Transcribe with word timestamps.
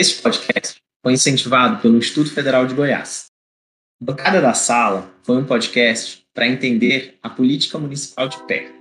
Este 0.00 0.22
podcast 0.22 0.76
foi 1.02 1.14
incentivado 1.14 1.82
pelo 1.82 1.98
Instituto 1.98 2.32
Federal 2.32 2.64
de 2.68 2.72
Goiás. 2.72 3.24
Bancada 4.00 4.40
da 4.40 4.54
Sala 4.54 5.12
foi 5.24 5.36
um 5.36 5.44
podcast 5.44 6.24
para 6.32 6.46
entender 6.46 7.18
a 7.20 7.28
política 7.28 7.80
municipal 7.80 8.28
de 8.28 8.40
perto. 8.44 8.78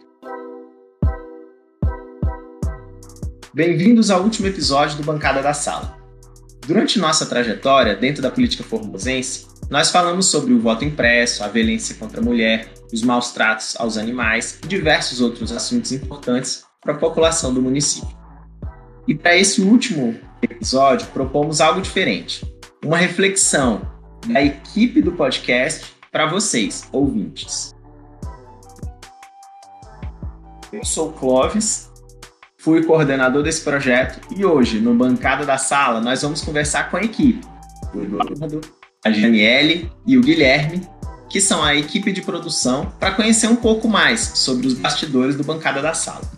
Bem-vindos 3.51 4.11
ao 4.11 4.21
último 4.21 4.45
episódio 4.45 4.97
do 4.97 5.03
Bancada 5.03 5.41
da 5.41 5.55
Sala. 5.55 5.97
Durante 6.67 6.99
nossa 6.99 7.25
trajetória 7.25 7.95
dentro 7.95 8.21
da 8.21 8.29
política 8.29 8.63
formosense, 8.63 9.47
nós 9.71 9.89
falamos 9.89 10.27
sobre 10.27 10.53
o 10.53 10.59
voto 10.59 10.85
impresso, 10.85 11.43
a 11.43 11.47
violência 11.47 11.95
contra 11.95 12.21
a 12.21 12.23
mulher, 12.23 12.71
os 12.93 13.01
maus 13.01 13.31
tratos 13.31 13.75
aos 13.79 13.97
animais 13.97 14.59
e 14.63 14.67
diversos 14.67 15.19
outros 15.19 15.51
assuntos 15.51 15.91
importantes 15.91 16.63
para 16.79 16.93
a 16.93 16.97
população 16.99 17.51
do 17.51 17.59
município. 17.59 18.15
E 19.07 19.15
para 19.15 19.35
esse 19.35 19.61
último 19.61 20.26
episódio, 20.41 21.07
propomos 21.07 21.61
algo 21.61 21.81
diferente. 21.81 22.45
Uma 22.83 22.97
reflexão 22.97 23.81
da 24.27 24.41
equipe 24.41 25.01
do 25.01 25.11
podcast 25.11 25.93
para 26.11 26.25
vocês, 26.25 26.87
ouvintes. 26.91 27.75
Eu 30.71 30.83
sou 30.83 31.11
Clóvis, 31.13 31.89
fui 32.57 32.83
coordenador 32.83 33.41
desse 33.41 33.61
projeto 33.61 34.19
e 34.35 34.43
hoje, 34.43 34.79
no 34.79 34.93
Bancada 34.93 35.45
da 35.45 35.57
Sala, 35.57 36.01
nós 36.01 36.21
vamos 36.21 36.41
conversar 36.41 36.91
com 36.91 36.97
a 36.97 37.03
equipe. 37.03 37.45
O 37.93 38.01
Eduardo, 38.01 38.61
a 39.05 39.11
Janiele 39.11 39.89
e 40.05 40.17
o 40.17 40.21
Guilherme, 40.21 40.81
que 41.29 41.39
são 41.39 41.63
a 41.63 41.75
equipe 41.75 42.11
de 42.11 42.21
produção, 42.21 42.91
para 42.99 43.11
conhecer 43.11 43.47
um 43.47 43.55
pouco 43.55 43.87
mais 43.87 44.19
sobre 44.35 44.67
os 44.67 44.73
bastidores 44.73 45.35
do 45.35 45.43
Bancada 45.43 45.81
da 45.81 45.93
Sala. 45.93 46.29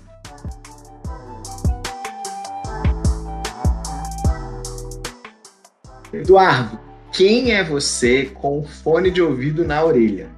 Eduardo, 6.12 6.80
quem 7.12 7.52
é 7.52 7.64
você 7.64 8.26
com 8.26 8.64
fone 8.64 9.12
de 9.12 9.22
ouvido 9.22 9.64
na 9.64 9.84
orelha? 9.84 10.30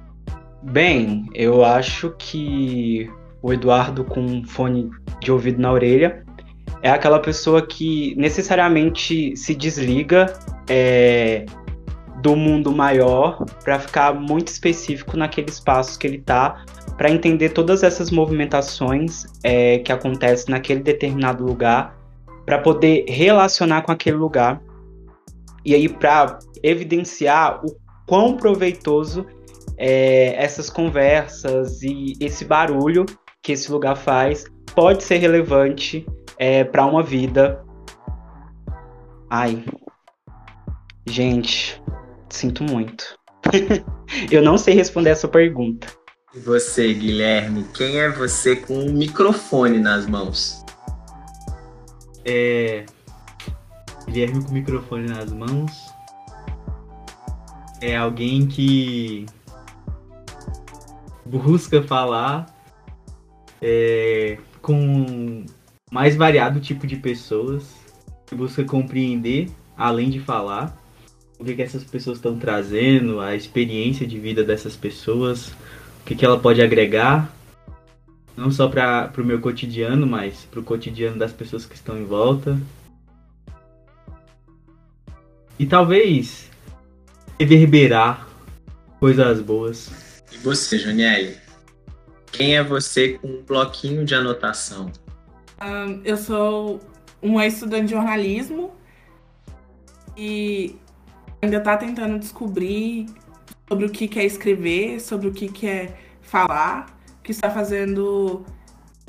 Bem, 0.62 1.28
eu 1.34 1.64
acho 1.64 2.14
que 2.18 3.10
o 3.40 3.52
Eduardo 3.52 4.04
com 4.04 4.44
fone 4.44 4.90
de 5.20 5.32
ouvido 5.32 5.60
na 5.60 5.72
orelha 5.72 6.24
é 6.82 6.90
aquela 6.90 7.18
pessoa 7.18 7.66
que 7.66 8.14
necessariamente 8.16 9.36
se 9.36 9.54
desliga 9.54 10.32
é, 10.68 11.46
do 12.20 12.36
mundo 12.36 12.70
maior 12.70 13.44
para 13.64 13.78
ficar 13.78 14.14
muito 14.14 14.48
específico 14.48 15.16
naquele 15.16 15.48
espaço 15.48 15.98
que 15.98 16.06
ele 16.06 16.18
está, 16.18 16.64
para 16.96 17.10
entender 17.10 17.50
todas 17.50 17.82
essas 17.82 18.10
movimentações 18.10 19.24
é, 19.42 19.78
que 19.78 19.90
acontecem 19.90 20.50
naquele 20.50 20.80
determinado 20.80 21.44
lugar, 21.44 21.96
para 22.44 22.58
poder 22.58 23.04
relacionar 23.08 23.82
com 23.82 23.92
aquele 23.92 24.16
lugar 24.16 24.60
e 25.64 25.74
aí 25.74 25.88
para 25.88 26.38
evidenciar 26.62 27.64
o 27.64 27.76
quão 28.06 28.36
proveitoso 28.36 29.26
é, 29.76 30.34
essas 30.42 30.68
conversas 30.68 31.82
e 31.82 32.14
esse 32.20 32.44
barulho 32.44 33.06
que 33.42 33.52
esse 33.52 33.70
lugar 33.70 33.96
faz 33.96 34.44
pode 34.74 35.02
ser 35.02 35.16
relevante 35.16 36.06
é, 36.38 36.64
para 36.64 36.86
uma 36.86 37.02
vida. 37.02 37.64
Ai, 39.30 39.64
gente, 41.06 41.82
sinto 42.28 42.62
muito. 42.64 43.16
Eu 44.30 44.42
não 44.42 44.58
sei 44.58 44.74
responder 44.74 45.10
essa 45.10 45.26
pergunta. 45.26 45.86
E 46.34 46.38
você, 46.38 46.92
Guilherme, 46.94 47.64
quem 47.74 47.98
é 47.98 48.08
você 48.08 48.56
com 48.56 48.74
um 48.74 48.92
microfone 48.92 49.78
nas 49.78 50.06
mãos? 50.06 50.64
É, 52.24 52.86
Guilherme 54.06 54.42
com 54.42 54.50
o 54.50 54.54
microfone 54.54 55.08
nas 55.08 55.32
mãos. 55.32 55.72
É 57.80 57.96
alguém 57.96 58.46
que 58.46 59.26
busca 61.24 61.82
falar 61.82 62.46
é, 63.60 64.38
com 64.60 65.44
mais 65.90 66.16
variado 66.16 66.60
tipo 66.60 66.86
de 66.86 66.96
pessoas, 66.96 67.74
que 68.26 68.34
busca 68.34 68.64
compreender 68.64 69.50
além 69.76 70.10
de 70.10 70.20
falar 70.20 70.78
o 71.38 71.44
que, 71.44 71.56
que 71.56 71.62
essas 71.62 71.82
pessoas 71.82 72.18
estão 72.18 72.38
trazendo, 72.38 73.20
a 73.20 73.34
experiência 73.34 74.06
de 74.06 74.18
vida 74.18 74.44
dessas 74.44 74.76
pessoas, 74.76 75.48
o 75.48 76.04
que, 76.06 76.14
que 76.14 76.24
ela 76.24 76.38
pode 76.38 76.62
agregar, 76.62 77.34
não 78.36 78.50
só 78.50 78.68
para 78.68 79.12
o 79.18 79.24
meu 79.24 79.40
cotidiano, 79.40 80.06
mas 80.06 80.46
para 80.50 80.60
o 80.60 80.62
cotidiano 80.62 81.18
das 81.18 81.32
pessoas 81.32 81.66
que 81.66 81.74
estão 81.74 81.98
em 81.98 82.04
volta 82.04 82.56
e 85.62 85.66
talvez 85.66 86.50
reverberar 87.38 88.26
coisas 88.98 89.40
boas. 89.40 90.24
E 90.32 90.38
você, 90.38 90.76
Janiele? 90.76 91.36
Quem 92.32 92.56
é 92.56 92.64
você 92.64 93.10
com 93.10 93.28
um 93.28 93.42
bloquinho 93.42 94.04
de 94.04 94.12
anotação? 94.12 94.90
Um, 95.62 96.00
eu 96.04 96.16
sou 96.16 96.80
uma 97.22 97.46
estudante 97.46 97.84
de 97.84 97.90
jornalismo 97.92 98.72
e 100.16 100.74
ainda 101.40 101.58
está 101.58 101.76
tentando 101.76 102.18
descobrir 102.18 103.06
sobre 103.68 103.86
o 103.86 103.90
que 103.90 104.08
quer 104.08 104.24
escrever, 104.24 104.98
sobre 104.98 105.28
o 105.28 105.32
que 105.32 105.48
quer 105.48 105.96
falar, 106.22 106.98
que 107.22 107.30
está 107.30 107.48
fazendo 107.50 108.44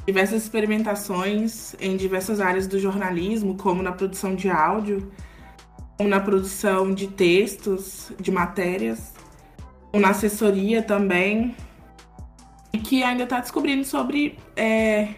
diversas 0.06 0.44
experimentações 0.44 1.74
em 1.80 1.98
diversas 1.98 2.40
áreas 2.40 2.68
do 2.68 2.78
jornalismo, 2.78 3.58
como 3.58 3.82
na 3.82 3.92
produção 3.92 4.36
de 4.36 4.52
áudio 4.52 5.12
na 6.08 6.20
produção 6.20 6.94
de 6.94 7.08
textos, 7.08 8.12
de 8.20 8.32
matérias, 8.32 9.14
na 9.94 10.10
assessoria 10.10 10.82
também, 10.82 11.56
e 12.72 12.78
que 12.78 13.04
ainda 13.04 13.24
está 13.24 13.40
descobrindo 13.40 13.86
sobre 13.86 14.38
é, 14.56 15.10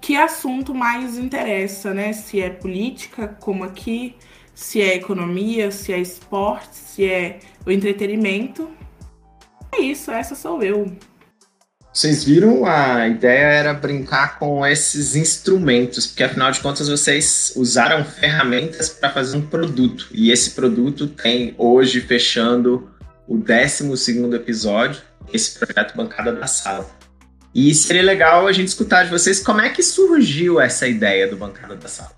que 0.00 0.16
assunto 0.16 0.74
mais 0.74 1.18
interessa, 1.18 1.92
né? 1.92 2.12
Se 2.12 2.40
é 2.40 2.48
política, 2.48 3.28
como 3.40 3.64
aqui, 3.64 4.16
se 4.54 4.80
é 4.80 4.96
economia, 4.96 5.70
se 5.70 5.92
é 5.92 5.98
esporte, 5.98 6.74
se 6.74 7.04
é 7.04 7.40
o 7.66 7.70
entretenimento. 7.70 8.70
É 9.70 9.80
isso, 9.80 10.10
essa 10.10 10.34
sou 10.34 10.62
eu. 10.62 10.96
Vocês 11.92 12.22
viram? 12.22 12.64
A 12.64 13.08
ideia 13.08 13.46
era 13.46 13.74
brincar 13.74 14.38
com 14.38 14.64
esses 14.64 15.16
instrumentos, 15.16 16.06
porque 16.06 16.22
afinal 16.22 16.50
de 16.52 16.60
contas 16.60 16.88
vocês 16.88 17.52
usaram 17.56 18.04
ferramentas 18.04 18.88
para 18.88 19.10
fazer 19.10 19.36
um 19.36 19.46
produto. 19.46 20.06
E 20.12 20.30
esse 20.30 20.50
produto 20.50 21.06
tem 21.08 21.54
hoje 21.58 22.00
fechando 22.00 22.88
o 23.26 23.36
12 23.36 24.34
episódio, 24.34 25.02
esse 25.32 25.58
projeto 25.58 25.96
Bancada 25.96 26.32
da 26.32 26.46
Sala. 26.46 26.88
E 27.54 27.74
seria 27.74 28.02
legal 28.02 28.46
a 28.46 28.52
gente 28.52 28.68
escutar 28.68 29.04
de 29.04 29.10
vocês 29.10 29.40
como 29.42 29.60
é 29.60 29.70
que 29.70 29.82
surgiu 29.82 30.60
essa 30.60 30.86
ideia 30.86 31.26
do 31.26 31.36
Bancada 31.36 31.74
da 31.74 31.88
Sala. 31.88 32.12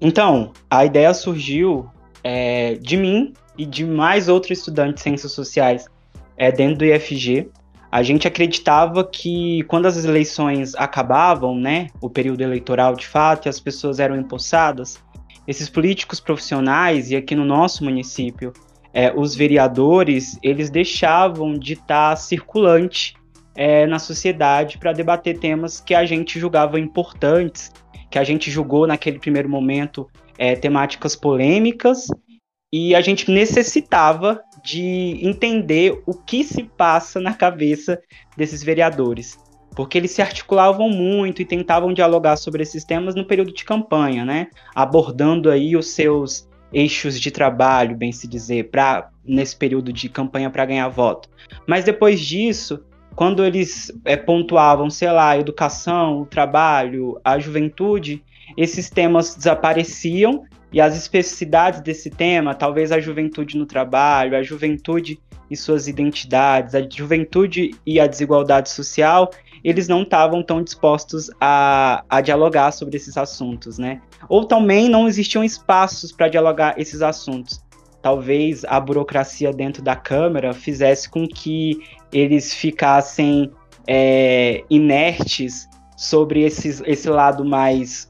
Então, 0.00 0.52
a 0.70 0.84
ideia 0.84 1.12
surgiu 1.12 1.88
é, 2.24 2.76
de 2.76 2.96
mim 2.96 3.34
e 3.58 3.66
de 3.66 3.84
mais 3.84 4.28
outros 4.28 4.58
estudantes 4.58 4.94
de 4.94 5.02
ciências 5.02 5.32
sociais 5.32 5.84
é, 6.36 6.50
dentro 6.50 6.78
do 6.78 6.84
IFG 6.84 7.50
a 7.92 8.02
gente 8.02 8.26
acreditava 8.26 9.04
que 9.04 9.64
quando 9.64 9.84
as 9.84 10.02
eleições 10.02 10.74
acabavam, 10.76 11.54
né, 11.54 11.88
o 12.00 12.08
período 12.08 12.40
eleitoral 12.40 12.96
de 12.96 13.06
fato, 13.06 13.44
e 13.44 13.50
as 13.50 13.60
pessoas 13.60 14.00
eram 14.00 14.16
empossadas, 14.16 14.98
esses 15.46 15.68
políticos 15.68 16.18
profissionais, 16.18 17.10
e 17.10 17.16
aqui 17.16 17.34
no 17.34 17.44
nosso 17.44 17.84
município, 17.84 18.54
é, 18.94 19.12
os 19.14 19.34
vereadores, 19.34 20.38
eles 20.42 20.70
deixavam 20.70 21.58
de 21.58 21.74
estar 21.74 22.10
tá 22.10 22.16
circulante 22.16 23.14
é, 23.54 23.86
na 23.86 23.98
sociedade 23.98 24.78
para 24.78 24.94
debater 24.94 25.38
temas 25.38 25.78
que 25.78 25.94
a 25.94 26.06
gente 26.06 26.40
julgava 26.40 26.80
importantes, 26.80 27.70
que 28.10 28.18
a 28.18 28.24
gente 28.24 28.50
julgou 28.50 28.86
naquele 28.86 29.18
primeiro 29.18 29.50
momento 29.50 30.08
é, 30.38 30.56
temáticas 30.56 31.14
polêmicas, 31.14 32.06
e 32.72 32.94
a 32.94 33.02
gente 33.02 33.30
necessitava 33.30 34.40
de 34.62 35.18
entender 35.20 36.00
o 36.06 36.14
que 36.14 36.44
se 36.44 36.62
passa 36.62 37.20
na 37.20 37.34
cabeça 37.34 38.00
desses 38.36 38.62
vereadores. 38.62 39.38
Porque 39.74 39.96
eles 39.96 40.10
se 40.10 40.20
articulavam 40.20 40.88
muito 40.90 41.40
e 41.40 41.46
tentavam 41.46 41.92
dialogar 41.92 42.36
sobre 42.36 42.62
esses 42.62 42.84
temas 42.84 43.14
no 43.14 43.24
período 43.24 43.52
de 43.52 43.64
campanha, 43.64 44.24
né? 44.24 44.48
Abordando 44.74 45.50
aí 45.50 45.76
os 45.76 45.88
seus 45.88 46.48
eixos 46.72 47.18
de 47.18 47.30
trabalho, 47.30 47.96
bem 47.96 48.12
se 48.12 48.26
dizer, 48.26 48.70
para 48.70 49.10
nesse 49.24 49.56
período 49.56 49.92
de 49.92 50.08
campanha 50.08 50.50
para 50.50 50.66
ganhar 50.66 50.88
voto. 50.88 51.28
Mas 51.66 51.84
depois 51.84 52.20
disso, 52.20 52.82
quando 53.14 53.44
eles 53.44 53.92
é, 54.04 54.16
pontuavam, 54.16 54.90
sei 54.90 55.10
lá, 55.10 55.30
a 55.30 55.38
educação, 55.38 56.20
o 56.20 56.26
trabalho, 56.26 57.20
a 57.24 57.38
juventude, 57.38 58.22
esses 58.56 58.90
temas 58.90 59.34
desapareciam 59.34 60.44
e 60.72 60.80
as 60.80 60.96
especificidades 60.96 61.80
desse 61.80 62.08
tema, 62.08 62.54
talvez 62.54 62.90
a 62.90 62.98
juventude 62.98 63.58
no 63.58 63.66
trabalho, 63.66 64.36
a 64.36 64.42
juventude 64.42 65.20
e 65.50 65.56
suas 65.56 65.86
identidades, 65.86 66.74
a 66.74 66.80
juventude 66.88 67.72
e 67.84 68.00
a 68.00 68.06
desigualdade 68.06 68.70
social, 68.70 69.30
eles 69.62 69.86
não 69.86 70.02
estavam 70.02 70.42
tão 70.42 70.62
dispostos 70.62 71.30
a, 71.40 72.02
a 72.08 72.20
dialogar 72.20 72.72
sobre 72.72 72.96
esses 72.96 73.16
assuntos, 73.16 73.78
né? 73.78 74.00
Ou 74.28 74.44
também 74.46 74.88
não 74.88 75.06
existiam 75.06 75.44
espaços 75.44 76.10
para 76.10 76.28
dialogar 76.28 76.78
esses 76.78 77.02
assuntos. 77.02 77.62
Talvez 78.00 78.64
a 78.64 78.80
burocracia 78.80 79.52
dentro 79.52 79.82
da 79.82 79.94
Câmara 79.94 80.52
fizesse 80.52 81.08
com 81.08 81.28
que 81.28 81.78
eles 82.12 82.52
ficassem 82.52 83.52
é, 83.86 84.64
inertes 84.68 85.68
sobre 85.96 86.42
esses, 86.42 86.82
esse 86.84 87.08
lado 87.08 87.44
mais, 87.44 88.08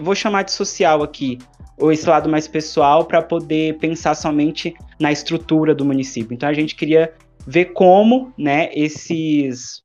vou 0.00 0.14
chamar 0.14 0.42
de 0.42 0.50
social 0.50 1.02
aqui, 1.02 1.38
ou 1.80 1.90
esse 1.90 2.08
lado 2.08 2.28
mais 2.28 2.46
pessoal, 2.46 3.04
para 3.04 3.22
poder 3.22 3.78
pensar 3.78 4.14
somente 4.14 4.74
na 4.98 5.10
estrutura 5.10 5.74
do 5.74 5.84
município. 5.84 6.34
Então 6.34 6.48
a 6.48 6.52
gente 6.52 6.76
queria 6.76 7.12
ver 7.46 7.66
como 7.72 8.32
né, 8.38 8.70
esses, 8.74 9.82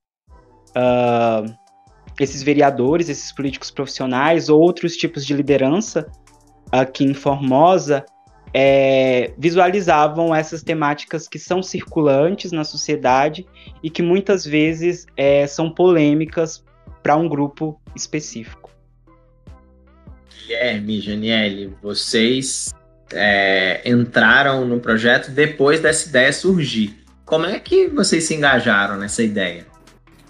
uh, 0.75 1.51
esses 2.19 2.43
vereadores, 2.43 3.09
esses 3.09 3.31
políticos 3.31 3.71
profissionais, 3.71 4.49
outros 4.49 4.95
tipos 4.97 5.25
de 5.25 5.33
liderança 5.33 6.05
aqui 6.71 7.05
em 7.05 7.13
Formosa 7.13 8.05
é, 8.57 9.33
visualizavam 9.37 10.33
essas 10.33 10.63
temáticas 10.63 11.27
que 11.27 11.37
são 11.37 11.61
circulantes 11.61 12.53
na 12.53 12.63
sociedade 12.63 13.45
e 13.83 13.89
que 13.89 14.01
muitas 14.01 14.45
vezes 14.45 15.05
é, 15.17 15.45
são 15.45 15.69
polêmicas 15.69 16.63
para 17.03 17.17
um 17.17 17.27
grupo 17.27 17.77
específico. 17.93 18.64
Guilherme, 20.45 21.01
Janiele, 21.01 21.75
vocês 21.81 22.73
é, 23.11 23.81
entraram 23.83 24.65
no 24.65 24.79
projeto 24.79 25.31
depois 25.31 25.79
dessa 25.79 26.07
ideia 26.07 26.31
surgir. 26.31 27.03
Como 27.25 27.47
é 27.47 27.59
que 27.59 27.87
vocês 27.87 28.25
se 28.25 28.35
engajaram 28.35 28.97
nessa 28.97 29.23
ideia? 29.23 29.65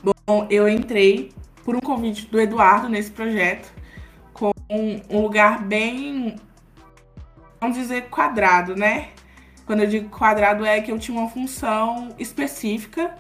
Bom, 0.01 0.47
eu 0.49 0.69
entrei 0.69 1.31
por 1.65 1.75
um 1.75 1.81
convite 1.81 2.27
do 2.27 2.39
Eduardo 2.39 2.87
nesse 2.87 3.11
projeto 3.11 3.73
com 4.33 4.51
um 4.69 5.21
lugar 5.21 5.61
bem, 5.63 6.37
vamos 7.59 7.77
dizer, 7.77 8.03
quadrado, 8.03 8.75
né? 8.75 9.09
Quando 9.65 9.81
eu 9.81 9.87
digo 9.87 10.09
quadrado 10.09 10.65
é 10.65 10.79
que 10.79 10.91
eu 10.91 10.99
tinha 10.99 11.19
uma 11.19 11.29
função 11.29 12.15
específica, 12.17 13.13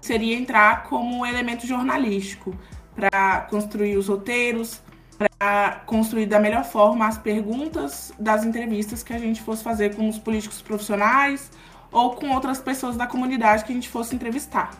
seria 0.00 0.36
entrar 0.36 0.84
como 0.84 1.24
elemento 1.24 1.66
jornalístico 1.66 2.58
para 2.96 3.42
construir 3.42 3.96
os 3.96 4.08
roteiros, 4.08 4.82
para 5.20 5.82
construir 5.84 6.24
da 6.24 6.40
melhor 6.40 6.64
forma 6.64 7.06
as 7.06 7.18
perguntas 7.18 8.12
das 8.18 8.42
entrevistas 8.44 9.02
que 9.02 9.12
a 9.12 9.18
gente 9.18 9.42
fosse 9.42 9.62
fazer 9.62 9.94
com 9.94 10.08
os 10.08 10.18
políticos 10.18 10.62
profissionais 10.62 11.50
ou 11.92 12.12
com 12.12 12.30
outras 12.30 12.58
pessoas 12.58 12.96
da 12.96 13.06
comunidade 13.06 13.64
que 13.64 13.72
a 13.72 13.74
gente 13.74 13.88
fosse 13.88 14.14
entrevistar. 14.14 14.70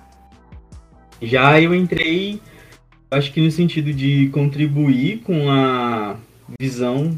Já 1.20 1.60
eu 1.60 1.74
entrei, 1.74 2.40
acho 3.10 3.32
que 3.32 3.40
no 3.42 3.50
sentido 3.50 3.92
de 3.92 4.30
contribuir 4.30 5.18
com 5.18 5.50
a 5.50 6.16
visão 6.58 7.14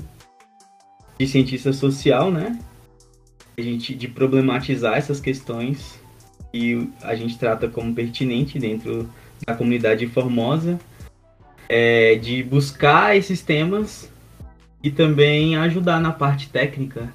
de 1.17 1.27
cientista 1.29 1.73
social, 1.73 2.31
né? 2.31 2.59
A 3.57 3.63
gente 3.63 3.95
de 3.95 4.09
problematizar 4.09 4.95
essas 4.97 5.21
questões 5.21 6.01
que 6.51 6.91
a 7.03 7.15
gente 7.15 7.39
trata 7.39 7.69
como 7.69 7.95
pertinente 7.95 8.59
dentro 8.59 9.09
da 9.47 9.55
comunidade 9.55 10.07
formosa, 10.09 10.81
é, 11.75 12.17
de 12.17 12.43
buscar 12.43 13.17
esses 13.17 13.41
temas 13.41 14.11
e 14.83 14.91
também 14.91 15.57
ajudar 15.57 15.99
na 15.99 16.13
parte 16.13 16.51
técnica 16.51 17.09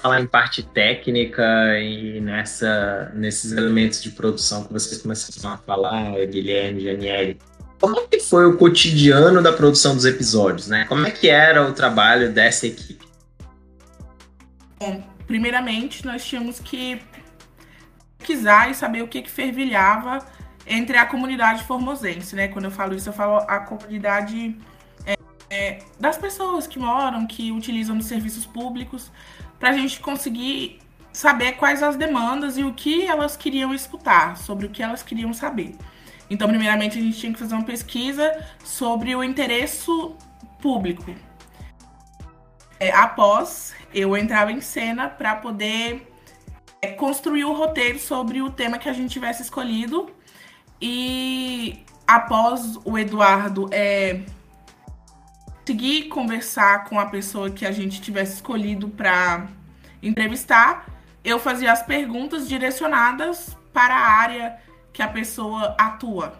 falar 0.00 0.20
em 0.20 0.26
parte 0.26 0.62
técnica 0.62 1.42
e 1.80 2.20
nessa, 2.20 3.10
nesses 3.14 3.52
elementos 3.52 4.02
de 4.02 4.10
produção 4.10 4.64
que 4.64 4.72
vocês 4.72 5.00
começaram 5.02 5.54
a 5.54 5.58
falar, 5.58 6.14
Guilherme, 6.26 6.84
Janiele, 6.84 7.38
como 7.80 7.98
é 7.98 8.06
que 8.06 8.20
foi 8.20 8.46
o 8.46 8.56
cotidiano 8.56 9.42
da 9.42 9.52
produção 9.52 9.94
dos 9.94 10.04
episódios, 10.04 10.68
né? 10.68 10.84
Como 10.88 11.04
é 11.06 11.10
que 11.10 11.28
era 11.28 11.68
o 11.68 11.72
trabalho 11.72 12.32
dessa 12.32 12.66
equipe? 12.66 13.04
Bom, 14.78 15.02
primeiramente 15.26 16.06
nós 16.06 16.24
tínhamos 16.24 16.60
que 16.60 17.00
pesquisar 18.18 18.70
e 18.70 18.74
saber 18.74 19.02
o 19.02 19.08
que, 19.08 19.22
que 19.22 19.30
fervilhava 19.30 20.24
entre 20.66 20.96
a 20.96 21.06
comunidade 21.06 21.64
formosense, 21.64 22.34
né? 22.34 22.48
Quando 22.48 22.66
eu 22.66 22.70
falo 22.70 22.94
isso, 22.94 23.08
eu 23.08 23.12
falo 23.12 23.36
a 23.48 23.60
comunidade 23.60 24.56
é, 25.04 25.16
é, 25.50 25.78
das 25.98 26.16
pessoas 26.18 26.66
que 26.66 26.78
moram, 26.78 27.26
que 27.26 27.50
utilizam 27.52 27.98
os 27.98 28.06
serviços 28.06 28.46
públicos, 28.46 29.10
para 29.58 29.70
a 29.70 29.72
gente 29.72 30.00
conseguir 30.00 30.80
saber 31.12 31.52
quais 31.52 31.82
as 31.82 31.96
demandas 31.96 32.56
e 32.56 32.64
o 32.64 32.72
que 32.72 33.06
elas 33.06 33.36
queriam 33.36 33.74
escutar, 33.74 34.36
sobre 34.36 34.66
o 34.66 34.70
que 34.70 34.82
elas 34.82 35.02
queriam 35.02 35.32
saber. 35.32 35.76
Então, 36.30 36.48
primeiramente, 36.48 36.98
a 36.98 37.00
gente 37.00 37.18
tinha 37.18 37.32
que 37.32 37.38
fazer 37.38 37.54
uma 37.54 37.64
pesquisa 37.64 38.42
sobre 38.64 39.14
o 39.14 39.22
interesse 39.22 39.90
público. 40.60 41.14
É, 42.80 42.90
após, 42.90 43.74
eu 43.92 44.16
entrava 44.16 44.50
em 44.50 44.60
cena 44.60 45.08
para 45.08 45.36
poder 45.36 46.10
é, 46.80 46.88
construir 46.88 47.44
o 47.44 47.52
roteiro 47.52 47.98
sobre 47.98 48.40
o 48.40 48.50
tema 48.50 48.78
que 48.78 48.88
a 48.88 48.92
gente 48.92 49.12
tivesse 49.12 49.42
escolhido. 49.42 50.10
E 50.84 51.78
após 52.08 52.76
o 52.84 52.98
Eduardo 52.98 53.68
é, 53.70 54.22
conseguir 55.60 56.08
conversar 56.08 56.84
com 56.84 56.98
a 56.98 57.06
pessoa 57.06 57.50
que 57.50 57.64
a 57.64 57.70
gente 57.70 58.00
tivesse 58.00 58.34
escolhido 58.34 58.88
para 58.88 59.46
entrevistar, 60.02 60.86
eu 61.24 61.38
fazia 61.38 61.70
as 61.70 61.84
perguntas 61.84 62.48
direcionadas 62.48 63.56
para 63.72 63.94
a 63.94 64.10
área 64.10 64.56
que 64.92 65.00
a 65.00 65.06
pessoa 65.06 65.76
atua. 65.78 66.34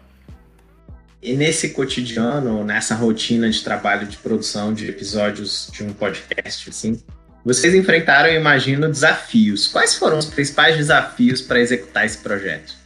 E 1.21 1.37
nesse 1.37 1.69
cotidiano, 1.69 2.65
nessa 2.65 2.95
rotina 2.95 3.49
de 3.49 3.63
trabalho 3.63 4.05
de 4.05 4.17
produção 4.17 4.73
de 4.73 4.89
episódios 4.89 5.69
de 5.71 5.85
um 5.85 5.93
podcast, 5.93 6.69
assim, 6.69 7.01
vocês 7.45 7.73
enfrentaram, 7.73 8.27
eu 8.27 8.41
imagino, 8.41 8.89
desafios. 8.89 9.69
Quais 9.69 9.95
foram 9.95 10.17
os 10.17 10.25
principais 10.25 10.75
desafios 10.75 11.41
para 11.41 11.61
executar 11.61 12.05
esse 12.05 12.17
projeto? 12.17 12.82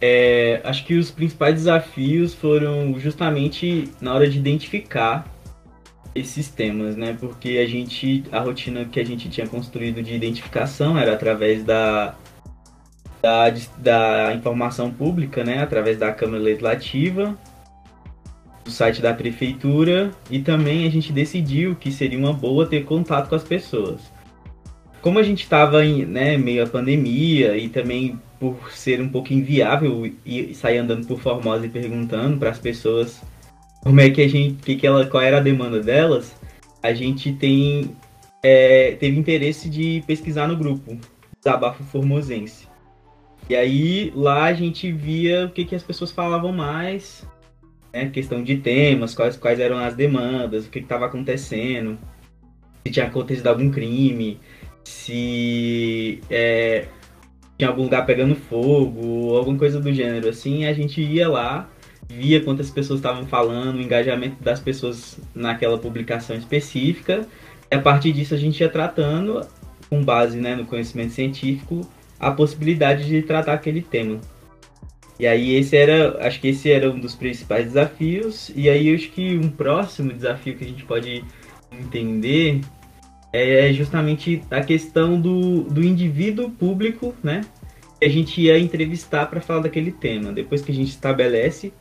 É, 0.00 0.62
acho 0.64 0.84
que 0.86 0.94
os 0.94 1.10
principais 1.10 1.54
desafios 1.54 2.32
foram 2.32 2.98
justamente 2.98 3.90
na 4.00 4.14
hora 4.14 4.28
de 4.28 4.38
identificar 4.38 5.26
esses 6.14 6.48
temas, 6.48 6.96
né? 6.96 7.16
Porque 7.18 7.58
a 7.58 7.66
gente, 7.66 8.24
a 8.32 8.40
rotina 8.40 8.84
que 8.84 8.98
a 8.98 9.04
gente 9.04 9.28
tinha 9.28 9.46
construído 9.46 10.02
de 10.02 10.14
identificação 10.14 10.98
era 10.98 11.12
através 11.12 11.62
da, 11.62 12.14
da, 13.20 13.50
da 13.78 14.34
informação 14.34 14.90
pública, 14.90 15.44
né? 15.44 15.62
Através 15.62 15.98
da 15.98 16.12
Câmara 16.12 16.42
Legislativa, 16.42 17.36
do 18.64 18.70
site 18.70 19.02
da 19.02 19.12
Prefeitura 19.12 20.10
e 20.30 20.40
também 20.40 20.86
a 20.86 20.90
gente 20.90 21.12
decidiu 21.12 21.76
que 21.76 21.90
seria 21.90 22.18
uma 22.18 22.32
boa 22.32 22.66
ter 22.66 22.84
contato 22.84 23.28
com 23.28 23.34
as 23.34 23.44
pessoas. 23.44 24.00
Como 25.02 25.18
a 25.18 25.22
gente 25.22 25.42
estava 25.42 25.82
né, 25.82 26.36
meio 26.36 26.62
à 26.62 26.66
pandemia 26.66 27.56
e 27.56 27.68
também 27.68 28.18
por 28.40 28.72
ser 28.72 29.02
um 29.02 29.08
pouco 29.10 29.34
inviável 29.34 30.10
e 30.24 30.54
sair 30.54 30.78
andando 30.78 31.06
por 31.06 31.20
Formosa 31.20 31.66
e 31.66 31.68
perguntando 31.68 32.38
para 32.38 32.48
as 32.48 32.58
pessoas 32.58 33.22
como 33.82 34.00
é 34.00 34.08
que 34.08 34.22
a 34.22 34.28
gente, 34.28 34.62
que 34.62 34.76
que 34.76 34.86
ela, 34.86 35.06
qual 35.06 35.22
era 35.22 35.36
a 35.36 35.42
demanda 35.42 35.80
delas, 35.80 36.34
a 36.82 36.94
gente 36.94 37.34
tem 37.34 37.94
é, 38.42 38.92
teve 38.92 39.18
interesse 39.18 39.68
de 39.68 40.02
pesquisar 40.06 40.48
no 40.48 40.56
grupo 40.56 40.98
Desabafo 41.38 41.84
Formosense. 41.84 42.66
E 43.48 43.54
aí 43.54 44.10
lá 44.14 44.44
a 44.44 44.54
gente 44.54 44.90
via 44.90 45.46
o 45.46 45.50
que, 45.50 45.66
que 45.66 45.74
as 45.74 45.82
pessoas 45.82 46.10
falavam 46.10 46.52
mais, 46.52 47.26
né, 47.92 48.08
questão 48.08 48.42
de 48.42 48.56
temas, 48.56 49.14
quais, 49.14 49.36
quais 49.36 49.60
eram 49.60 49.76
as 49.76 49.94
demandas, 49.94 50.66
o 50.66 50.70
que 50.70 50.78
estava 50.78 51.04
acontecendo, 51.04 51.98
se 52.86 52.92
tinha 52.92 53.06
acontecido 53.06 53.48
algum 53.48 53.70
crime, 53.70 54.38
se 54.84 56.20
é, 56.30 56.86
tinha 57.60 57.68
algum 57.68 57.82
lugar 57.82 58.06
pegando 58.06 58.34
fogo, 58.34 59.36
alguma 59.36 59.58
coisa 59.58 59.78
do 59.78 59.92
gênero 59.92 60.30
assim, 60.30 60.64
a 60.64 60.72
gente 60.72 61.02
ia 61.02 61.28
lá, 61.28 61.68
via 62.08 62.40
quantas 62.40 62.70
pessoas 62.70 63.00
estavam 63.00 63.26
falando, 63.26 63.76
o 63.76 63.82
engajamento 63.82 64.42
das 64.42 64.58
pessoas 64.58 65.18
naquela 65.34 65.76
publicação 65.76 66.34
específica, 66.34 67.26
e 67.70 67.74
a 67.74 67.78
partir 67.78 68.12
disso 68.12 68.34
a 68.34 68.38
gente 68.38 68.58
ia 68.60 68.68
tratando, 68.68 69.46
com 69.90 70.02
base 70.02 70.38
né, 70.38 70.56
no 70.56 70.64
conhecimento 70.64 71.12
científico, 71.12 71.86
a 72.18 72.30
possibilidade 72.30 73.06
de 73.06 73.20
tratar 73.20 73.52
aquele 73.52 73.82
tema. 73.82 74.18
E 75.18 75.26
aí 75.26 75.54
esse 75.54 75.76
era, 75.76 76.26
acho 76.26 76.40
que 76.40 76.48
esse 76.48 76.70
era 76.72 76.90
um 76.90 76.98
dos 76.98 77.14
principais 77.14 77.66
desafios, 77.66 78.50
e 78.56 78.70
aí 78.70 78.94
acho 78.94 79.10
que 79.10 79.36
um 79.36 79.50
próximo 79.50 80.14
desafio 80.14 80.56
que 80.56 80.64
a 80.64 80.68
gente 80.68 80.84
pode 80.84 81.22
entender 81.70 82.62
é 83.32 83.72
justamente 83.72 84.42
a 84.50 84.60
questão 84.60 85.20
do, 85.20 85.62
do 85.62 85.82
indivíduo 85.82 86.50
público, 86.50 87.14
né? 87.22 87.42
Que 87.98 88.06
a 88.06 88.08
gente 88.08 88.40
ia 88.40 88.58
entrevistar 88.58 89.26
para 89.26 89.40
falar 89.40 89.60
daquele 89.60 89.92
tema. 89.92 90.32
Depois 90.32 90.62
que 90.62 90.72
a 90.72 90.74
gente 90.74 90.88
estabelece 90.88 91.72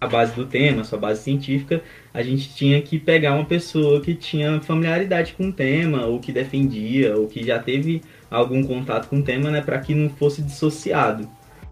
a 0.00 0.06
base 0.06 0.34
do 0.34 0.46
tema, 0.46 0.82
a 0.82 0.84
sua 0.84 0.98
base 0.98 1.22
científica, 1.22 1.82
a 2.14 2.22
gente 2.22 2.54
tinha 2.54 2.80
que 2.80 2.98
pegar 2.98 3.34
uma 3.34 3.44
pessoa 3.44 4.00
que 4.00 4.14
tinha 4.14 4.60
familiaridade 4.60 5.34
com 5.34 5.48
o 5.48 5.52
tema, 5.52 6.06
ou 6.06 6.20
que 6.20 6.32
defendia, 6.32 7.16
ou 7.16 7.26
que 7.26 7.44
já 7.44 7.58
teve 7.58 8.02
algum 8.30 8.62
contato 8.62 9.08
com 9.08 9.18
o 9.18 9.22
tema, 9.22 9.50
né? 9.50 9.60
Para 9.60 9.78
que 9.80 9.94
não 9.94 10.08
fosse 10.08 10.42
dissociado. 10.42 11.28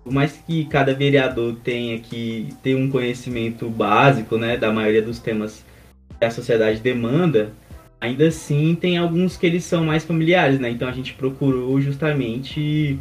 por 0.07 0.13
mais 0.13 0.41
que 0.47 0.65
cada 0.67 0.95
vereador 0.95 1.57
tenha 1.65 1.99
que 1.99 2.49
ter 2.63 2.77
um 2.77 2.89
conhecimento 2.89 3.69
básico, 3.69 4.37
né, 4.39 4.57
da 4.57 4.73
maioria 4.73 5.03
dos 5.03 5.19
temas 5.19 5.65
que 6.17 6.25
a 6.25 6.31
sociedade 6.31 6.79
demanda, 6.79 7.53
ainda 8.01 8.29
assim 8.29 8.75
tem 8.75 8.99
alguns 8.99 9.37
que 9.37 9.47
eles 9.47 9.65
são 9.65 9.85
mais 9.85 10.05
familiares, 10.05 10.59
né? 10.59 10.71
Então 10.71 10.89
a 10.89 10.93
gente 10.93 11.15
procurou 11.15 11.81
justamente 11.81 12.99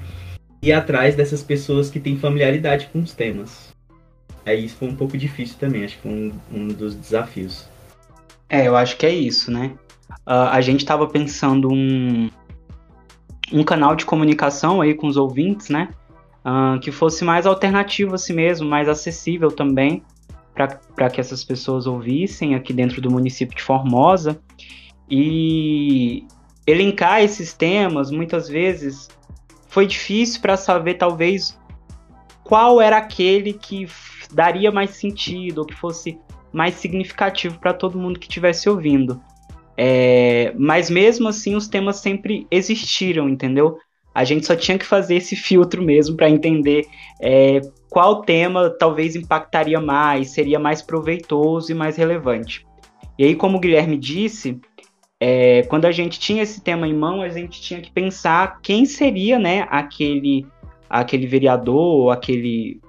ir 0.61 0.71
atrás 0.71 1.15
dessas 1.15 1.43
pessoas 1.43 1.89
que 1.89 1.99
têm 1.99 2.17
familiaridade 2.17 2.89
com 2.91 2.99
os 2.99 3.13
temas. 3.13 3.73
Aí 4.45 4.65
isso 4.65 4.75
foi 4.77 4.87
um 4.87 4.95
pouco 4.95 5.17
difícil 5.17 5.57
também, 5.59 5.83
acho 5.83 5.95
que 5.95 6.03
foi 6.03 6.11
um, 6.11 6.33
um 6.51 6.67
dos 6.67 6.95
desafios. 6.95 7.67
É, 8.49 8.67
eu 8.67 8.75
acho 8.75 8.95
que 8.97 9.05
é 9.05 9.13
isso, 9.13 9.51
né? 9.51 9.71
Uh, 10.27 10.49
a 10.51 10.61
gente 10.61 10.81
estava 10.81 11.07
pensando 11.07 11.71
um, 11.71 12.29
um 13.51 13.63
canal 13.63 13.95
de 13.95 14.05
comunicação 14.05 14.81
aí 14.81 14.93
com 14.93 15.07
os 15.07 15.17
ouvintes, 15.17 15.69
né? 15.69 15.89
Uh, 16.45 16.79
que 16.79 16.91
fosse 16.91 17.23
mais 17.23 17.47
alternativo 17.47 18.13
assim 18.13 18.33
mesmo, 18.33 18.67
mais 18.67 18.87
acessível 18.87 19.51
também 19.51 20.03
para 20.53 21.09
que 21.09 21.19
essas 21.19 21.43
pessoas 21.43 21.85
ouvissem 21.85 22.55
aqui 22.55 22.71
dentro 22.71 23.01
do 23.01 23.11
município 23.11 23.57
de 23.57 23.61
Formosa. 23.61 24.39
E 25.09 26.25
elencar 26.65 27.21
esses 27.21 27.53
temas, 27.53 28.09
muitas 28.09 28.47
vezes, 28.47 29.07
foi 29.67 29.85
difícil 29.85 30.41
para 30.41 30.57
saber, 30.57 30.95
talvez, 30.95 31.57
qual 32.43 32.81
era 32.81 32.97
aquele 32.97 33.53
que 33.53 33.87
daria 34.33 34.71
mais 34.71 34.91
sentido, 34.91 35.59
ou 35.59 35.65
que 35.65 35.75
fosse 35.75 36.17
mais 36.51 36.75
significativo 36.75 37.59
para 37.59 37.73
todo 37.73 37.99
mundo 37.99 38.19
que 38.19 38.27
estivesse 38.27 38.69
ouvindo. 38.69 39.21
É, 39.77 40.53
mas 40.57 40.89
mesmo 40.89 41.27
assim, 41.27 41.55
os 41.55 41.67
temas 41.67 41.97
sempre 41.97 42.47
existiram, 42.49 43.27
entendeu? 43.27 43.77
A 44.13 44.23
gente 44.23 44.45
só 44.45 44.55
tinha 44.55 44.77
que 44.77 44.85
fazer 44.85 45.15
esse 45.15 45.35
filtro 45.35 45.83
mesmo 45.83 46.15
para 46.15 46.29
entender 46.29 46.87
é, 47.19 47.59
qual 47.89 48.21
tema 48.21 48.69
talvez 48.69 49.15
impactaria 49.15 49.81
mais, 49.81 50.29
seria 50.29 50.57
mais 50.57 50.81
proveitoso 50.81 51.71
e 51.71 51.75
mais 51.75 51.97
relevante. 51.97 52.65
E 53.19 53.25
aí, 53.25 53.35
como 53.35 53.57
o 53.57 53.59
Guilherme 53.59 53.97
disse, 53.97 54.59
é, 55.19 55.63
quando 55.63 55.85
a 55.85 55.91
gente 55.91 56.19
tinha 56.19 56.43
esse 56.43 56.61
tema 56.61 56.87
em 56.87 56.93
mão, 56.93 57.21
a 57.21 57.29
gente 57.29 57.61
tinha 57.61 57.81
que 57.81 57.91
pensar 57.91 58.59
quem 58.61 58.85
seria 58.85 59.39
né, 59.39 59.65
aquele, 59.69 60.45
aquele 60.89 61.25
vereador, 61.25 62.11
aquele, 62.11 62.81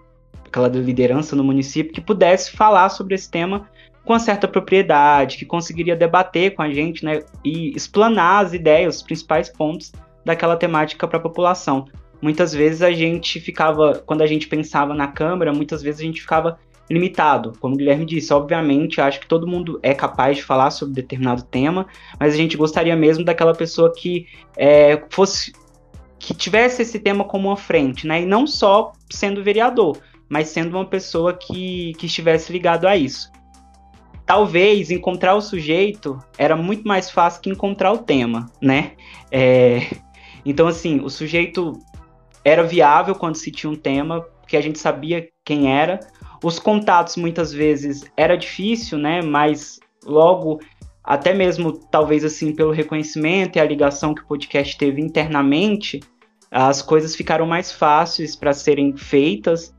aquela 0.44 0.68
liderança 0.68 1.36
no 1.36 1.44
município 1.44 1.92
que 1.92 2.00
pudesse 2.00 2.50
falar 2.50 2.88
sobre 2.88 3.14
esse 3.14 3.30
tema 3.30 3.68
com 4.04 4.18
certa 4.18 4.46
propriedade, 4.46 5.36
que 5.36 5.44
conseguiria 5.44 5.96
debater 5.96 6.54
com 6.54 6.62
a 6.62 6.72
gente 6.72 7.04
né, 7.04 7.24
e 7.44 7.74
explanar 7.76 8.44
as 8.44 8.52
ideias, 8.52 8.96
os 8.96 9.02
principais 9.02 9.48
pontos 9.48 9.92
daquela 10.24 10.56
temática 10.56 11.08
para 11.08 11.18
a 11.18 11.22
população. 11.22 11.86
Muitas 12.22 12.52
vezes 12.52 12.82
a 12.82 12.92
gente 12.92 13.40
ficava, 13.40 14.02
quando 14.06 14.22
a 14.22 14.26
gente 14.26 14.48
pensava 14.48 14.94
na 14.94 15.08
Câmara, 15.08 15.52
muitas 15.52 15.82
vezes 15.82 16.00
a 16.00 16.04
gente 16.04 16.20
ficava 16.20 16.58
limitado. 16.90 17.52
Como 17.60 17.74
o 17.74 17.78
Guilherme 17.78 18.04
disse, 18.04 18.32
obviamente, 18.32 19.00
acho 19.00 19.20
que 19.20 19.26
todo 19.26 19.46
mundo 19.46 19.78
é 19.82 19.94
capaz 19.94 20.36
de 20.36 20.42
falar 20.42 20.70
sobre 20.70 20.94
determinado 20.94 21.42
tema, 21.42 21.86
mas 22.18 22.34
a 22.34 22.36
gente 22.36 22.56
gostaria 22.56 22.94
mesmo 22.96 23.24
daquela 23.24 23.54
pessoa 23.54 23.92
que 23.92 24.26
é, 24.56 25.02
fosse 25.10 25.52
que 26.18 26.34
tivesse 26.34 26.82
esse 26.82 26.98
tema 26.98 27.24
como 27.24 27.48
uma 27.48 27.56
frente, 27.56 28.06
né? 28.06 28.22
E 28.22 28.26
não 28.26 28.46
só 28.46 28.92
sendo 29.10 29.44
vereador, 29.44 29.98
mas 30.28 30.48
sendo 30.48 30.76
uma 30.76 30.84
pessoa 30.84 31.32
que, 31.32 31.92
que 31.98 32.06
estivesse 32.06 32.52
ligado 32.52 32.88
a 32.88 32.96
isso. 32.96 33.30
Talvez 34.24 34.90
encontrar 34.90 35.34
o 35.34 35.40
sujeito 35.40 36.18
era 36.36 36.56
muito 36.56 36.86
mais 36.88 37.10
fácil 37.10 37.40
que 37.42 37.50
encontrar 37.50 37.92
o 37.92 37.98
tema, 37.98 38.50
né? 38.60 38.92
É, 39.30 39.86
então, 40.44 40.66
assim, 40.66 41.00
o 41.00 41.08
sujeito 41.08 41.78
era 42.44 42.62
viável 42.62 43.14
quando 43.14 43.36
se 43.36 43.50
tinha 43.50 43.70
um 43.70 43.76
tema, 43.76 44.22
porque 44.40 44.56
a 44.56 44.60
gente 44.60 44.78
sabia 44.78 45.28
quem 45.44 45.72
era. 45.72 46.00
Os 46.42 46.58
contatos 46.58 47.16
muitas 47.16 47.52
vezes 47.52 48.04
era 48.16 48.36
difícil, 48.36 48.98
né? 48.98 49.22
Mas 49.22 49.78
logo, 50.04 50.60
até 51.02 51.32
mesmo 51.32 51.72
talvez 51.72 52.24
assim 52.24 52.54
pelo 52.54 52.72
reconhecimento 52.72 53.56
e 53.56 53.60
a 53.60 53.64
ligação 53.64 54.14
que 54.14 54.22
o 54.22 54.26
podcast 54.26 54.76
teve 54.76 55.00
internamente, 55.00 56.00
as 56.50 56.82
coisas 56.82 57.14
ficaram 57.14 57.46
mais 57.46 57.72
fáceis 57.72 58.36
para 58.36 58.52
serem 58.52 58.96
feitas. 58.96 59.74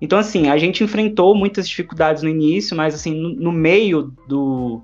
Então, 0.00 0.18
assim, 0.18 0.48
a 0.48 0.58
gente 0.58 0.82
enfrentou 0.82 1.34
muitas 1.34 1.68
dificuldades 1.68 2.22
no 2.22 2.28
início, 2.28 2.76
mas 2.76 2.94
assim, 2.94 3.14
no, 3.14 3.34
no 3.34 3.52
meio 3.52 4.12
do, 4.26 4.82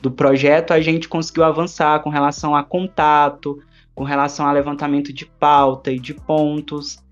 do 0.00 0.10
projeto 0.10 0.72
a 0.72 0.80
gente 0.80 1.08
conseguiu 1.08 1.44
avançar 1.44 2.00
com 2.00 2.10
relação 2.10 2.54
a 2.54 2.62
contato, 2.62 3.58
com 3.94 4.04
relação 4.04 4.46
a 4.46 4.52
levantamento 4.52 5.12
de 5.12 5.26
pauta 5.26 5.90
e 5.90 5.98
de 5.98 6.14
pontos. 6.14 7.02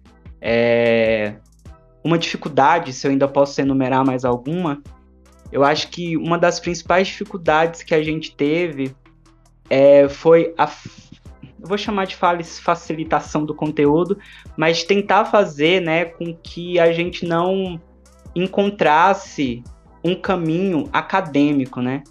É... 0.40 1.36
Uma 2.02 2.19
dificuldade, 2.19 2.92
se 2.92 3.07
eu 3.07 3.11
ainda 3.11 3.28
posso 3.28 3.61
enumerar 3.61 4.04
mais 4.04 4.25
alguma, 4.25 4.83
eu 5.52 5.64
acho 5.64 5.88
que 5.88 6.16
uma 6.16 6.38
das 6.38 6.61
principais 6.61 7.09
dificuldades 7.09 7.83
que 7.83 7.95
a 7.95 8.02
gente 8.02 8.35
teve 8.35 8.95
é, 9.69 10.09
foi 10.09 10.54
a. 10.57 10.69
Eu 11.61 11.69
vou 11.69 11.76
chamar 11.76 12.07
de 12.07 12.16
facilitação 12.16 13.45
do 13.45 13.54
conteúdo, 13.54 14.19
mas 14.57 14.83
tentar 14.83 15.26
fazer 15.26 15.80
né, 15.83 16.07
com 16.07 16.35
que 16.35 16.80
a 16.80 16.90
gente 16.90 17.26
não 17.26 17.78
encontrasse 18.35 19.62
um 20.02 20.14
caminho 20.14 20.88
acadêmico, 20.90 21.83
né? 21.83 22.02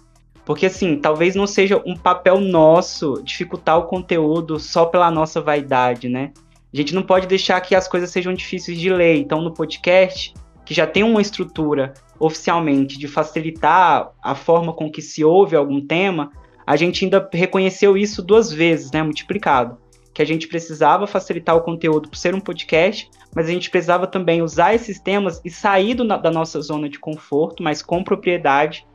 Porque, 0.44 0.66
assim, 0.66 0.96
talvez 0.96 1.34
não 1.34 1.46
seja 1.46 1.82
um 1.84 1.96
papel 1.96 2.40
nosso 2.40 3.22
dificultar 3.24 3.78
o 3.78 3.84
conteúdo 3.84 4.58
só 4.58 4.86
pela 4.86 5.10
nossa 5.10 5.40
vaidade, 5.40 6.08
né? 6.08 6.32
A 6.72 6.76
gente 6.76 6.94
não 6.94 7.02
pode 7.02 7.26
deixar 7.26 7.60
que 7.60 7.74
as 7.74 7.88
coisas 7.88 8.10
sejam 8.10 8.32
difíceis 8.32 8.78
de 8.78 8.90
ler. 8.90 9.16
Então, 9.16 9.42
no 9.42 9.52
podcast, 9.52 10.32
que 10.64 10.72
já 10.72 10.86
tem 10.86 11.02
uma 11.02 11.20
estrutura 11.20 11.94
oficialmente 12.18 12.98
de 12.98 13.08
facilitar 13.08 14.12
a 14.22 14.34
forma 14.34 14.72
com 14.72 14.90
que 14.90 15.02
se 15.02 15.24
ouve 15.24 15.56
algum 15.56 15.84
tema, 15.84 16.30
a 16.66 16.76
gente 16.76 17.04
ainda 17.04 17.28
reconheceu 17.32 17.96
isso 17.96 18.22
duas 18.22 18.52
vezes, 18.52 18.92
né? 18.92 19.02
Multiplicado. 19.02 19.78
Que 20.14 20.22
a 20.22 20.24
gente 20.24 20.46
precisava 20.46 21.06
facilitar 21.06 21.56
o 21.56 21.62
conteúdo 21.62 22.08
por 22.08 22.16
ser 22.16 22.34
um 22.34 22.40
podcast, 22.40 23.10
mas 23.34 23.48
a 23.48 23.50
gente 23.50 23.70
precisava 23.70 24.06
também 24.06 24.42
usar 24.42 24.74
esses 24.74 25.00
temas 25.00 25.40
e 25.44 25.50
sair 25.50 25.94
do, 25.94 26.06
da 26.06 26.30
nossa 26.30 26.60
zona 26.60 26.88
de 26.88 26.98
conforto, 26.98 27.62
mas 27.62 27.82
com 27.82 28.04
propriedade, 28.04 28.86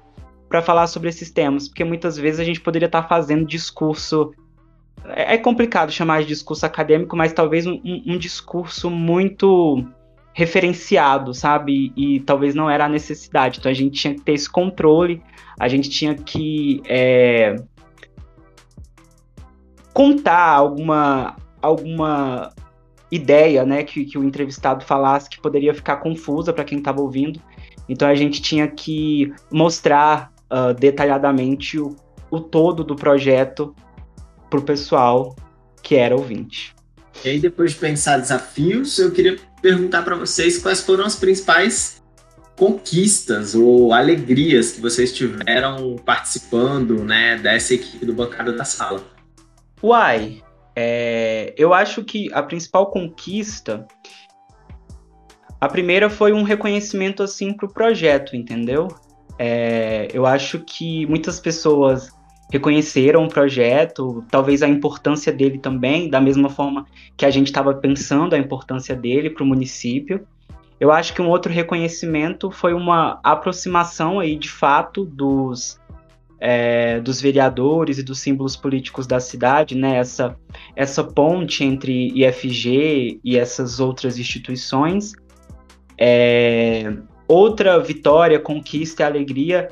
para 0.48 0.62
falar 0.62 0.88
sobre 0.88 1.10
esses 1.10 1.32
temas, 1.32 1.68
porque 1.68 1.84
muitas 1.84 2.18
vezes 2.18 2.40
a 2.40 2.44
gente 2.44 2.62
poderia 2.62 2.86
estar 2.86 3.02
tá 3.02 3.08
fazendo 3.08 3.46
discurso. 3.46 4.32
É, 5.04 5.36
é 5.36 5.38
complicado 5.38 5.92
chamar 5.92 6.22
de 6.22 6.28
discurso 6.28 6.66
acadêmico, 6.66 7.16
mas 7.16 7.34
talvez 7.34 7.66
um, 7.68 7.80
um 7.84 8.18
discurso 8.18 8.90
muito 8.90 9.86
referenciado, 10.34 11.34
sabe? 11.34 11.94
E, 11.96 12.20
talvez 12.20 12.54
não 12.54 12.70
era 12.70 12.86
a 12.86 12.90
necessidade. 12.90 13.60
Então 13.60 13.72
a 13.72 13.76
gente 13.76 14.00
tinha 14.00 14.14
que 14.14 14.22
ter 14.22 14.34
esse 14.34 14.50
controle, 14.50 15.22
a 15.58 15.68
gente 15.68 15.90
tinha 15.90 16.14
que 16.14 16.82
é, 16.88 17.56
contar 19.94 20.50
alguma, 20.50 21.38
alguma 21.62 22.54
ideia, 23.10 23.66
né, 23.66 23.84
que, 23.84 24.04
que 24.04 24.18
o 24.18 24.24
entrevistado 24.26 24.84
falasse 24.84 25.30
que 25.30 25.40
poderia 25.40 25.74
ficar 25.74 25.98
confusa 25.98 26.52
para 26.52 26.66
quem 26.66 26.80
estava 26.80 27.00
ouvindo. 27.02 27.40
Então 27.88 28.08
a 28.08 28.16
gente 28.16 28.42
tinha 28.42 28.68
que 28.68 29.34
mostrar 29.50 30.34
uh, 30.52 30.74
detalhadamente 30.74 31.80
o, 31.80 31.96
o 32.30 32.42
todo 32.42 32.84
do 32.84 32.96
projeto 32.96 33.74
para 34.50 34.60
o 34.60 34.64
pessoal 34.64 35.36
que 35.82 35.96
era 35.96 36.16
ouvinte. 36.16 36.74
E 37.24 37.30
aí, 37.30 37.40
depois 37.40 37.72
de 37.72 37.78
pensar 37.78 38.18
desafios, 38.18 38.98
eu 39.00 39.12
queria 39.12 39.38
perguntar 39.62 40.04
para 40.04 40.16
vocês 40.16 40.58
quais 40.58 40.82
foram 40.82 41.06
as 41.06 41.16
principais 41.16 42.04
conquistas 42.56 43.54
ou 43.54 43.94
alegrias 43.94 44.72
que 44.72 44.82
vocês 44.82 45.14
tiveram 45.14 45.98
participando 45.98 47.04
né, 47.04 47.38
dessa 47.38 47.74
equipe 47.74 48.06
do 48.06 48.14
Bancada 48.14 48.54
da 48.54 48.64
Sala. 48.64 49.04
Uai, 49.84 50.42
é, 50.76 51.54
eu 51.58 51.74
acho 51.74 52.04
que 52.04 52.32
a 52.34 52.42
principal 52.42 52.88
conquista, 52.88 53.86
a 55.60 55.68
primeira 55.68 56.10
foi 56.10 56.34
um 56.34 56.44
reconhecimento 56.44 57.24
assim 57.24 57.54
para 57.54 57.66
o 57.66 57.74
projeto, 57.74 58.36
entendeu? 58.36 58.88
É, 59.38 60.08
eu 60.14 60.26
acho 60.26 60.60
que 60.60 61.06
muitas 61.08 61.40
pessoas 61.40 62.10
reconheceram 62.52 63.26
o 63.26 63.30
projeto, 63.30 64.24
talvez 64.30 64.62
a 64.62 64.68
importância 64.68 65.32
dele 65.32 65.58
também, 65.58 66.10
da 66.10 66.22
mesma 66.22 66.50
forma 66.50 66.86
que 67.18 67.26
a 67.26 67.30
gente 67.30 67.48
estava 67.48 67.74
pensando 67.74 68.34
a 68.34 68.38
importância 68.38 68.96
dele 68.96 69.30
para 69.30 69.44
o 69.44 69.48
município. 69.48 70.26
Eu 70.80 70.92
acho 70.92 71.14
que 71.14 71.22
um 71.22 71.30
outro 71.30 71.52
reconhecimento 71.52 72.52
foi 72.52 72.74
uma 72.74 73.20
aproximação 73.24 74.20
aí 74.20 74.36
de 74.36 74.50
fato 74.50 75.06
dos 75.06 75.80
é, 76.40 77.00
dos 77.00 77.22
vereadores 77.22 77.98
e 77.98 78.04
dos 78.04 78.20
símbolos 78.20 78.56
políticos 78.56 79.08
da 79.08 79.20
cidade, 79.20 79.76
né? 79.76 79.98
Essa, 79.98 80.36
essa 80.76 81.04
ponte 81.04 81.64
entre 81.64 82.10
IFG 82.10 83.20
e 83.24 83.38
essas 83.38 83.80
outras 83.80 84.20
instituições. 84.20 85.14
É, 85.98 86.94
outra 87.28 87.80
vitória, 87.80 88.40
conquista 88.40 89.04
e 89.04 89.06
alegria, 89.06 89.70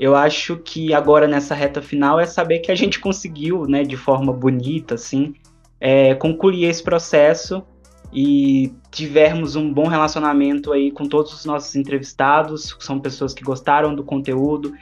eu 0.00 0.16
acho 0.16 0.56
que 0.56 0.94
agora 0.94 1.28
nessa 1.28 1.54
reta 1.54 1.82
final 1.82 2.18
é 2.18 2.24
saber 2.24 2.60
que 2.60 2.72
a 2.72 2.74
gente 2.74 2.98
conseguiu, 3.00 3.66
né, 3.66 3.84
de 3.84 3.98
forma 3.98 4.32
bonita, 4.32 4.94
assim, 4.94 5.34
é, 5.78 6.14
concluir 6.14 6.64
esse 6.64 6.82
processo 6.82 7.62
e 8.10 8.72
tivermos 8.90 9.56
um 9.56 9.72
bom 9.72 9.86
relacionamento 9.86 10.72
aí 10.72 10.90
com 10.90 11.04
todos 11.06 11.34
os 11.34 11.44
nossos 11.44 11.76
entrevistados, 11.76 12.74
são 12.80 12.98
pessoas 12.98 13.34
que 13.34 13.44
gostaram 13.44 13.94
do 13.94 14.02
conteúdo, 14.02 14.72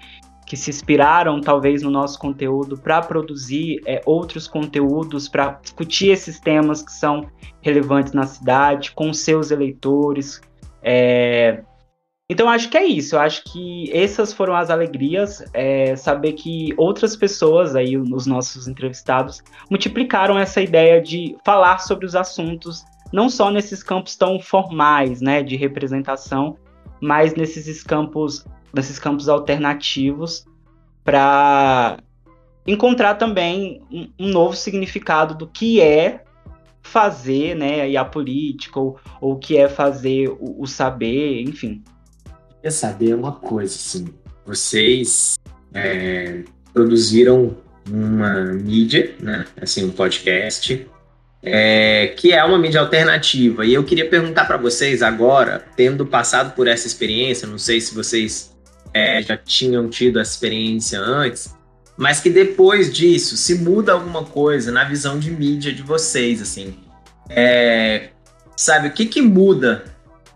que 0.46 0.56
se 0.56 0.70
inspiraram 0.70 1.40
talvez 1.40 1.82
no 1.82 1.90
nosso 1.90 2.18
conteúdo 2.18 2.78
para 2.78 3.02
produzir 3.02 3.82
é, 3.84 4.00
outros 4.06 4.46
conteúdos, 4.46 5.28
para 5.28 5.58
discutir 5.60 6.10
esses 6.10 6.40
temas 6.40 6.80
que 6.80 6.92
são 6.92 7.26
relevantes 7.60 8.12
na 8.12 8.26
cidade, 8.26 8.92
com 8.92 9.12
seus 9.12 9.50
eleitores. 9.50 10.40
É... 10.80 11.62
Então 12.30 12.46
acho 12.46 12.68
que 12.68 12.76
é 12.76 12.84
isso, 12.84 13.16
eu 13.16 13.20
acho 13.20 13.42
que 13.44 13.90
essas 13.90 14.34
foram 14.34 14.54
as 14.54 14.68
alegrias, 14.68 15.42
é, 15.54 15.96
saber 15.96 16.34
que 16.34 16.74
outras 16.76 17.16
pessoas 17.16 17.74
aí, 17.74 17.96
os 17.96 18.26
nossos 18.26 18.68
entrevistados, 18.68 19.42
multiplicaram 19.70 20.38
essa 20.38 20.60
ideia 20.60 21.00
de 21.00 21.34
falar 21.42 21.78
sobre 21.78 22.04
os 22.04 22.14
assuntos 22.14 22.84
não 23.10 23.30
só 23.30 23.50
nesses 23.50 23.82
campos 23.82 24.16
tão 24.16 24.38
formais, 24.38 25.20
né, 25.20 25.42
de 25.42 25.56
representação, 25.56 26.58
mas 27.00 27.34
nesses 27.34 27.82
campos, 27.82 28.44
nesses 28.74 28.98
campos 28.98 29.28
alternativos 29.28 30.44
para 31.02 31.98
encontrar 32.66 33.14
também 33.14 33.80
um, 33.90 34.10
um, 34.18 34.28
novo 34.28 34.54
significado 34.54 35.34
do 35.34 35.46
que 35.46 35.80
é 35.80 36.24
fazer, 36.82 37.54
né, 37.54 37.88
e 37.88 37.96
a 37.96 38.04
política 38.04 38.78
ou, 38.78 38.98
o 39.20 39.36
que 39.36 39.56
é 39.56 39.68
fazer 39.68 40.28
o, 40.28 40.60
o 40.60 40.66
saber, 40.66 41.42
enfim. 41.42 41.82
Queria 42.58 42.70
saber 42.70 43.14
uma 43.14 43.32
coisa, 43.32 43.74
assim, 43.74 44.08
vocês 44.44 45.38
é, 45.72 46.42
produziram 46.72 47.56
uma 47.88 48.44
mídia, 48.52 49.14
né, 49.20 49.46
assim, 49.60 49.84
um 49.84 49.90
podcast 49.90 50.86
é, 51.42 52.08
que 52.16 52.32
é 52.32 52.44
uma 52.44 52.58
mídia 52.58 52.80
alternativa. 52.80 53.64
E 53.64 53.74
eu 53.74 53.84
queria 53.84 54.08
perguntar 54.08 54.44
para 54.44 54.56
vocês 54.56 55.02
agora, 55.02 55.64
tendo 55.76 56.04
passado 56.04 56.54
por 56.54 56.66
essa 56.66 56.86
experiência, 56.86 57.46
não 57.46 57.58
sei 57.58 57.80
se 57.80 57.94
vocês 57.94 58.56
é, 58.92 59.22
já 59.22 59.36
tinham 59.36 59.88
tido 59.88 60.18
essa 60.18 60.32
experiência 60.32 60.98
antes, 60.98 61.54
mas 61.96 62.20
que 62.20 62.30
depois 62.30 62.92
disso 62.92 63.36
se 63.36 63.54
muda 63.56 63.92
alguma 63.92 64.24
coisa 64.24 64.70
na 64.70 64.84
visão 64.84 65.18
de 65.18 65.30
mídia 65.30 65.72
de 65.72 65.82
vocês, 65.82 66.40
assim. 66.42 66.76
É, 67.28 68.08
sabe, 68.56 68.88
o 68.88 68.92
que, 68.92 69.06
que 69.06 69.20
muda 69.20 69.84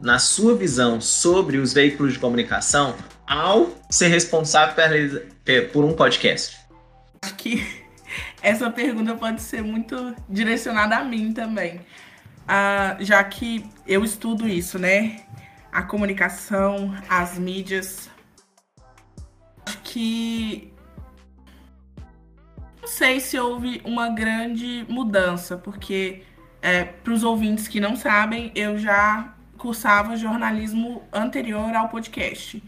na 0.02 0.18
sua 0.18 0.56
visão 0.56 1.00
sobre 1.00 1.58
os 1.58 1.72
veículos 1.72 2.14
de 2.14 2.18
comunicação 2.18 2.94
ao 3.26 3.70
ser 3.88 4.08
responsável 4.08 5.22
por 5.72 5.84
um 5.84 5.94
podcast? 5.94 6.58
Acho 7.22 7.34
que 7.36 7.64
essa 8.42 8.68
pergunta 8.68 9.14
pode 9.14 9.40
ser 9.40 9.62
muito 9.62 10.14
direcionada 10.28 10.96
a 10.96 11.04
mim 11.04 11.32
também. 11.32 11.80
Ah, 12.46 12.96
já 12.98 13.22
que 13.22 13.64
eu 13.86 14.04
estudo 14.04 14.48
isso, 14.48 14.78
né? 14.78 15.20
A 15.70 15.82
comunicação, 15.82 16.94
as 17.08 17.38
mídias. 17.38 18.10
Acho 19.64 19.78
que. 19.82 20.72
Não 22.80 22.88
sei 22.88 23.20
se 23.20 23.38
houve 23.38 23.80
uma 23.84 24.08
grande 24.08 24.84
mudança, 24.88 25.56
porque, 25.56 26.24
é, 26.60 26.82
para 26.82 27.12
os 27.12 27.22
ouvintes 27.22 27.68
que 27.68 27.78
não 27.78 27.94
sabem, 27.94 28.50
eu 28.56 28.76
já 28.76 29.32
cursava 29.62 30.16
jornalismo 30.16 31.04
anterior 31.12 31.72
ao 31.76 31.88
podcast. 31.88 32.60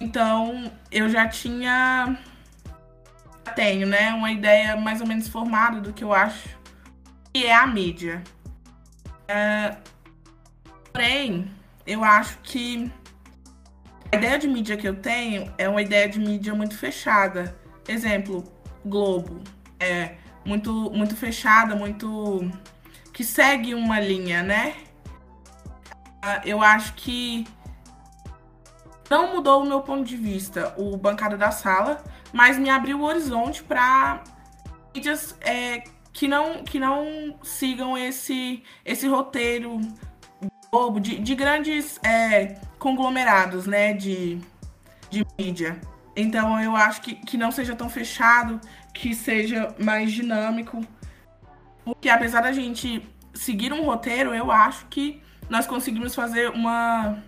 Então, 0.00 0.70
eu 0.88 1.08
já 1.08 1.26
tinha 1.26 2.16
tenho, 3.56 3.88
né, 3.88 4.14
uma 4.14 4.30
ideia 4.30 4.76
mais 4.76 5.00
ou 5.00 5.06
menos 5.08 5.26
formada 5.26 5.80
do 5.80 5.92
que 5.92 6.04
eu 6.04 6.14
acho 6.14 6.48
que 7.32 7.44
é 7.44 7.52
a 7.52 7.66
mídia. 7.66 8.22
É, 9.26 9.76
porém, 10.92 11.50
eu 11.84 12.04
acho 12.04 12.38
que 12.38 12.88
a 14.12 14.16
ideia 14.16 14.38
de 14.38 14.46
mídia 14.46 14.76
que 14.76 14.86
eu 14.86 14.94
tenho 14.94 15.52
é 15.58 15.68
uma 15.68 15.82
ideia 15.82 16.08
de 16.08 16.20
mídia 16.20 16.54
muito 16.54 16.78
fechada. 16.78 17.58
Exemplo, 17.88 18.44
Globo. 18.84 19.42
É 19.80 20.14
muito, 20.44 20.92
muito 20.92 21.16
fechada, 21.16 21.74
muito. 21.74 22.48
que 23.12 23.24
segue 23.24 23.74
uma 23.74 23.98
linha, 23.98 24.44
né? 24.44 24.89
Ah, 26.22 26.40
eu 26.44 26.62
acho 26.62 26.94
que 26.94 27.46
não 29.08 29.34
mudou 29.34 29.62
o 29.62 29.66
meu 29.66 29.80
ponto 29.80 30.04
de 30.04 30.16
vista 30.16 30.74
o 30.76 30.96
Bancada 30.96 31.36
da 31.36 31.50
Sala, 31.50 32.02
mas 32.32 32.58
me 32.58 32.70
abriu 32.70 33.00
o 33.00 33.04
horizonte 33.04 33.62
para 33.62 34.22
mídias 34.94 35.36
é, 35.40 35.82
que, 36.12 36.28
não, 36.28 36.62
que 36.62 36.78
não 36.78 37.34
sigam 37.42 37.96
esse, 37.96 38.62
esse 38.84 39.08
roteiro 39.08 39.80
bobo 40.70 41.00
de, 41.00 41.18
de 41.18 41.34
grandes 41.34 41.98
é, 42.04 42.58
conglomerados 42.78 43.66
né, 43.66 43.92
de, 43.92 44.38
de 45.10 45.26
mídia. 45.38 45.80
Então 46.14 46.60
eu 46.60 46.76
acho 46.76 47.00
que, 47.00 47.14
que 47.14 47.36
não 47.36 47.50
seja 47.50 47.74
tão 47.74 47.88
fechado, 47.88 48.60
que 48.92 49.14
seja 49.14 49.74
mais 49.78 50.12
dinâmico. 50.12 50.80
Porque 51.84 52.08
apesar 52.08 52.42
da 52.42 52.52
gente 52.52 53.08
seguir 53.34 53.72
um 53.72 53.84
roteiro, 53.84 54.34
eu 54.34 54.50
acho 54.50 54.86
que 54.86 55.22
nós 55.50 55.66
conseguimos 55.66 56.14
fazer 56.14 56.48
uma 56.50 57.18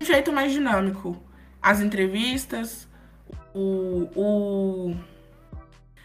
um 0.00 0.04
jeito 0.04 0.32
mais 0.32 0.52
dinâmico. 0.52 1.20
As 1.60 1.80
entrevistas, 1.80 2.88
o, 3.54 4.08
o, 4.14 4.96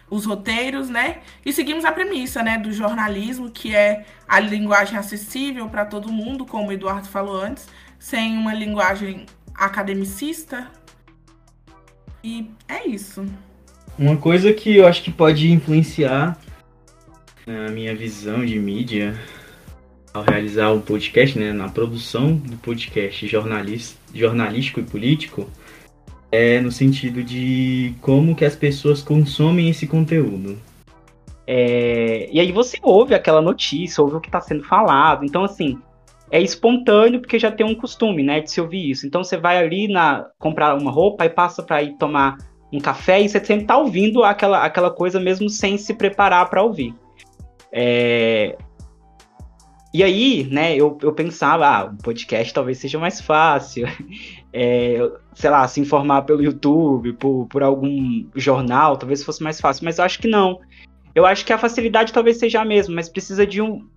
os 0.09 0.25
roteiros, 0.25 0.89
né? 0.89 1.21
E 1.45 1.53
seguimos 1.53 1.85
a 1.85 1.91
premissa, 1.91 2.41
né, 2.41 2.57
do 2.57 2.71
jornalismo, 2.71 3.49
que 3.49 3.75
é 3.75 4.05
a 4.27 4.39
linguagem 4.39 4.97
acessível 4.97 5.69
para 5.69 5.85
todo 5.85 6.11
mundo, 6.11 6.45
como 6.45 6.69
o 6.69 6.71
Eduardo 6.71 7.07
falou 7.07 7.39
antes, 7.41 7.67
sem 7.99 8.37
uma 8.37 8.53
linguagem 8.53 9.25
academicista. 9.53 10.69
E 12.23 12.51
é 12.67 12.87
isso. 12.87 13.25
Uma 13.97 14.17
coisa 14.17 14.51
que 14.51 14.75
eu 14.75 14.87
acho 14.87 15.03
que 15.03 15.11
pode 15.11 15.51
influenciar 15.51 16.37
a 17.47 17.71
minha 17.71 17.95
visão 17.95 18.45
de 18.45 18.59
mídia 18.59 19.17
ao 20.15 20.23
realizar 20.23 20.71
o 20.71 20.79
podcast, 20.79 21.37
né, 21.37 21.51
na 21.51 21.67
produção 21.67 22.37
do 22.37 22.55
podcast 22.57 23.27
jornalístico 23.27 24.79
e 24.79 24.83
político, 24.83 25.49
é 26.31 26.61
no 26.61 26.71
sentido 26.71 27.21
de 27.21 27.93
como 28.01 28.33
que 28.33 28.45
as 28.45 28.55
pessoas 28.55 29.01
consomem 29.01 29.69
esse 29.69 29.85
conteúdo. 29.85 30.57
É, 31.45 32.29
e 32.31 32.39
aí 32.39 32.51
você 32.53 32.77
ouve 32.81 33.13
aquela 33.13 33.41
notícia, 33.41 34.01
ouve 34.01 34.15
o 34.15 34.21
que 34.21 34.29
está 34.29 34.39
sendo 34.39 34.63
falado. 34.63 35.25
Então, 35.25 35.43
assim, 35.43 35.77
é 36.31 36.41
espontâneo 36.41 37.19
porque 37.19 37.37
já 37.37 37.51
tem 37.51 37.65
um 37.65 37.75
costume, 37.75 38.23
né, 38.23 38.39
de 38.39 38.49
se 38.49 38.61
ouvir 38.61 38.89
isso. 38.89 39.05
Então 39.05 39.21
você 39.21 39.35
vai 39.35 39.57
ali 39.57 39.89
na 39.89 40.27
comprar 40.39 40.75
uma 40.75 40.91
roupa 40.91 41.25
e 41.25 41.29
passa 41.29 41.61
para 41.61 41.83
ir 41.83 41.97
tomar 41.97 42.37
um 42.71 42.79
café 42.79 43.21
e 43.21 43.27
você 43.27 43.43
sempre 43.43 43.65
tá 43.65 43.77
ouvindo 43.77 44.23
aquela, 44.23 44.63
aquela 44.63 44.89
coisa 44.89 45.19
mesmo 45.19 45.49
sem 45.49 45.77
se 45.77 45.93
preparar 45.93 46.49
para 46.49 46.63
ouvir. 46.63 46.95
É, 47.71 48.57
e 49.95 50.03
aí, 50.03 50.43
né, 50.51 50.75
eu, 50.75 50.97
eu 51.01 51.13
pensava, 51.13 51.65
ah, 51.65 51.85
o 51.85 52.03
podcast 52.03 52.53
talvez 52.53 52.79
seja 52.79 52.99
mais 52.99 53.21
fácil, 53.21 53.87
é, 54.51 54.97
sei 55.33 55.49
lá, 55.49 55.65
se 55.69 55.79
informar 55.79 56.23
pelo 56.23 56.43
YouTube, 56.43 57.13
por, 57.13 57.47
por 57.47 57.63
algum 57.63 58.25
jornal, 58.35 58.97
talvez 58.97 59.23
fosse 59.23 59.41
mais 59.41 59.61
fácil, 59.61 59.85
mas 59.85 59.97
eu 59.97 60.03
acho 60.03 60.19
que 60.19 60.27
não. 60.27 60.59
Eu 61.15 61.25
acho 61.25 61.45
que 61.45 61.53
a 61.53 61.57
facilidade 61.57 62.11
talvez 62.11 62.35
seja 62.35 62.59
a 62.59 62.65
mesma, 62.65 62.93
mas 62.93 63.07
precisa 63.07 63.47
de 63.47 63.61
um, 63.61 63.87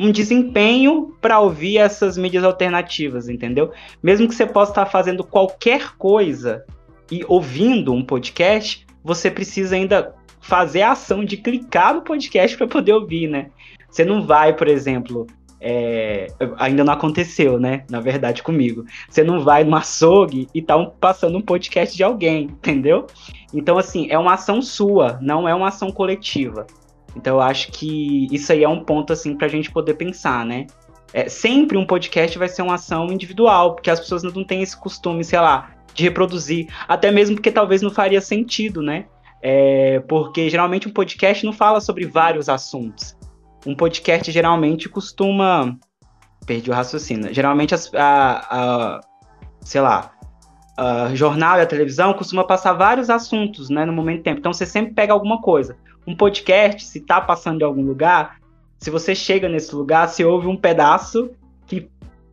um 0.00 0.10
desempenho 0.10 1.14
para 1.20 1.38
ouvir 1.38 1.76
essas 1.76 2.16
mídias 2.16 2.42
alternativas, 2.42 3.28
entendeu? 3.28 3.70
Mesmo 4.02 4.26
que 4.26 4.34
você 4.34 4.46
possa 4.46 4.72
estar 4.72 4.86
fazendo 4.86 5.22
qualquer 5.22 5.94
coisa 5.98 6.64
e 7.12 7.22
ouvindo 7.28 7.92
um 7.92 8.02
podcast, 8.02 8.86
você 9.04 9.30
precisa 9.30 9.76
ainda 9.76 10.14
fazer 10.40 10.80
a 10.80 10.92
ação 10.92 11.22
de 11.22 11.36
clicar 11.36 11.92
no 11.92 12.00
podcast 12.00 12.56
para 12.56 12.66
poder 12.66 12.94
ouvir, 12.94 13.28
né? 13.28 13.50
Você 13.94 14.04
não 14.04 14.26
vai, 14.26 14.52
por 14.52 14.66
exemplo, 14.66 15.24
é, 15.60 16.26
ainda 16.56 16.82
não 16.82 16.92
aconteceu, 16.92 17.60
né? 17.60 17.84
Na 17.88 18.00
verdade, 18.00 18.42
comigo. 18.42 18.84
Você 19.08 19.22
não 19.22 19.38
vai 19.38 19.62
no 19.62 19.76
açougue 19.76 20.48
e 20.52 20.60
tá 20.60 20.76
um, 20.76 20.90
passando 20.90 21.38
um 21.38 21.40
podcast 21.40 21.96
de 21.96 22.02
alguém, 22.02 22.46
entendeu? 22.46 23.06
Então, 23.52 23.78
assim, 23.78 24.08
é 24.10 24.18
uma 24.18 24.34
ação 24.34 24.60
sua, 24.60 25.16
não 25.22 25.48
é 25.48 25.54
uma 25.54 25.68
ação 25.68 25.92
coletiva. 25.92 26.66
Então, 27.14 27.36
eu 27.36 27.40
acho 27.40 27.70
que 27.70 28.26
isso 28.34 28.50
aí 28.50 28.64
é 28.64 28.68
um 28.68 28.82
ponto, 28.82 29.12
assim, 29.12 29.36
pra 29.36 29.46
gente 29.46 29.70
poder 29.70 29.94
pensar, 29.94 30.44
né? 30.44 30.66
É, 31.12 31.28
sempre 31.28 31.78
um 31.78 31.86
podcast 31.86 32.36
vai 32.36 32.48
ser 32.48 32.62
uma 32.62 32.74
ação 32.74 33.06
individual, 33.12 33.76
porque 33.76 33.90
as 33.90 34.00
pessoas 34.00 34.24
não 34.24 34.42
têm 34.42 34.60
esse 34.60 34.76
costume, 34.76 35.22
sei 35.22 35.38
lá, 35.38 35.70
de 35.94 36.02
reproduzir. 36.02 36.66
Até 36.88 37.12
mesmo 37.12 37.36
porque 37.36 37.52
talvez 37.52 37.80
não 37.80 37.92
faria 37.92 38.20
sentido, 38.20 38.82
né? 38.82 39.04
É, 39.40 40.00
porque 40.08 40.50
geralmente 40.50 40.88
um 40.88 40.92
podcast 40.92 41.46
não 41.46 41.52
fala 41.52 41.80
sobre 41.80 42.06
vários 42.06 42.48
assuntos 42.48 43.14
um 43.66 43.74
podcast 43.74 44.30
geralmente 44.30 44.88
costuma. 44.88 45.78
Perdi 46.46 46.70
o 46.70 46.74
raciocínio. 46.74 47.32
Geralmente, 47.32 47.74
as, 47.74 47.90
a, 47.94 48.46
a, 48.50 49.00
sei 49.62 49.80
lá, 49.80 50.12
a 50.76 51.14
jornal 51.14 51.58
e 51.58 51.62
a 51.62 51.66
televisão 51.66 52.12
costuma 52.12 52.44
passar 52.44 52.74
vários 52.74 53.08
assuntos 53.08 53.70
né, 53.70 53.84
no 53.84 53.92
momento 53.92 54.22
tempo. 54.22 54.40
Então 54.40 54.52
você 54.52 54.66
sempre 54.66 54.92
pega 54.92 55.12
alguma 55.12 55.40
coisa. 55.40 55.76
Um 56.06 56.14
podcast, 56.14 56.84
se 56.84 57.00
tá 57.00 57.20
passando 57.20 57.62
em 57.62 57.64
algum 57.64 57.82
lugar, 57.82 58.38
se 58.78 58.90
você 58.90 59.14
chega 59.14 59.48
nesse 59.48 59.74
lugar, 59.74 60.08
você 60.08 60.24
ouve 60.24 60.46
um 60.46 60.56
pedaço 60.56 61.30
que 61.66 61.88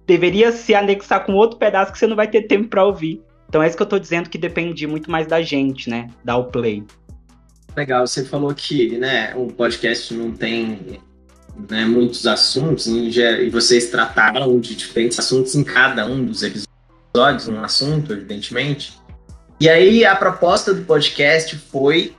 deveria 0.05 0.51
se 0.51 0.75
anexar 0.75 1.25
com 1.25 1.33
outro 1.33 1.57
pedaço 1.57 1.93
que 1.93 1.97
você 1.97 2.07
não 2.07 2.15
vai 2.15 2.27
ter 2.27 2.41
tempo 2.43 2.67
para 2.67 2.83
ouvir. 2.83 3.21
Então 3.47 3.63
é 3.63 3.67
isso 3.67 3.77
que 3.77 3.83
eu 3.83 3.87
tô 3.87 3.99
dizendo 3.99 4.29
que 4.29 4.37
depende 4.37 4.85
muito 4.87 5.09
mais 5.09 5.27
da 5.27 5.41
gente, 5.41 5.89
né? 5.89 6.09
Dar 6.23 6.37
o 6.37 6.45
play. 6.45 6.83
Legal, 7.75 8.05
você 8.05 8.25
falou 8.25 8.53
que 8.53 8.97
né, 8.97 9.33
o 9.35 9.47
podcast 9.47 10.13
não 10.13 10.31
tem 10.31 10.99
né, 11.69 11.85
muitos 11.85 12.25
assuntos 12.25 12.87
e 12.87 13.49
vocês 13.49 13.89
trataram 13.89 14.59
de 14.59 14.75
diferentes 14.75 15.19
assuntos 15.19 15.55
em 15.55 15.63
cada 15.63 16.05
um 16.05 16.25
dos 16.25 16.43
episódios, 16.43 17.47
um 17.47 17.63
assunto, 17.63 18.13
evidentemente. 18.13 18.99
E 19.59 19.69
aí 19.69 20.05
a 20.05 20.15
proposta 20.15 20.73
do 20.73 20.83
podcast 20.83 21.55
foi 21.55 22.15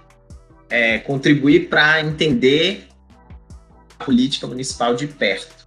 é, 0.71 0.99
contribuir 0.99 1.68
para 1.68 2.01
entender 2.01 2.87
a 3.99 4.05
política 4.05 4.47
municipal 4.47 4.95
de 4.95 5.07
perto. 5.07 5.62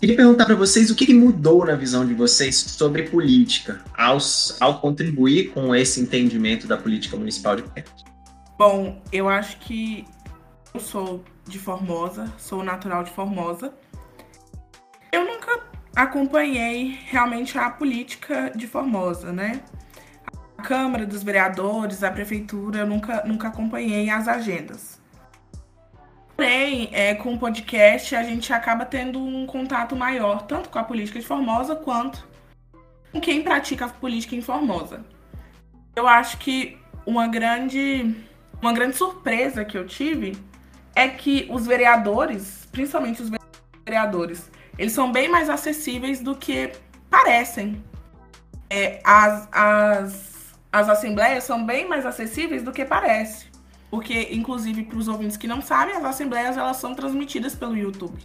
Queria 0.00 0.14
perguntar 0.14 0.44
para 0.44 0.54
vocês 0.54 0.90
o 0.90 0.94
que 0.94 1.12
mudou 1.12 1.64
na 1.64 1.74
visão 1.74 2.06
de 2.06 2.14
vocês 2.14 2.56
sobre 2.56 3.04
política 3.04 3.82
ao, 3.96 4.18
ao 4.60 4.80
contribuir 4.80 5.50
com 5.50 5.74
esse 5.74 6.00
entendimento 6.00 6.68
da 6.68 6.76
política 6.76 7.16
municipal 7.16 7.56
de 7.56 7.62
perto. 7.62 8.04
Bom, 8.56 9.00
eu 9.12 9.28
acho 9.28 9.56
que 9.58 10.04
eu 10.78 10.80
sou 10.80 11.24
de 11.44 11.58
Formosa, 11.58 12.32
sou 12.38 12.62
natural 12.62 13.02
de 13.02 13.10
Formosa. 13.10 13.74
Eu 15.10 15.24
nunca 15.24 15.60
acompanhei 15.96 17.00
realmente 17.06 17.58
a 17.58 17.68
política 17.68 18.52
de 18.54 18.68
Formosa, 18.68 19.32
né? 19.32 19.60
A 20.56 20.62
Câmara 20.62 21.04
dos 21.04 21.24
Vereadores, 21.24 22.04
a 22.04 22.12
Prefeitura, 22.12 22.78
eu 22.78 22.86
nunca, 22.86 23.24
nunca 23.24 23.48
acompanhei 23.48 24.08
as 24.08 24.28
agendas. 24.28 25.00
Porém, 26.36 26.90
é, 26.92 27.12
com 27.16 27.34
o 27.34 27.38
podcast, 27.38 28.14
a 28.14 28.22
gente 28.22 28.52
acaba 28.52 28.84
tendo 28.86 29.18
um 29.18 29.46
contato 29.46 29.96
maior, 29.96 30.42
tanto 30.42 30.68
com 30.68 30.78
a 30.78 30.84
política 30.84 31.18
de 31.18 31.26
Formosa, 31.26 31.74
quanto 31.74 32.24
com 33.10 33.20
quem 33.20 33.42
pratica 33.42 33.86
a 33.86 33.88
política 33.88 34.36
em 34.36 34.40
Formosa. 34.40 35.04
Eu 35.96 36.06
acho 36.06 36.38
que 36.38 36.78
uma 37.04 37.26
grande 37.26 38.14
uma 38.60 38.72
grande 38.72 38.96
surpresa 38.96 39.64
que 39.64 39.78
eu 39.78 39.86
tive 39.86 40.36
é 40.98 41.08
que 41.08 41.46
os 41.48 41.64
vereadores, 41.64 42.66
principalmente 42.72 43.22
os 43.22 43.30
vereadores, 43.86 44.50
eles 44.76 44.92
são 44.92 45.12
bem 45.12 45.28
mais 45.28 45.48
acessíveis 45.48 46.20
do 46.20 46.34
que 46.34 46.72
parecem. 47.08 47.80
É, 48.68 49.00
as, 49.04 49.48
as, 49.52 50.54
as 50.72 50.88
assembleias 50.88 51.44
são 51.44 51.64
bem 51.64 51.88
mais 51.88 52.04
acessíveis 52.04 52.64
do 52.64 52.72
que 52.72 52.84
parece. 52.84 53.46
Porque, 53.88 54.30
inclusive, 54.32 54.82
para 54.82 54.98
os 54.98 55.06
ouvintes 55.06 55.36
que 55.36 55.46
não 55.46 55.62
sabem, 55.62 55.94
as 55.94 56.04
assembleias 56.04 56.56
elas 56.56 56.78
são 56.78 56.96
transmitidas 56.96 57.54
pelo 57.54 57.76
YouTube. 57.76 58.18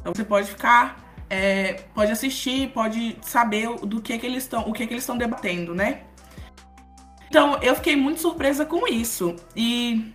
Então 0.00 0.12
você 0.12 0.24
pode 0.24 0.48
ficar, 0.48 1.14
é, 1.30 1.74
pode 1.94 2.10
assistir, 2.10 2.70
pode 2.70 3.16
saber 3.22 3.72
do 3.86 4.02
que, 4.02 4.18
que 4.18 4.26
eles 4.26 4.42
estão, 4.42 4.62
o 4.68 4.72
que, 4.72 4.84
que 4.84 4.94
eles 4.94 5.04
estão 5.04 5.16
debatendo, 5.16 5.76
né? 5.76 6.02
Então, 7.28 7.56
eu 7.62 7.76
fiquei 7.76 7.94
muito 7.94 8.20
surpresa 8.20 8.66
com 8.66 8.86
isso. 8.88 9.36
E 9.56 10.12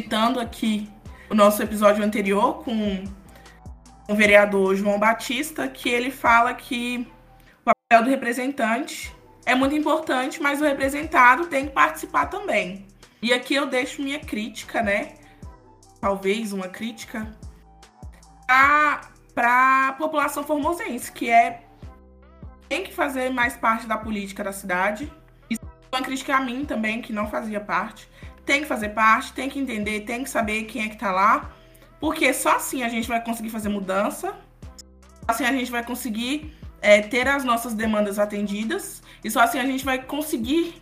citando 0.00 0.40
aqui 0.40 0.88
o 1.28 1.34
nosso 1.34 1.62
episódio 1.62 2.02
anterior 2.02 2.64
com 2.64 3.04
o 4.08 4.14
vereador 4.14 4.74
João 4.74 4.98
Batista, 4.98 5.68
que 5.68 5.90
ele 5.90 6.10
fala 6.10 6.54
que 6.54 7.06
o 7.60 7.64
papel 7.64 8.04
do 8.04 8.10
representante 8.10 9.14
é 9.44 9.54
muito 9.54 9.74
importante, 9.74 10.42
mas 10.42 10.60
o 10.60 10.64
representado 10.64 11.46
tem 11.46 11.66
que 11.66 11.72
participar 11.72 12.26
também. 12.26 12.86
E 13.20 13.32
aqui 13.32 13.54
eu 13.54 13.66
deixo 13.66 14.02
minha 14.02 14.18
crítica, 14.18 14.82
né? 14.82 15.14
Talvez 16.00 16.54
uma 16.54 16.68
crítica 16.68 17.30
para 19.34 19.88
a 19.88 19.92
população 19.92 20.42
formosense, 20.42 21.12
que 21.12 21.28
é 21.28 21.62
tem 22.68 22.84
que 22.84 22.92
fazer 22.92 23.30
mais 23.30 23.56
parte 23.56 23.86
da 23.86 23.98
política 23.98 24.42
da 24.42 24.52
cidade 24.52 25.12
uma 25.92 26.02
crítica 26.02 26.36
a 26.36 26.40
mim 26.40 26.64
também, 26.64 27.02
que 27.02 27.12
não 27.12 27.28
fazia 27.28 27.60
parte. 27.60 28.08
Tem 28.44 28.62
que 28.62 28.66
fazer 28.66 28.90
parte, 28.90 29.32
tem 29.32 29.48
que 29.48 29.58
entender, 29.58 30.00
tem 30.00 30.24
que 30.24 30.30
saber 30.30 30.64
quem 30.64 30.84
é 30.84 30.88
que 30.88 30.96
tá 30.96 31.12
lá. 31.12 31.52
Porque 32.00 32.32
só 32.32 32.56
assim 32.56 32.82
a 32.82 32.88
gente 32.88 33.06
vai 33.06 33.22
conseguir 33.22 33.50
fazer 33.50 33.68
mudança. 33.68 34.34
Assim 35.28 35.44
a 35.44 35.52
gente 35.52 35.70
vai 35.70 35.84
conseguir 35.84 36.56
é, 36.80 37.02
ter 37.02 37.28
as 37.28 37.44
nossas 37.44 37.74
demandas 37.74 38.18
atendidas. 38.18 39.02
E 39.22 39.30
só 39.30 39.40
assim 39.40 39.58
a 39.58 39.66
gente 39.66 39.84
vai 39.84 40.02
conseguir 40.02 40.80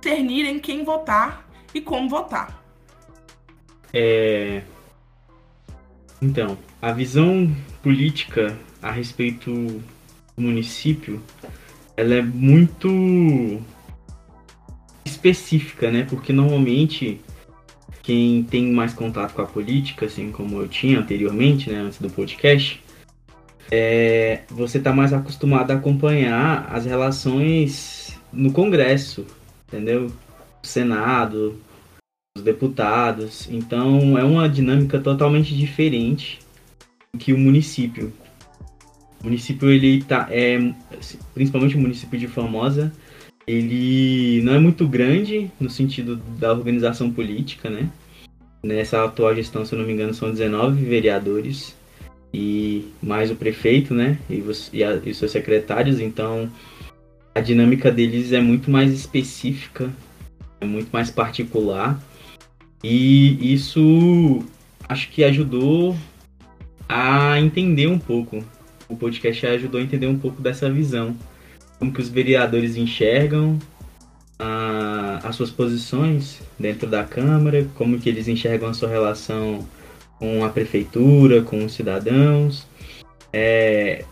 discernir 0.00 0.46
em 0.46 0.58
quem 0.58 0.84
votar 0.84 1.48
e 1.74 1.80
como 1.80 2.08
votar. 2.08 2.62
É... 3.92 4.62
Então, 6.20 6.56
a 6.80 6.92
visão 6.92 7.54
política 7.82 8.56
a 8.80 8.90
respeito 8.90 9.52
do 9.52 10.42
município, 10.42 11.22
ela 11.96 12.14
é 12.14 12.22
muito 12.22 13.62
específica, 15.30 15.90
né? 15.90 16.06
Porque 16.08 16.32
normalmente 16.32 17.20
quem 18.02 18.44
tem 18.44 18.70
mais 18.72 18.92
contato 18.94 19.34
com 19.34 19.42
a 19.42 19.46
política, 19.46 20.06
assim 20.06 20.30
como 20.30 20.60
eu 20.60 20.68
tinha 20.68 21.00
anteriormente, 21.00 21.68
né, 21.68 21.80
antes 21.80 21.98
do 21.98 22.08
podcast, 22.08 22.80
é, 23.70 24.42
você 24.48 24.78
está 24.78 24.92
mais 24.92 25.12
acostumado 25.12 25.72
a 25.72 25.74
acompanhar 25.74 26.68
as 26.72 26.86
relações 26.86 28.16
no 28.32 28.52
Congresso, 28.52 29.26
entendeu? 29.66 30.12
Senado, 30.62 31.58
os 32.36 32.44
deputados. 32.44 33.48
Então 33.50 34.16
é 34.16 34.22
uma 34.22 34.48
dinâmica 34.48 35.00
totalmente 35.00 35.56
diferente 35.56 36.38
que 37.18 37.32
o 37.32 37.38
município. 37.38 38.12
O 39.20 39.24
município 39.24 39.68
ele 39.68 40.04
tá, 40.04 40.28
é, 40.30 40.72
principalmente 41.34 41.74
o 41.74 41.80
município 41.80 42.18
de 42.18 42.28
Formosa, 42.28 42.92
ele 43.46 44.42
não 44.42 44.54
é 44.54 44.58
muito 44.58 44.86
grande 44.88 45.50
no 45.60 45.70
sentido 45.70 46.16
da 46.38 46.52
organização 46.52 47.10
política, 47.10 47.70
né? 47.70 47.88
Nessa 48.62 49.04
atual 49.04 49.34
gestão, 49.34 49.64
se 49.64 49.74
eu 49.74 49.78
não 49.78 49.86
me 49.86 49.92
engano, 49.92 50.12
são 50.12 50.30
19 50.30 50.84
vereadores 50.84 51.76
e 52.34 52.88
mais 53.00 53.30
o 53.30 53.36
prefeito, 53.36 53.94
né? 53.94 54.18
E, 54.28 54.40
os, 54.40 54.68
e, 54.72 54.82
a, 54.82 54.96
e 54.96 55.14
seus 55.14 55.30
secretários, 55.30 56.00
então 56.00 56.50
a 57.34 57.40
dinâmica 57.40 57.92
deles 57.92 58.32
é 58.32 58.40
muito 58.40 58.70
mais 58.70 58.92
específica, 58.92 59.92
é 60.60 60.66
muito 60.66 60.88
mais 60.90 61.10
particular 61.10 62.00
e 62.82 63.52
isso 63.54 64.44
acho 64.88 65.08
que 65.10 65.22
ajudou 65.22 65.96
a 66.88 67.38
entender 67.38 67.86
um 67.86 67.98
pouco. 67.98 68.44
O 68.88 68.96
podcast 68.96 69.46
ajudou 69.46 69.80
a 69.80 69.82
entender 69.84 70.06
um 70.06 70.18
pouco 70.18 70.42
dessa 70.42 70.70
visão 70.70 71.16
como 71.78 71.92
que 71.92 72.00
os 72.00 72.08
vereadores 72.08 72.76
enxergam 72.76 73.58
a, 74.38 75.20
as 75.22 75.36
suas 75.36 75.50
posições 75.50 76.40
dentro 76.58 76.88
da 76.88 77.04
Câmara, 77.04 77.66
como 77.74 77.98
que 77.98 78.08
eles 78.08 78.28
enxergam 78.28 78.68
a 78.68 78.74
sua 78.74 78.88
relação 78.88 79.66
com 80.18 80.44
a 80.44 80.48
prefeitura, 80.48 81.42
com 81.42 81.64
os 81.64 81.72
cidadãos. 81.72 82.66
É, 83.32 84.04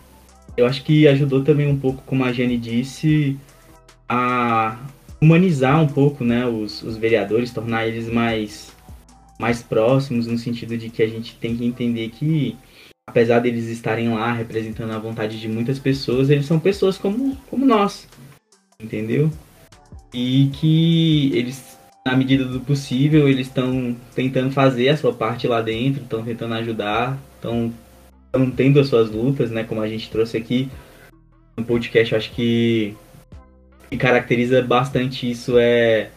eu 0.57 0.67
acho 0.67 0.85
que 0.85 1.09
ajudou 1.09 1.43
também 1.43 1.67
um 1.67 1.79
pouco, 1.79 2.03
como 2.05 2.25
a 2.25 2.33
Jenny 2.33 2.59
disse, 2.59 3.37
a 4.09 4.79
humanizar 5.21 5.81
um 5.81 5.87
pouco 5.87 6.23
né, 6.25 6.47
os, 6.47 6.83
os 6.83 6.97
vereadores, 6.97 7.53
tornar 7.53 7.87
eles 7.87 8.09
mais, 8.09 8.73
mais 9.39 9.63
próximos, 9.63 10.27
no 10.27 10.37
sentido 10.37 10.77
de 10.77 10.91
que 10.91 11.03
a 11.03 11.09
gente 11.09 11.35
tem 11.37 11.57
que 11.57 11.65
entender 11.65 12.11
que 12.11 12.57
apesar 13.07 13.41
deles 13.41 13.67
estarem 13.69 14.09
lá 14.09 14.33
representando 14.33 14.93
a 14.93 14.99
vontade 14.99 15.41
de 15.41 15.49
muitas 15.49 15.79
pessoas, 15.79 16.31
eles 16.31 16.47
são 16.47 16.59
pessoas 16.59 16.97
como, 16.97 17.37
como 17.49 17.65
nós, 17.65 18.09
entendeu? 18.81 19.31
E 20.13 20.51
que 20.55 21.31
eles, 21.35 21.79
na 22.07 22.17
medida 22.17 22.45
do 22.45 22.61
possível, 22.61 23.29
eles 23.29 23.47
estão 23.47 23.97
tentando 24.15 24.51
fazer 24.51 24.89
a 24.89 24.97
sua 24.97 25.13
parte 25.13 25.47
lá 25.47 25.61
dentro, 25.61 26.03
estão 26.03 26.25
tentando 26.25 26.55
ajudar, 26.55 27.19
estão 27.37 27.73
tendo 28.57 28.81
as 28.81 28.89
suas 28.89 29.11
lutas, 29.11 29.51
né? 29.51 29.65
Como 29.65 29.81
a 29.81 29.89
gente 29.89 30.11
trouxe 30.11 30.37
aqui 30.37 30.69
no 31.57 31.65
podcast, 31.65 32.15
acho 32.15 32.33
que, 32.33 32.97
que 33.91 33.97
caracteriza 33.97 34.63
bastante 34.63 35.31
isso 35.31 35.59
é 35.59 36.11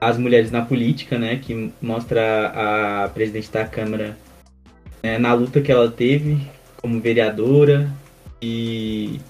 as 0.00 0.16
mulheres 0.16 0.50
na 0.50 0.62
política, 0.62 1.18
né? 1.18 1.36
Que 1.36 1.72
mostra 1.80 3.04
a 3.04 3.08
presidente 3.08 3.50
da 3.50 3.64
Câmara 3.64 4.16
é, 5.02 5.18
na 5.18 5.32
luta 5.32 5.60
que 5.60 5.70
ela 5.72 5.90
teve 5.90 6.38
como 6.80 7.00
vereadora 7.00 7.90
e 8.40 9.20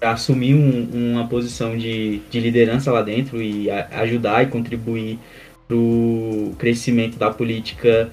assumir 0.00 0.54
um, 0.54 1.12
uma 1.12 1.26
posição 1.26 1.76
de, 1.76 2.20
de 2.30 2.40
liderança 2.40 2.92
lá 2.92 3.02
dentro 3.02 3.42
e 3.42 3.70
a, 3.70 3.88
ajudar 4.00 4.42
e 4.42 4.46
contribuir 4.46 5.18
para 5.66 5.76
o 5.76 6.54
crescimento 6.58 7.18
da 7.18 7.30
política 7.30 8.10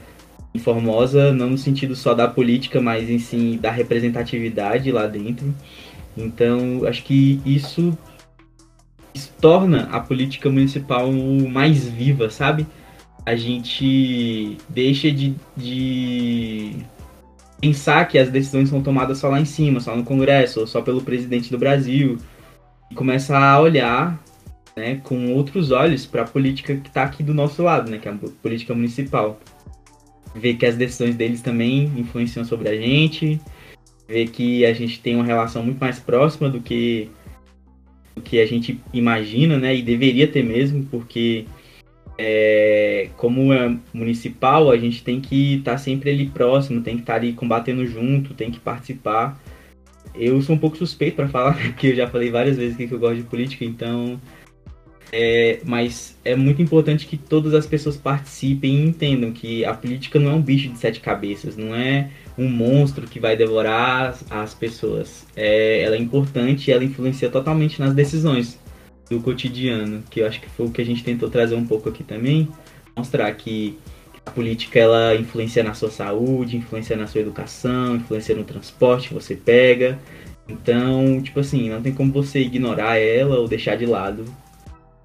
em 0.54 0.60
Formosa, 0.60 1.32
não 1.32 1.52
no 1.52 1.58
sentido 1.58 1.96
só 1.96 2.14
da 2.14 2.28
política, 2.28 2.82
mas 2.82 3.10
em 3.10 3.20
si 3.20 3.58
da 3.62 3.72
representatividade 3.72 4.92
lá 4.92 5.08
dentro. 5.08 5.54
Então, 6.16 6.86
acho 6.86 7.04
que 7.04 7.42
isso, 7.46 7.98
isso 9.14 9.32
torna 9.40 9.84
a 9.92 10.00
política 10.00 10.50
municipal 10.50 11.10
mais 11.12 11.88
viva, 11.88 12.30
sabe? 12.30 12.68
A 13.26 13.36
gente 13.36 14.58
deixa 14.70 15.12
de, 15.12 15.36
de 15.56 16.76
pensar 17.60 18.08
que 18.08 18.18
as 18.18 18.30
decisões 18.30 18.70
são 18.70 18.82
tomadas 18.82 19.20
só 19.20 19.30
lá 19.30 19.40
em 19.40 19.46
cima, 19.46 19.80
só 19.80 19.96
no 19.96 20.04
Congresso, 20.04 20.62
ou 20.62 20.68
só 20.68 20.82
pelo 20.82 21.02
presidente 21.02 21.52
do 21.52 21.58
Brasil, 21.58 22.18
e 22.90 22.96
começa 22.96 23.38
a 23.38 23.60
olhar 23.60 24.22
né, 24.76 25.00
com 25.04 25.34
outros 25.34 25.72
olhos 25.72 26.06
para 26.06 26.24
a 26.24 26.28
política 26.28 26.76
que 26.76 26.88
está 26.88 27.04
aqui 27.04 27.22
do 27.22 27.34
nosso 27.34 27.62
lado, 27.62 27.90
né, 27.92 28.00
que 28.00 28.08
é 28.08 28.12
a 28.12 28.18
política 28.42 28.74
municipal. 28.74 29.40
Ver 30.34 30.56
que 30.56 30.66
as 30.66 30.76
decisões 30.76 31.16
deles 31.16 31.42
também 31.42 31.92
influenciam 31.98 32.44
sobre 32.44 32.70
a 32.70 32.76
gente, 32.76 33.40
ver 34.08 34.30
que 34.30 34.66
a 34.66 34.74
gente 34.74 35.00
tem 35.00 35.16
uma 35.16 35.26
relação 35.26 35.64
muito 35.64 35.80
mais 35.80 36.00
próxima 36.00 36.50
do 36.50 36.62
que 36.62 37.10
do 38.16 38.22
que 38.22 38.42
a 38.42 38.46
gente 38.46 38.78
imagina, 38.92 39.58
né, 39.58 39.76
e 39.76 39.82
deveria 39.82 40.28
ter 40.28 40.44
mesmo, 40.44 40.84
porque 40.86 41.46
é, 42.24 43.10
como 43.18 43.52
é 43.52 43.76
municipal, 43.92 44.70
a 44.70 44.78
gente 44.78 45.04
tem 45.04 45.20
que 45.20 45.56
estar 45.56 45.72
tá 45.72 45.78
sempre 45.80 46.12
ali 46.12 46.28
próximo, 46.28 46.82
tem 46.82 46.96
que 46.96 47.02
estar 47.02 47.14
tá 47.14 47.20
ali 47.20 47.34
combatendo 47.34 47.84
junto, 47.88 48.36
tem 48.36 48.52
que 48.52 48.60
participar. 48.60 49.42
Eu 50.14 50.40
sou 50.44 50.56
um 50.56 50.60
pouco 50.60 50.78
suspeito 50.78 51.16
para 51.16 51.28
falar, 51.28 51.58
porque 51.58 51.88
eu 51.88 51.96
já 51.96 52.08
falei 52.08 52.30
várias 52.30 52.58
vezes 52.58 52.78
que 52.78 52.92
eu 52.92 53.00
gosto 53.00 53.18
de 53.18 53.24
política, 53.24 53.66
então. 53.66 54.22
É, 55.12 55.60
mas 55.66 56.16
é 56.24 56.36
muito 56.36 56.62
importante 56.62 57.08
que 57.08 57.18
todas 57.18 57.56
as 57.56 57.66
pessoas 57.66 57.98
participem 57.98 58.76
e 58.76 58.88
entendam 58.88 59.32
que 59.32 59.66
a 59.66 59.74
política 59.74 60.20
não 60.20 60.32
é 60.32 60.34
um 60.36 60.42
bicho 60.42 60.70
de 60.70 60.78
sete 60.78 61.02
cabeças, 61.02 61.58
não 61.58 61.76
é 61.76 62.12
um 62.38 62.48
monstro 62.48 63.08
que 63.08 63.20
vai 63.20 63.36
devorar 63.36 64.10
as, 64.10 64.32
as 64.32 64.54
pessoas. 64.54 65.26
É, 65.36 65.82
ela 65.82 65.96
é 65.96 66.00
importante 66.00 66.70
e 66.70 66.72
ela 66.72 66.84
influencia 66.84 67.30
totalmente 67.30 67.80
nas 67.80 67.96
decisões 67.96 68.61
do 69.12 69.22
cotidiano, 69.22 70.04
que 70.10 70.22
eu 70.22 70.28
acho 70.28 70.40
que 70.40 70.50
foi 70.50 70.66
o 70.66 70.72
que 70.72 70.82
a 70.82 70.86
gente 70.86 71.04
tentou 71.04 71.30
trazer 71.30 71.56
um 71.56 71.66
pouco 71.66 71.90
aqui 71.90 72.04
também, 72.04 72.48
mostrar 72.96 73.32
que 73.34 73.78
a 74.26 74.32
política 74.32 74.80
ela 74.80 75.16
influencia 75.16 75.64
na 75.64 75.74
sua 75.74 75.92
saúde, 75.92 76.56
influencia 76.56 76.96
na 76.96 77.08
sua 77.08 77.22
educação, 77.22 77.98
influencia 77.98 78.36
no 78.36 78.44
transporte 78.44 79.10
que 79.10 79.14
você 79.14 79.36
pega. 79.36 80.00
Então, 80.48 81.22
tipo 81.22 81.40
assim, 81.40 81.70
não 81.70 81.82
tem 81.82 81.94
como 81.94 82.12
você 82.12 82.40
ignorar 82.40 82.98
ela 82.98 83.40
ou 83.40 83.48
deixar 83.48 83.76
de 83.76 83.86
lado 83.86 84.26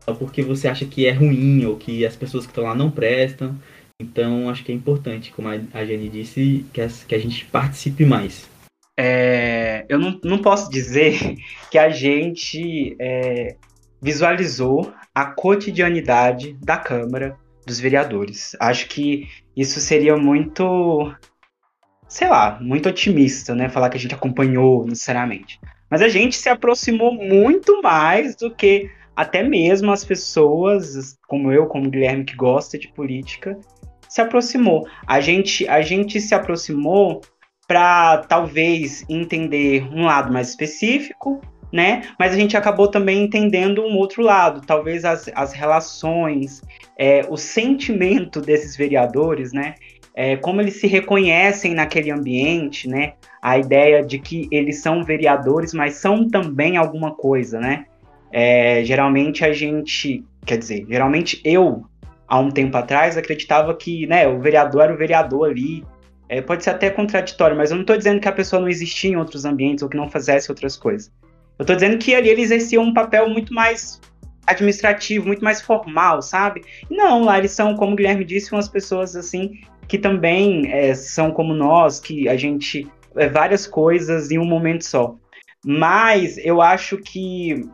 só 0.06 0.14
porque 0.14 0.40
você 0.40 0.68
acha 0.68 0.86
que 0.86 1.04
é 1.04 1.10
ruim 1.10 1.66
ou 1.66 1.76
que 1.76 2.06
as 2.06 2.14
pessoas 2.14 2.46
que 2.46 2.52
estão 2.52 2.62
lá 2.62 2.76
não 2.76 2.90
prestam. 2.90 3.56
Então, 4.00 4.48
acho 4.48 4.62
que 4.62 4.70
é 4.70 4.74
importante, 4.74 5.32
como 5.32 5.48
a 5.48 5.84
Jenny 5.84 6.08
disse, 6.08 6.64
que 6.72 6.80
a, 6.80 6.88
que 7.08 7.14
a 7.14 7.18
gente 7.18 7.44
participe 7.46 8.04
mais. 8.04 8.48
É, 8.96 9.84
eu 9.88 9.98
não, 9.98 10.18
não 10.22 10.38
posso 10.38 10.70
dizer 10.70 11.18
que 11.72 11.76
a 11.76 11.88
gente 11.88 12.94
é, 13.00 13.56
visualizou 14.00 14.92
a 15.14 15.24
cotidianidade 15.24 16.54
da 16.62 16.76
Câmara 16.76 17.36
dos 17.66 17.80
Vereadores. 17.80 18.56
Acho 18.60 18.88
que 18.88 19.28
isso 19.56 19.80
seria 19.80 20.16
muito, 20.16 21.12
sei 22.08 22.28
lá, 22.28 22.58
muito 22.60 22.88
otimista, 22.88 23.54
né? 23.54 23.68
Falar 23.68 23.90
que 23.90 23.96
a 23.96 24.00
gente 24.00 24.14
acompanhou 24.14 24.86
necessariamente. 24.86 25.58
Mas 25.90 26.02
a 26.02 26.08
gente 26.08 26.36
se 26.36 26.48
aproximou 26.48 27.12
muito 27.14 27.80
mais 27.82 28.36
do 28.36 28.54
que 28.54 28.90
até 29.14 29.42
mesmo 29.42 29.90
as 29.90 30.04
pessoas, 30.04 31.16
como 31.26 31.50
eu, 31.50 31.66
como 31.66 31.90
Guilherme, 31.90 32.24
que 32.24 32.36
gosta 32.36 32.78
de 32.78 32.88
política, 32.88 33.58
se 34.08 34.20
aproximou. 34.20 34.86
A 35.06 35.20
gente, 35.20 35.66
a 35.68 35.80
gente 35.80 36.20
se 36.20 36.34
aproximou 36.34 37.22
para 37.66 38.18
talvez 38.18 39.04
entender 39.08 39.82
um 39.92 40.04
lado 40.04 40.32
mais 40.32 40.50
específico 40.50 41.40
né? 41.76 42.02
Mas 42.18 42.32
a 42.32 42.36
gente 42.36 42.56
acabou 42.56 42.88
também 42.88 43.22
entendendo 43.22 43.82
um 43.82 43.96
outro 43.96 44.22
lado, 44.22 44.62
talvez 44.66 45.04
as, 45.04 45.30
as 45.34 45.52
relações, 45.52 46.62
é, 46.98 47.26
o 47.28 47.36
sentimento 47.36 48.40
desses 48.40 48.74
vereadores, 48.74 49.52
né? 49.52 49.74
É, 50.14 50.34
como 50.36 50.62
eles 50.62 50.80
se 50.80 50.86
reconhecem 50.86 51.74
naquele 51.74 52.10
ambiente, 52.10 52.88
né? 52.88 53.12
A 53.42 53.58
ideia 53.58 54.02
de 54.02 54.18
que 54.18 54.48
eles 54.50 54.80
são 54.80 55.04
vereadores, 55.04 55.74
mas 55.74 55.96
são 55.96 56.26
também 56.26 56.78
alguma 56.78 57.14
coisa, 57.14 57.60
né? 57.60 57.84
É, 58.32 58.82
geralmente 58.82 59.44
a 59.44 59.52
gente, 59.52 60.24
quer 60.46 60.56
dizer, 60.56 60.86
geralmente 60.88 61.40
eu, 61.44 61.84
há 62.26 62.40
um 62.40 62.50
tempo 62.50 62.74
atrás, 62.78 63.18
acreditava 63.18 63.74
que, 63.74 64.06
né, 64.06 64.26
o 64.26 64.40
vereador 64.40 64.84
era 64.84 64.94
o 64.94 64.96
vereador 64.96 65.50
ali. 65.50 65.84
É, 66.28 66.40
pode 66.40 66.64
ser 66.64 66.70
até 66.70 66.88
contraditório, 66.90 67.56
mas 67.56 67.70
eu 67.70 67.76
não 67.76 67.82
estou 67.82 67.96
dizendo 67.96 68.18
que 68.18 68.28
a 68.28 68.32
pessoa 68.32 68.60
não 68.60 68.68
existia 68.68 69.10
em 69.10 69.16
outros 69.16 69.44
ambientes 69.44 69.82
ou 69.82 69.88
que 69.88 69.96
não 69.96 70.08
fizesse 70.08 70.50
outras 70.50 70.76
coisas. 70.76 71.12
Eu 71.58 71.64
tô 71.64 71.74
dizendo 71.74 71.98
que 71.98 72.14
ali 72.14 72.28
eles 72.28 72.50
exerciam 72.50 72.84
um 72.84 72.94
papel 72.94 73.28
muito 73.28 73.52
mais 73.52 74.00
administrativo, 74.46 75.26
muito 75.26 75.42
mais 75.42 75.60
formal, 75.60 76.22
sabe? 76.22 76.62
Não, 76.90 77.24
lá 77.24 77.38
eles 77.38 77.50
são, 77.50 77.74
como 77.74 77.92
o 77.92 77.96
Guilherme 77.96 78.24
disse, 78.24 78.52
umas 78.52 78.68
pessoas 78.68 79.16
assim 79.16 79.60
que 79.88 79.98
também 79.98 80.70
é, 80.72 80.94
são 80.94 81.30
como 81.30 81.54
nós, 81.54 82.00
que 82.00 82.28
a 82.28 82.36
gente 82.36 82.90
é 83.14 83.28
várias 83.28 83.66
coisas 83.66 84.30
em 84.30 84.38
um 84.38 84.44
momento 84.44 84.84
só. 84.84 85.16
Mas 85.64 86.36
eu 86.38 86.60
acho 86.60 86.98
que 86.98 87.64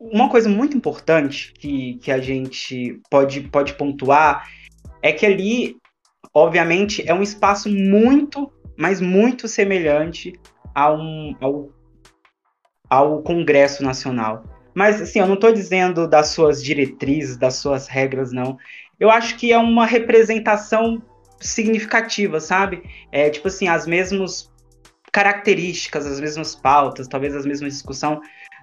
uma 0.00 0.28
coisa 0.28 0.48
muito 0.48 0.76
importante 0.76 1.52
que, 1.58 1.94
que 1.94 2.10
a 2.10 2.18
gente 2.18 3.00
pode, 3.10 3.40
pode 3.42 3.74
pontuar 3.74 4.48
é 5.02 5.12
que 5.12 5.26
ali, 5.26 5.76
obviamente, 6.32 7.06
é 7.06 7.12
um 7.12 7.22
espaço 7.22 7.68
muito, 7.68 8.50
mas 8.76 9.00
muito 9.00 9.48
semelhante 9.48 10.32
a 10.74 10.92
um, 10.92 11.34
ao 11.40 11.70
ao 12.88 13.22
Congresso 13.22 13.82
Nacional. 13.82 14.44
Mas, 14.74 15.00
assim, 15.00 15.18
eu 15.18 15.26
não 15.26 15.34
estou 15.34 15.52
dizendo 15.52 16.06
das 16.06 16.28
suas 16.28 16.62
diretrizes, 16.62 17.36
das 17.36 17.56
suas 17.56 17.88
regras, 17.88 18.32
não. 18.32 18.56
Eu 18.98 19.10
acho 19.10 19.36
que 19.36 19.52
é 19.52 19.58
uma 19.58 19.84
representação 19.84 21.02
significativa, 21.40 22.40
sabe? 22.40 22.82
É, 23.10 23.30
tipo 23.30 23.48
assim, 23.48 23.68
as 23.68 23.86
mesmas 23.86 24.50
características, 25.12 26.06
as 26.06 26.20
mesmas 26.20 26.54
pautas, 26.54 27.08
talvez 27.08 27.34
as 27.34 27.46
mesmas 27.46 27.72
discussão, 27.72 28.20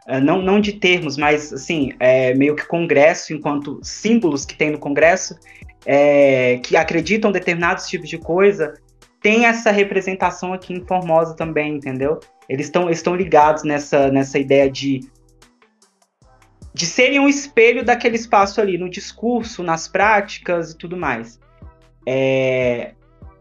uh, 0.08 0.22
não, 0.22 0.42
não 0.42 0.60
de 0.60 0.74
termos, 0.74 1.18
mas, 1.18 1.52
assim, 1.52 1.92
é, 2.00 2.34
meio 2.34 2.56
que 2.56 2.66
Congresso, 2.66 3.34
enquanto 3.34 3.80
símbolos 3.84 4.46
que 4.46 4.56
tem 4.56 4.70
no 4.70 4.80
Congresso, 4.80 5.38
é, 5.86 6.60
que 6.64 6.76
acreditam 6.78 7.32
determinados 7.32 7.88
tipos 7.88 8.10
de 8.10 8.18
coisa, 8.18 8.74
tem 9.26 9.48
essa 9.48 9.72
representação 9.72 10.54
aqui 10.54 10.72
em 10.72 10.86
Formosa 10.86 11.36
também, 11.36 11.78
entendeu? 11.78 12.20
Eles 12.48 12.68
estão 12.68 12.92
estão 12.92 13.16
ligados 13.16 13.64
nessa, 13.64 14.12
nessa 14.12 14.38
ideia 14.38 14.70
de 14.70 15.00
de 16.72 16.86
serem 16.86 17.20
um 17.20 17.28
espelho 17.28 17.84
daquele 17.84 18.18
espaço 18.18 18.62
ali, 18.62 18.78
no 18.78 18.88
discurso, 18.88 19.64
nas 19.64 19.88
práticas 19.88 20.74
e 20.74 20.78
tudo 20.78 20.96
mais. 20.96 21.40
É, 22.06 22.94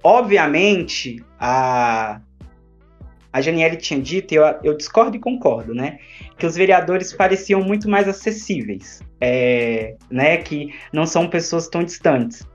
obviamente, 0.03 1.23
a, 1.39 2.19
a 3.31 3.41
Janiele 3.43 3.77
tinha 3.77 4.01
dito, 4.01 4.33
e 4.33 4.37
eu, 4.37 4.45
eu 4.63 4.75
discordo 4.75 5.19
e 5.19 5.21
concordo, 5.21 5.75
né? 5.75 5.99
Que 6.39 6.47
os 6.47 6.57
vereadores 6.57 7.13
pareciam 7.13 7.61
muito 7.61 7.91
mais 7.91 8.09
acessíveis, 8.09 9.03
é, 9.21 9.97
né? 10.11 10.39
Que 10.39 10.73
não 10.95 11.05
são 11.05 11.29
pessoas 11.29 11.69
tão 11.69 11.85
distantes. 11.85 12.47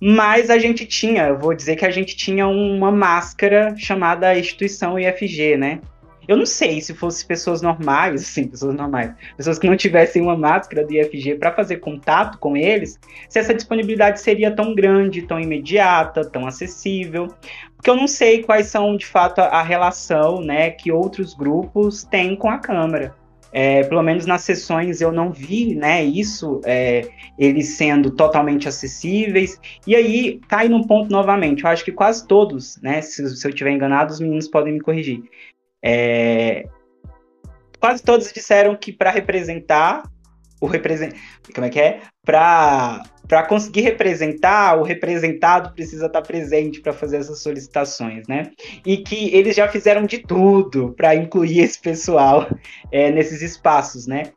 Mas 0.00 0.50
a 0.50 0.58
gente 0.58 0.84
tinha, 0.84 1.28
eu 1.28 1.38
vou 1.38 1.54
dizer 1.54 1.76
que 1.76 1.86
a 1.86 1.90
gente 1.90 2.16
tinha 2.16 2.46
uma 2.46 2.92
máscara 2.92 3.74
chamada 3.76 4.38
instituição 4.38 4.98
IFG, 4.98 5.56
né? 5.56 5.80
Eu 6.28 6.36
não 6.36 6.46
sei 6.46 6.80
se 6.80 6.92
fosse 6.92 7.24
pessoas 7.24 7.62
normais, 7.62 8.22
assim, 8.22 8.48
pessoas 8.48 8.74
normais, 8.74 9.12
pessoas 9.36 9.58
que 9.58 9.68
não 9.68 9.76
tivessem 9.76 10.20
uma 10.20 10.36
máscara 10.36 10.84
do 10.84 10.92
IFG 10.92 11.36
para 11.36 11.52
fazer 11.52 11.76
contato 11.76 12.38
com 12.38 12.56
eles, 12.56 12.98
se 13.28 13.38
essa 13.38 13.54
disponibilidade 13.54 14.20
seria 14.20 14.50
tão 14.50 14.74
grande, 14.74 15.22
tão 15.22 15.38
imediata, 15.38 16.24
tão 16.24 16.46
acessível. 16.46 17.28
Porque 17.76 17.88
eu 17.88 17.96
não 17.96 18.08
sei 18.08 18.42
quais 18.42 18.66
são, 18.66 18.96
de 18.96 19.06
fato, 19.06 19.38
a, 19.38 19.46
a 19.46 19.62
relação 19.62 20.40
né, 20.40 20.70
que 20.70 20.90
outros 20.90 21.32
grupos 21.32 22.02
têm 22.02 22.34
com 22.34 22.50
a 22.50 22.58
Câmara. 22.58 23.14
É, 23.58 23.82
pelo 23.84 24.02
menos 24.02 24.26
nas 24.26 24.42
sessões 24.42 25.00
eu 25.00 25.10
não 25.10 25.32
vi 25.32 25.74
né, 25.74 26.04
isso, 26.04 26.60
é, 26.66 27.08
eles 27.38 27.68
sendo 27.68 28.10
totalmente 28.10 28.68
acessíveis. 28.68 29.58
E 29.86 29.96
aí 29.96 30.38
cai 30.46 30.68
num 30.68 30.82
ponto 30.82 31.10
novamente, 31.10 31.64
eu 31.64 31.70
acho 31.70 31.82
que 31.82 31.90
quase 31.90 32.26
todos, 32.28 32.78
né, 32.82 33.00
se, 33.00 33.26
se 33.34 33.46
eu 33.46 33.48
estiver 33.48 33.70
enganado, 33.70 34.12
os 34.12 34.20
meninos 34.20 34.46
podem 34.46 34.74
me 34.74 34.80
corrigir. 34.80 35.22
É, 35.82 36.68
quase 37.80 38.02
todos 38.02 38.30
disseram 38.30 38.76
que 38.76 38.92
para 38.92 39.10
representar 39.10 40.02
o 40.60 40.66
represent... 40.66 41.14
como 41.54 41.66
é 41.66 41.70
que 41.70 41.80
é? 41.80 42.00
Para 42.24 43.02
para 43.26 43.44
conseguir 43.44 43.80
representar, 43.80 44.78
o 44.78 44.84
representado 44.84 45.74
precisa 45.74 46.06
estar 46.06 46.22
presente 46.22 46.80
para 46.80 46.92
fazer 46.92 47.16
essas 47.16 47.42
solicitações, 47.42 48.26
né? 48.28 48.52
E 48.84 48.98
que 48.98 49.34
eles 49.34 49.56
já 49.56 49.66
fizeram 49.68 50.06
de 50.06 50.18
tudo 50.18 50.94
para 50.96 51.14
incluir 51.14 51.58
esse 51.58 51.80
pessoal 51.80 52.46
é, 52.92 53.10
nesses 53.10 53.42
espaços, 53.42 54.06
né? 54.06 54.30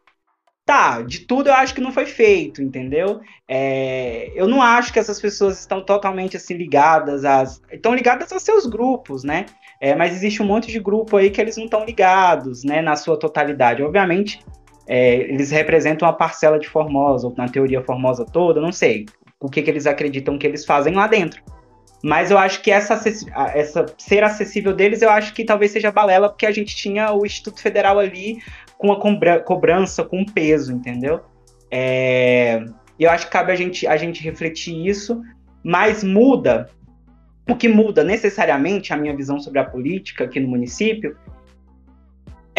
Tá, 0.65 1.01
de 1.01 1.21
tudo 1.21 1.49
eu 1.49 1.53
acho 1.53 1.73
que 1.73 1.82
não 1.82 1.91
foi 1.91 2.05
feito, 2.05 2.62
entendeu? 2.62 3.21
É, 3.47 4.32
eu 4.36 4.47
não 4.47 4.62
acho 4.62 4.93
que 4.93 4.99
essas 4.99 5.19
pessoas 5.19 5.60
estão 5.60 5.84
totalmente 5.84 6.38
assim 6.38 6.53
ligadas 6.53 7.25
às. 7.25 7.62
estão 7.71 7.93
ligadas 7.93 8.32
aos 8.32 8.43
seus 8.43 8.65
grupos, 8.65 9.23
né? 9.23 9.47
É, 9.82 9.95
mas 9.95 10.13
existe 10.13 10.43
um 10.43 10.45
monte 10.45 10.71
de 10.71 10.79
grupo 10.79 11.17
aí 11.17 11.29
que 11.29 11.39
eles 11.39 11.58
não 11.58 11.65
estão 11.65 11.86
ligados, 11.86 12.63
né, 12.63 12.82
na 12.82 12.95
sua 12.95 13.17
totalidade. 13.17 13.82
Obviamente, 13.82 14.43
é, 14.91 15.17
eles 15.17 15.52
representam 15.52 16.08
uma 16.08 16.13
parcela 16.13 16.58
de 16.58 16.67
Formosa, 16.67 17.28
ou 17.28 17.34
na 17.38 17.47
teoria 17.47 17.80
Formosa 17.84 18.25
toda, 18.25 18.60
não 18.60 18.71
sei. 18.71 19.06
o 19.39 19.47
que, 19.47 19.62
que 19.62 19.69
eles 19.69 19.86
acreditam 19.86 20.38
que 20.38 20.47
eles 20.47 20.65
fazem 20.65 20.95
lá 20.95 21.06
dentro. 21.06 21.41
Mas 22.04 22.32
eu 22.32 22.38
acho 22.39 22.62
que 22.63 22.71
essa, 22.71 22.99
essa 23.54 23.86
ser 23.99 24.23
acessível 24.23 24.73
deles, 24.73 25.04
eu 25.04 25.12
acho 25.12 25.34
que 25.34 25.45
talvez 25.45 25.71
seja 25.71 25.91
balela, 25.91 26.28
porque 26.28 26.45
a 26.45 26.52
gente 26.52 26.75
tinha 26.75 27.13
o 27.13 27.23
Instituto 27.23 27.62
Federal 27.62 27.99
ali 27.99 28.39
com 28.80 28.88
uma 28.88 28.99
cobrança, 29.41 30.04
com 30.04 30.25
peso, 30.25 30.73
entendeu? 30.73 31.21
É, 31.69 32.65
eu 32.99 33.12
acho 33.12 33.28
que 33.28 33.32
cabe 33.32 33.52
a 33.52 33.56
gente, 33.56 33.86
a 33.86 33.95
gente 33.95 34.23
refletir 34.23 34.88
isso, 34.88 35.21
mas 35.63 36.04
muda. 36.04 36.67
O 37.47 37.56
que 37.56 37.67
muda 37.67 38.04
necessariamente 38.04 38.91
a 38.91 38.97
minha 38.97 39.15
visão 39.15 39.39
sobre 39.39 39.60
a 39.60 39.65
política 39.65 40.23
aqui 40.23 40.39
no 40.39 40.47
município 40.47 41.15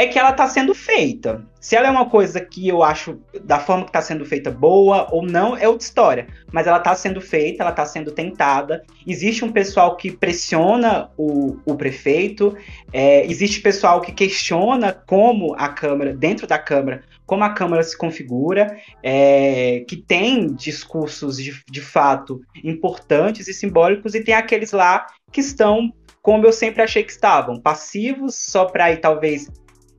é 0.00 0.06
que 0.06 0.18
ela 0.18 0.30
está 0.30 0.48
sendo 0.48 0.74
feita. 0.74 1.44
Se 1.60 1.76
ela 1.76 1.86
é 1.86 1.90
uma 1.90 2.08
coisa 2.08 2.40
que 2.40 2.66
eu 2.66 2.82
acho 2.82 3.20
da 3.44 3.58
forma 3.58 3.84
que 3.84 3.90
está 3.90 4.00
sendo 4.00 4.24
feita 4.24 4.50
boa 4.50 5.06
ou 5.10 5.22
não, 5.22 5.54
é 5.54 5.68
outra 5.68 5.84
história. 5.84 6.26
Mas 6.50 6.66
ela 6.66 6.78
está 6.78 6.94
sendo 6.94 7.20
feita, 7.20 7.62
ela 7.62 7.70
está 7.70 7.84
sendo 7.84 8.10
tentada. 8.10 8.82
Existe 9.06 9.44
um 9.44 9.52
pessoal 9.52 9.98
que 9.98 10.10
pressiona 10.10 11.10
o, 11.18 11.58
o 11.66 11.74
prefeito, 11.74 12.56
é, 12.90 13.26
existe 13.26 13.60
pessoal 13.60 14.00
que 14.00 14.10
questiona 14.10 14.90
como 15.06 15.54
a 15.58 15.68
Câmara, 15.68 16.14
dentro 16.14 16.46
da 16.46 16.58
Câmara, 16.58 17.02
como 17.26 17.44
a 17.44 17.50
Câmara 17.50 17.82
se 17.82 17.96
configura, 17.96 18.74
é, 19.02 19.84
que 19.86 19.96
tem 19.96 20.46
discursos 20.54 21.36
de, 21.36 21.62
de 21.70 21.80
fato 21.82 22.40
importantes 22.64 23.48
e 23.48 23.52
simbólicos, 23.52 24.14
e 24.14 24.24
tem 24.24 24.34
aqueles 24.34 24.72
lá 24.72 25.06
que 25.30 25.40
estão 25.40 25.92
como 26.22 26.44
eu 26.44 26.52
sempre 26.52 26.82
achei 26.82 27.02
que 27.02 27.12
estavam, 27.12 27.58
passivos, 27.58 28.34
só 28.34 28.66
para 28.66 28.92
ir 28.92 28.98
talvez 28.98 29.48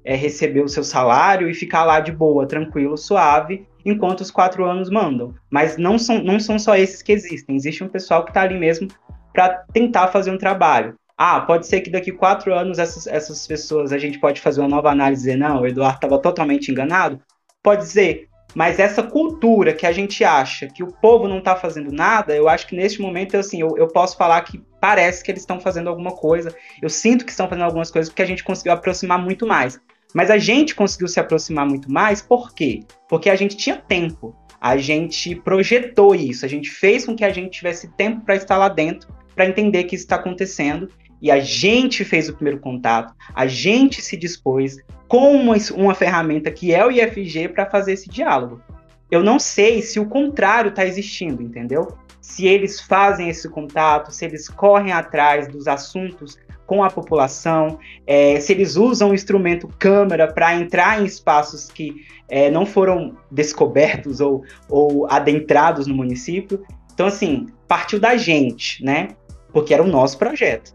é, 0.04 0.16
receber 0.16 0.62
o 0.62 0.70
seu 0.70 0.84
salário 0.84 1.50
e 1.50 1.54
ficar 1.54 1.84
lá 1.84 2.00
de 2.00 2.12
boa, 2.12 2.48
tranquilo, 2.48 2.98
suave, 2.98 3.68
enquanto 3.86 4.22
os 4.22 4.32
quatro 4.32 4.66
anos 4.66 4.90
mandam. 4.90 5.34
Mas 5.50 5.78
não 5.78 5.98
são, 5.98 6.24
não 6.24 6.40
são 6.40 6.58
só 6.58 6.76
esses 6.76 7.02
que 7.02 7.12
existem. 7.12 7.56
Existe 7.56 7.84
um 7.84 7.90
pessoal 7.90 8.24
que 8.24 8.32
está 8.32 8.42
ali 8.42 8.58
mesmo 8.58 8.88
para 9.34 9.64
tentar 9.74 10.08
fazer 10.08 10.32
um 10.32 10.38
trabalho. 10.38 10.96
Ah, 11.18 11.42
pode 11.42 11.68
ser 11.68 11.82
que 11.82 11.90
daqui 11.90 12.12
quatro 12.12 12.54
anos 12.54 12.80
essas, 12.80 13.06
essas 13.06 13.46
pessoas 13.46 13.94
a 13.94 13.98
gente 13.98 14.20
pode 14.20 14.42
fazer 14.42 14.60
uma 14.62 14.70
nova 14.70 14.90
análise 14.90 15.22
e 15.22 15.26
dizer, 15.26 15.38
não, 15.38 15.62
o 15.62 15.68
Eduardo 15.68 15.98
estava 15.98 16.20
totalmente 16.20 16.72
enganado? 16.72 17.20
Pode 17.62 17.86
ser. 17.86 18.28
Mas 18.56 18.80
essa 18.80 19.04
cultura 19.04 19.74
que 19.74 19.86
a 19.86 19.92
gente 19.92 20.24
acha 20.24 20.68
que 20.68 20.84
o 20.84 20.92
povo 20.92 21.28
não 21.28 21.38
está 21.38 21.56
fazendo 21.56 21.92
nada, 21.92 22.36
eu 22.36 22.50
acho 22.50 22.68
que 22.68 22.76
neste 22.76 23.02
momento, 23.02 23.38
assim, 23.38 23.62
eu, 23.62 23.78
eu 23.78 23.88
posso 23.88 24.18
falar 24.18 24.42
que 24.42 24.62
parece 24.82 25.24
que 25.24 25.32
eles 25.32 25.44
estão 25.44 25.60
fazendo 25.60 25.88
alguma 25.88 26.12
coisa. 26.12 26.54
Eu 26.82 26.90
sinto 26.90 27.24
que 27.24 27.32
estão 27.32 27.48
fazendo 27.48 27.66
algumas 27.66 27.92
coisas 27.92 28.10
porque 28.10 28.24
a 28.24 28.26
gente 28.26 28.44
conseguiu 28.44 28.74
aproximar 28.74 29.20
muito 29.20 29.46
mais. 29.46 29.80
Mas 30.14 30.30
a 30.30 30.38
gente 30.38 30.76
conseguiu 30.76 31.08
se 31.08 31.20
aproximar 31.20 31.66
muito 31.66 31.90
mais, 31.90 32.22
por 32.22 32.54
quê? 32.54 32.82
Porque 33.08 33.30
a 33.30 33.36
gente 33.36 33.56
tinha 33.56 33.78
tempo. 33.78 34.36
A 34.60 34.76
gente 34.76 35.36
projetou 35.36 36.14
isso, 36.14 36.46
a 36.46 36.50
gente 36.50 36.70
fez 36.70 37.06
com 37.06 37.16
que 37.16 37.24
a 37.24 37.32
gente 37.32 37.52
tivesse 37.52 37.88
tempo 37.96 38.22
para 38.26 38.36
estar 38.36 38.58
lá 38.58 38.68
dentro, 38.68 39.08
para 39.36 39.48
entender 39.48 39.86
que 39.86 39.96
isso 39.96 40.04
está 40.04 40.18
acontecendo. 40.18 40.90
E 41.22 41.30
a 41.32 41.40
gente 41.40 42.04
fez 42.04 42.28
o 42.28 42.34
primeiro 42.34 42.60
contato, 42.60 43.14
a 43.34 43.46
gente 43.46 44.02
se 44.02 44.18
dispôs 44.18 44.78
com 45.08 45.36
uma, 45.36 45.56
uma 45.76 45.94
ferramenta 45.94 46.52
que 46.52 46.74
é 46.74 46.84
o 46.86 46.92
IFG 46.92 47.50
para 47.50 47.70
fazer 47.70 47.94
esse 47.94 48.10
diálogo. 48.10 48.62
Eu 49.10 49.24
não 49.24 49.38
sei 49.38 49.82
se 49.82 50.00
o 50.00 50.06
contrário 50.06 50.70
está 50.70 50.86
existindo, 50.86 51.44
entendeu? 51.44 51.96
Se 52.22 52.46
eles 52.46 52.80
fazem 52.80 53.30
esse 53.30 53.50
contato, 53.50 54.12
se 54.12 54.24
eles 54.24 54.48
correm 54.48 54.94
atrás 54.94 55.48
dos 55.48 55.68
assuntos 55.68 56.38
com 56.66 56.84
a 56.84 56.90
população, 56.90 57.80
é, 58.08 58.40
se 58.40 58.54
eles 58.54 58.78
usam 58.78 59.10
o 59.10 59.14
instrumento 59.14 59.68
câmera 59.80 60.32
para 60.32 60.56
entrar 60.56 61.02
em 61.02 61.06
espaços 61.06 61.70
que 61.70 62.06
é, 62.30 62.50
não 62.50 62.66
foram 62.66 63.18
descobertos 63.30 64.22
ou, 64.22 64.46
ou 64.70 65.06
adentrados 65.12 65.88
no 65.88 65.94
município. 65.94 66.64
Então, 66.94 67.08
assim, 67.08 67.48
partiu 67.68 68.00
da 68.00 68.16
gente, 68.16 68.84
né? 68.86 69.10
Porque 69.52 69.74
era 69.74 69.84
o 69.84 69.88
nosso 69.88 70.18
projeto. 70.18 70.74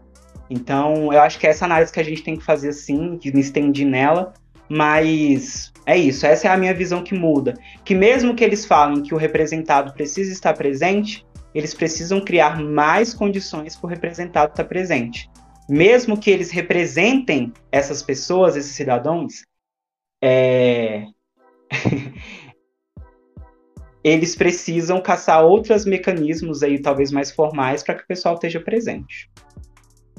Então, 0.49 1.11
eu 1.11 1.21
acho 1.21 1.39
que 1.39 1.47
é 1.47 1.49
essa 1.49 1.65
análise 1.65 1.91
que 1.91 1.99
a 1.99 2.03
gente 2.03 2.23
tem 2.23 2.35
que 2.35 2.43
fazer 2.43 2.69
assim, 2.69 3.17
que 3.17 3.33
me 3.33 3.41
estende 3.41 3.83
nela, 3.83 4.33
mas 4.69 5.71
é 5.85 5.97
isso, 5.97 6.25
essa 6.25 6.47
é 6.47 6.51
a 6.51 6.57
minha 6.57 6.73
visão 6.73 7.03
que 7.03 7.15
muda. 7.15 7.53
Que 7.83 7.95
mesmo 7.95 8.35
que 8.35 8.43
eles 8.43 8.65
falem 8.65 9.01
que 9.01 9.13
o 9.13 9.17
representado 9.17 9.93
precisa 9.93 10.31
estar 10.31 10.53
presente, 10.53 11.25
eles 11.57 11.73
precisam 11.73 12.21
criar 12.21 12.61
mais 12.61 13.13
condições 13.13 13.75
para 13.75 13.87
o 13.87 13.89
representado 13.89 14.51
estar 14.51 14.65
presente 14.65 15.29
mesmo 15.67 16.17
que 16.17 16.29
eles 16.29 16.49
representem 16.49 17.51
essas 17.71 18.01
pessoas, 18.01 18.55
esses 18.55 18.71
cidadãos, 18.71 19.43
é... 20.23 21.05
eles 24.03 24.35
precisam 24.35 25.01
caçar 25.01 25.43
outros 25.43 25.85
mecanismos 25.85 26.63
aí, 26.63 26.81
talvez 26.81 27.11
mais 27.11 27.31
formais, 27.31 27.83
para 27.83 27.95
que 27.95 28.03
o 28.03 28.07
pessoal 28.07 28.35
esteja 28.35 28.61
presente. 28.61 29.29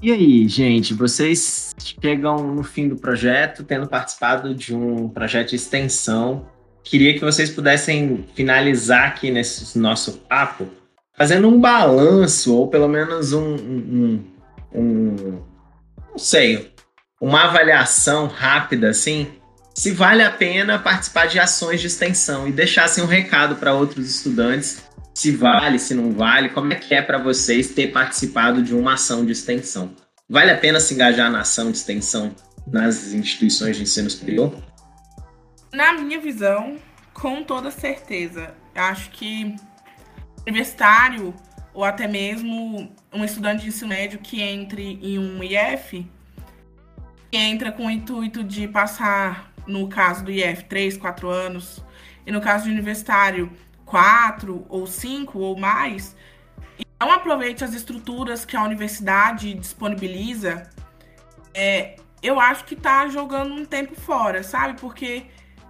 E 0.03 0.12
aí, 0.12 0.46
gente, 0.46 0.92
vocês 0.94 1.74
chegam 1.79 2.55
no 2.55 2.62
fim 2.62 2.88
do 2.88 2.96
projeto, 2.96 3.64
tendo 3.64 3.88
participado 3.88 4.55
de 4.55 4.74
um 4.74 5.09
projeto 5.09 5.51
de 5.51 5.57
extensão. 5.57 6.46
Queria 6.85 7.14
que 7.14 7.20
vocês 7.20 7.51
pudessem 7.51 8.24
finalizar 8.35 9.09
aqui 9.09 9.31
nesse 9.31 9.77
nosso 9.79 10.18
papo, 10.18 10.68
fazendo 11.18 11.48
um 11.48 11.61
balanço, 11.61 12.54
ou 12.54 12.68
pelo 12.68 12.88
menos 12.88 13.33
um, 13.33 13.54
um 13.57 14.24
um 14.72 15.42
não 16.11 16.18
sei, 16.18 16.72
uma 17.20 17.44
avaliação 17.44 18.26
rápida 18.26 18.90
assim, 18.90 19.28
se 19.74 19.92
vale 19.92 20.22
a 20.22 20.31
pena 20.31 20.78
participar 20.78 21.26
de 21.26 21.38
ações 21.38 21.81
de 21.81 21.87
extensão 21.87 22.48
e 22.48 22.52
deixassem 22.52 23.02
um 23.02 23.07
recado 23.07 23.57
para 23.57 23.72
outros 23.72 24.09
estudantes, 24.09 24.85
se 25.14 25.33
vale, 25.33 25.78
se 25.78 25.94
não 25.94 26.12
vale, 26.12 26.50
como 26.50 26.72
é 26.72 26.76
que 26.76 26.94
é 26.94 27.02
para 27.02 27.18
vocês 27.18 27.68
ter 27.68 27.88
participado 27.88 28.62
de 28.62 28.74
uma 28.74 28.94
ação 28.94 29.24
de 29.24 29.33
extensão? 29.33 29.94
Vale 30.28 30.50
a 30.50 30.57
pena 30.57 30.81
se 30.81 30.94
engajar 30.94 31.31
na 31.31 31.40
ação 31.40 31.70
de 31.70 31.78
extensão 31.78 32.35
nas 32.66 33.12
instituições 33.12 33.76
de 33.76 33.83
ensino 33.83 34.11
superior? 34.11 34.54
Na 35.72 35.92
minha 35.92 36.20
visão, 36.20 36.76
com 37.14 37.42
toda 37.42 37.70
certeza. 37.70 38.54
Acho 38.74 39.11
que 39.11 39.57
universitário 40.49 41.35
ou 41.73 41.85
até 41.85 42.09
mesmo 42.09 42.93
um 43.13 43.25
estudante 43.25 43.63
de 43.63 43.69
ensino 43.69 43.91
médio 43.91 44.19
que 44.19 44.41
entre 44.43 44.99
em 45.03 45.19
um 45.19 45.43
IF, 45.43 46.11
que 47.31 47.37
entra 47.37 47.71
com 47.71 47.87
o 47.87 47.91
intuito 47.91 48.43
de 48.43 48.67
passar, 48.67 49.53
no 49.67 49.89
caso 49.89 50.25
do 50.25 50.31
IF, 50.31 50.65
3, 50.65 50.97
4 50.97 51.29
anos, 51.29 51.85
e 52.27 52.33
no 52.33 52.41
caso 52.41 52.65
do 52.65 52.71
universitário, 52.71 53.53
4 53.85 54.67
ou 54.69 54.87
5 54.87 55.39
ou 55.39 55.57
mais, 55.57 56.17
e 56.79 56.85
não 57.01 57.13
aproveite 57.13 57.63
as 57.63 57.75
estruturas 57.75 58.45
que 58.45 58.57
a 58.57 58.63
universidade 58.63 59.55
disponibiliza, 59.55 60.69
é, 61.55 61.97
eu 62.23 62.41
acho 62.41 62.65
que 62.65 62.75
está 62.75 63.09
jogando 63.09 63.55
um 63.55 63.65
tempo 63.65 63.95
fora, 63.95 64.43
sabe? 64.43 64.81
Porque 64.81 65.27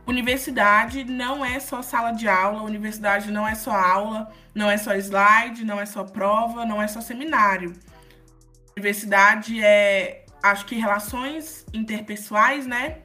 Universidade 0.09 1.05
não 1.05 1.44
é 1.44 1.61
só 1.61 1.83
sala 1.83 2.12
de 2.12 2.27
aula, 2.27 2.62
universidade 2.62 3.31
não 3.31 3.47
é 3.47 3.55
só 3.55 3.73
aula, 3.73 4.33
não 4.55 4.71
é 4.71 4.79
só 4.79 4.94
slide, 4.94 5.66
não 5.66 5.79
é 5.79 5.85
só 5.85 6.03
prova, 6.03 6.64
não 6.64 6.81
é 6.81 6.88
só 6.88 7.03
seminário. 7.03 7.75
Universidade 8.75 9.62
é, 9.62 10.25
acho 10.42 10.64
que 10.64 10.77
relações 10.77 11.66
interpessoais, 11.75 12.66
né? 12.66 13.01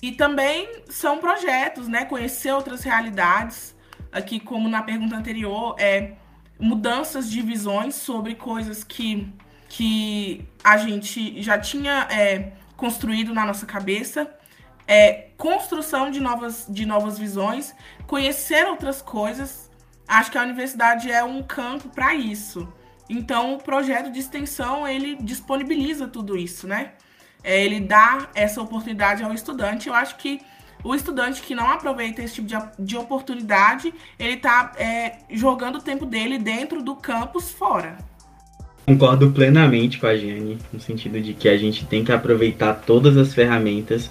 E 0.00 0.12
também 0.12 0.84
são 0.88 1.18
projetos, 1.18 1.86
né? 1.86 2.06
Conhecer 2.06 2.50
outras 2.50 2.82
realidades. 2.82 3.76
Aqui, 4.10 4.40
como 4.40 4.70
na 4.70 4.82
pergunta 4.82 5.14
anterior, 5.14 5.76
é 5.78 6.12
mudanças 6.58 7.30
de 7.30 7.42
visões 7.42 7.94
sobre 7.94 8.36
coisas 8.36 8.82
que, 8.82 9.30
que 9.68 10.48
a 10.64 10.78
gente 10.78 11.42
já 11.42 11.58
tinha 11.58 12.08
é, 12.10 12.52
construído 12.74 13.34
na 13.34 13.44
nossa 13.44 13.66
cabeça 13.66 14.39
é, 14.90 15.28
construção 15.36 16.10
de 16.10 16.18
novas, 16.18 16.66
de 16.68 16.84
novas 16.84 17.16
visões, 17.16 17.72
conhecer 18.08 18.66
outras 18.66 19.00
coisas. 19.00 19.70
Acho 20.06 20.32
que 20.32 20.36
a 20.36 20.42
universidade 20.42 21.12
é 21.12 21.22
um 21.22 21.44
campo 21.44 21.88
para 21.90 22.12
isso. 22.12 22.66
Então, 23.08 23.54
o 23.54 23.58
projeto 23.58 24.10
de 24.10 24.18
extensão 24.18 24.88
ele 24.88 25.14
disponibiliza 25.20 26.08
tudo 26.08 26.36
isso, 26.36 26.66
né? 26.66 26.90
É, 27.44 27.64
ele 27.64 27.78
dá 27.78 28.30
essa 28.34 28.60
oportunidade 28.60 29.22
ao 29.22 29.32
estudante. 29.32 29.88
Eu 29.88 29.94
acho 29.94 30.16
que 30.16 30.40
o 30.82 30.92
estudante 30.92 31.40
que 31.40 31.54
não 31.54 31.70
aproveita 31.70 32.20
esse 32.20 32.34
tipo 32.34 32.48
de, 32.48 32.56
de 32.80 32.96
oportunidade, 32.96 33.94
ele 34.18 34.34
está 34.34 34.72
é, 34.76 35.18
jogando 35.30 35.76
o 35.76 35.80
tempo 35.80 36.04
dele 36.04 36.36
dentro 36.36 36.82
do 36.82 36.96
campus 36.96 37.48
fora. 37.52 37.96
Concordo 38.86 39.30
plenamente 39.30 40.00
com 40.00 40.08
a 40.08 40.16
Jane, 40.16 40.58
no 40.72 40.80
sentido 40.80 41.20
de 41.20 41.32
que 41.32 41.48
a 41.48 41.56
gente 41.56 41.86
tem 41.86 42.04
que 42.04 42.10
aproveitar 42.10 42.74
todas 42.74 43.16
as 43.16 43.32
ferramentas 43.32 44.10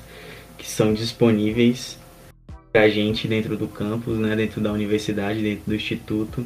que 0.59 0.69
são 0.69 0.93
disponíveis 0.93 1.97
para 2.71 2.83
a 2.83 2.89
gente 2.89 3.27
dentro 3.27 3.57
do 3.57 3.67
campus, 3.67 4.19
né, 4.19 4.35
dentro 4.35 4.61
da 4.61 4.71
universidade, 4.71 5.41
dentro 5.41 5.63
do 5.65 5.73
instituto. 5.75 6.45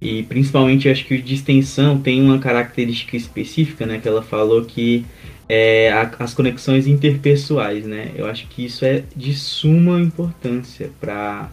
E 0.00 0.22
principalmente 0.22 0.88
acho 0.88 1.04
que 1.04 1.14
o 1.14 1.22
de 1.22 1.34
extensão 1.34 1.98
tem 1.98 2.22
uma 2.22 2.38
característica 2.38 3.16
específica, 3.16 3.84
né, 3.84 3.98
que 3.98 4.08
ela 4.08 4.22
falou 4.22 4.64
que 4.64 5.04
é 5.48 5.92
a, 5.92 6.10
as 6.20 6.32
conexões 6.32 6.86
interpessoais, 6.86 7.84
né? 7.84 8.12
Eu 8.16 8.26
acho 8.26 8.46
que 8.48 8.64
isso 8.64 8.84
é 8.84 9.04
de 9.14 9.34
suma 9.34 10.00
importância 10.00 10.90
para 10.98 11.50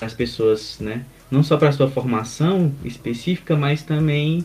as 0.00 0.12
pessoas, 0.12 0.78
né, 0.80 1.04
não 1.30 1.42
só 1.42 1.56
para 1.56 1.72
sua 1.72 1.88
formação 1.88 2.72
específica, 2.84 3.56
mas 3.56 3.82
também 3.82 4.44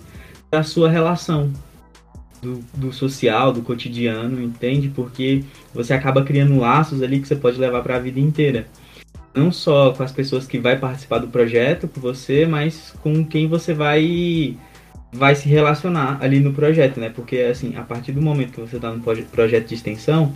para 0.49 0.63
sua 0.63 0.89
relação 0.89 1.51
do, 2.45 2.63
do, 2.75 2.93
social, 2.93 3.51
do 3.51 3.61
cotidiano, 3.61 4.41
entende? 4.41 4.89
Porque 4.89 5.43
você 5.73 5.93
acaba 5.93 6.23
criando 6.23 6.59
laços 6.59 7.01
ali 7.01 7.19
que 7.19 7.27
você 7.27 7.35
pode 7.35 7.59
levar 7.59 7.81
para 7.81 7.95
a 7.95 7.99
vida 7.99 8.19
inteira. 8.19 8.67
Não 9.33 9.51
só 9.51 9.91
com 9.91 10.03
as 10.03 10.11
pessoas 10.11 10.45
que 10.45 10.59
vai 10.59 10.77
participar 10.77 11.17
do 11.17 11.27
projeto 11.27 11.87
com 11.87 11.99
você, 11.99 12.45
mas 12.45 12.93
com 13.01 13.25
quem 13.25 13.47
você 13.47 13.73
vai 13.73 14.55
vai 15.11 15.33
se 15.33 15.47
relacionar 15.47 16.17
ali 16.21 16.39
no 16.39 16.53
projeto, 16.53 16.99
né? 16.99 17.09
Porque 17.09 17.37
assim, 17.39 17.75
a 17.75 17.81
partir 17.81 18.11
do 18.11 18.21
momento 18.21 18.51
que 18.51 18.61
você 18.61 18.75
está 18.75 18.91
no 18.91 19.01
projeto 19.01 19.67
de 19.67 19.73
extensão, 19.73 20.33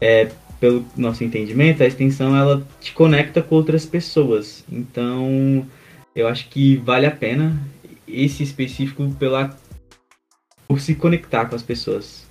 é, 0.00 0.30
pelo 0.58 0.84
nosso 0.96 1.24
entendimento, 1.24 1.82
a 1.82 1.86
extensão 1.86 2.36
ela 2.36 2.62
te 2.80 2.92
conecta 2.92 3.42
com 3.42 3.56
outras 3.56 3.84
pessoas. 3.84 4.64
Então, 4.70 5.66
eu 6.14 6.28
acho 6.28 6.48
que 6.48 6.76
vale 6.76 7.06
a 7.06 7.10
pena 7.10 7.60
esse 8.06 8.42
específico 8.42 9.08
pela 9.18 9.56
por 10.70 10.78
se 10.78 10.94
conectar 10.94 11.46
com 11.46 11.56
as 11.56 11.64
pessoas 11.64 12.24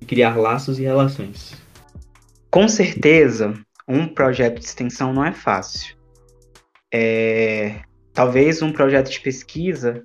e 0.00 0.04
criar 0.04 0.36
laços 0.36 0.78
e 0.78 0.84
relações. 0.84 1.60
Com 2.48 2.68
certeza, 2.68 3.52
um 3.88 4.06
projeto 4.06 4.60
de 4.60 4.64
extensão 4.64 5.12
não 5.12 5.24
é 5.24 5.32
fácil. 5.32 5.96
É, 6.92 7.80
talvez 8.12 8.62
um 8.62 8.70
projeto 8.70 9.10
de 9.10 9.18
pesquisa 9.18 10.04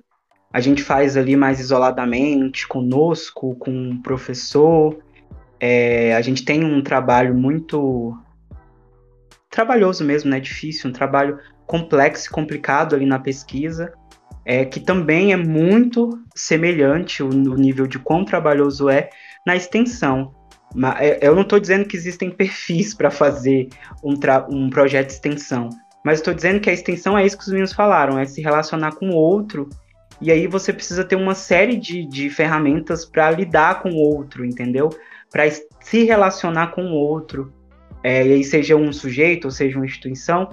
a 0.52 0.58
gente 0.58 0.82
faz 0.82 1.16
ali 1.16 1.36
mais 1.36 1.60
isoladamente, 1.60 2.66
conosco, 2.66 3.54
com 3.54 3.70
um 3.70 4.02
professor. 4.02 4.98
É, 5.60 6.16
a 6.16 6.20
gente 6.22 6.44
tem 6.44 6.64
um 6.64 6.82
trabalho 6.82 7.36
muito 7.36 8.18
trabalhoso 9.48 10.04
mesmo, 10.04 10.28
né? 10.28 10.40
Difícil, 10.40 10.90
um 10.90 10.92
trabalho 10.92 11.38
complexo 11.68 12.26
e 12.26 12.30
complicado 12.30 12.96
ali 12.96 13.06
na 13.06 13.20
pesquisa, 13.20 13.92
é, 14.44 14.64
que 14.64 14.80
também 14.80 15.32
é 15.32 15.36
muito 15.36 16.18
semelhante 16.34 17.22
o, 17.22 17.28
nível 17.28 17.86
de 17.86 17.98
quão 17.98 18.24
trabalhoso 18.24 18.88
é 18.88 19.10
na 19.46 19.56
extensão. 19.56 20.34
É, 20.98 21.26
eu 21.26 21.34
não 21.34 21.42
estou 21.42 21.58
dizendo 21.58 21.84
que 21.84 21.96
existem 21.96 22.30
perfis 22.30 22.94
para 22.94 23.10
fazer 23.10 23.68
um, 24.02 24.14
um 24.48 24.70
projeto 24.70 25.08
de 25.08 25.12
extensão, 25.14 25.68
mas 26.04 26.18
estou 26.18 26.32
dizendo 26.32 26.60
que 26.60 26.70
a 26.70 26.72
extensão 26.72 27.18
é 27.18 27.24
isso 27.24 27.36
que 27.36 27.42
os 27.42 27.50
meninos 27.50 27.72
falaram, 27.72 28.18
é 28.18 28.24
se 28.24 28.40
relacionar 28.40 28.92
com 28.92 29.10
o 29.10 29.14
outro, 29.14 29.68
e 30.20 30.30
aí 30.30 30.46
você 30.46 30.72
precisa 30.72 31.04
ter 31.04 31.16
uma 31.16 31.34
série 31.34 31.76
de, 31.76 32.06
de 32.06 32.28
ferramentas 32.28 33.04
para 33.04 33.30
lidar 33.30 33.82
com 33.82 33.90
o 33.90 33.96
outro, 33.96 34.44
entendeu? 34.44 34.90
Para 35.30 35.44
se 35.50 36.04
relacionar 36.04 36.68
com 36.68 36.82
o 36.82 36.94
outro, 36.94 37.52
é, 38.02 38.26
e 38.26 38.32
aí 38.34 38.44
seja 38.44 38.76
um 38.76 38.92
sujeito 38.92 39.46
ou 39.46 39.50
seja 39.50 39.76
uma 39.76 39.86
instituição, 39.86 40.50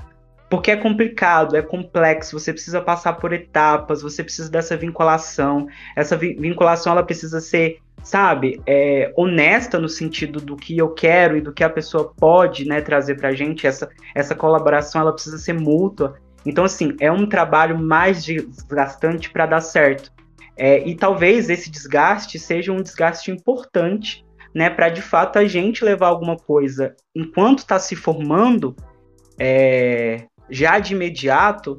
porque 0.50 0.72
é 0.72 0.78
complicado, 0.78 1.58
é 1.58 1.62
complexo, 1.62 2.40
você 2.40 2.54
precisa 2.54 2.82
passar 2.82 3.14
por 3.14 3.34
etapas, 3.34 4.02
você 4.02 4.24
precisa 4.24 4.50
dessa 4.50 4.78
vinculação. 4.78 5.68
Essa 5.96 6.16
vi 6.16 6.36
vinculação 6.36 6.94
ela 6.94 7.04
precisa 7.04 7.42
ser, 7.42 7.80
sabe, 8.02 8.62
é, 8.66 9.12
honesta 9.18 9.78
no 9.78 9.90
sentido 9.90 10.40
do 10.40 10.56
que 10.56 10.78
eu 10.78 10.90
quero 10.90 11.36
e 11.36 11.42
do 11.42 11.52
que 11.52 11.64
a 11.64 11.70
pessoa 11.70 12.14
pode 12.18 12.66
né, 12.66 12.80
trazer 12.80 13.16
para 13.16 13.30
a 13.30 13.34
gente. 13.34 13.68
Essa, 13.68 13.90
essa 14.16 14.34
colaboração 14.34 15.02
ela 15.02 15.12
precisa 15.12 15.38
ser 15.38 15.54
mútua. 15.54 16.16
Então, 16.46 16.64
assim, 16.64 16.96
é 17.02 17.12
um 17.12 17.28
trabalho 17.28 17.78
mais 17.78 18.24
desgastante 18.24 19.30
para 19.30 19.46
dar 19.46 19.60
certo. 19.62 20.14
É, 20.56 20.88
e 20.88 20.96
talvez 20.96 21.50
esse 21.50 21.70
desgaste 21.70 22.40
seja 22.40 22.72
um 22.72 22.82
desgaste 22.82 23.32
importante, 23.32 24.26
né, 24.56 24.70
para 24.70 24.88
de 24.88 25.02
fato 25.02 25.38
a 25.38 25.46
gente 25.46 25.84
levar 25.84 26.08
alguma 26.08 26.38
coisa 26.38 26.96
enquanto 27.14 27.60
está 27.60 27.78
se 27.78 27.96
formando 27.96 28.76
é, 29.40 30.26
já 30.50 30.80
de 30.80 30.94
imediato 30.94 31.78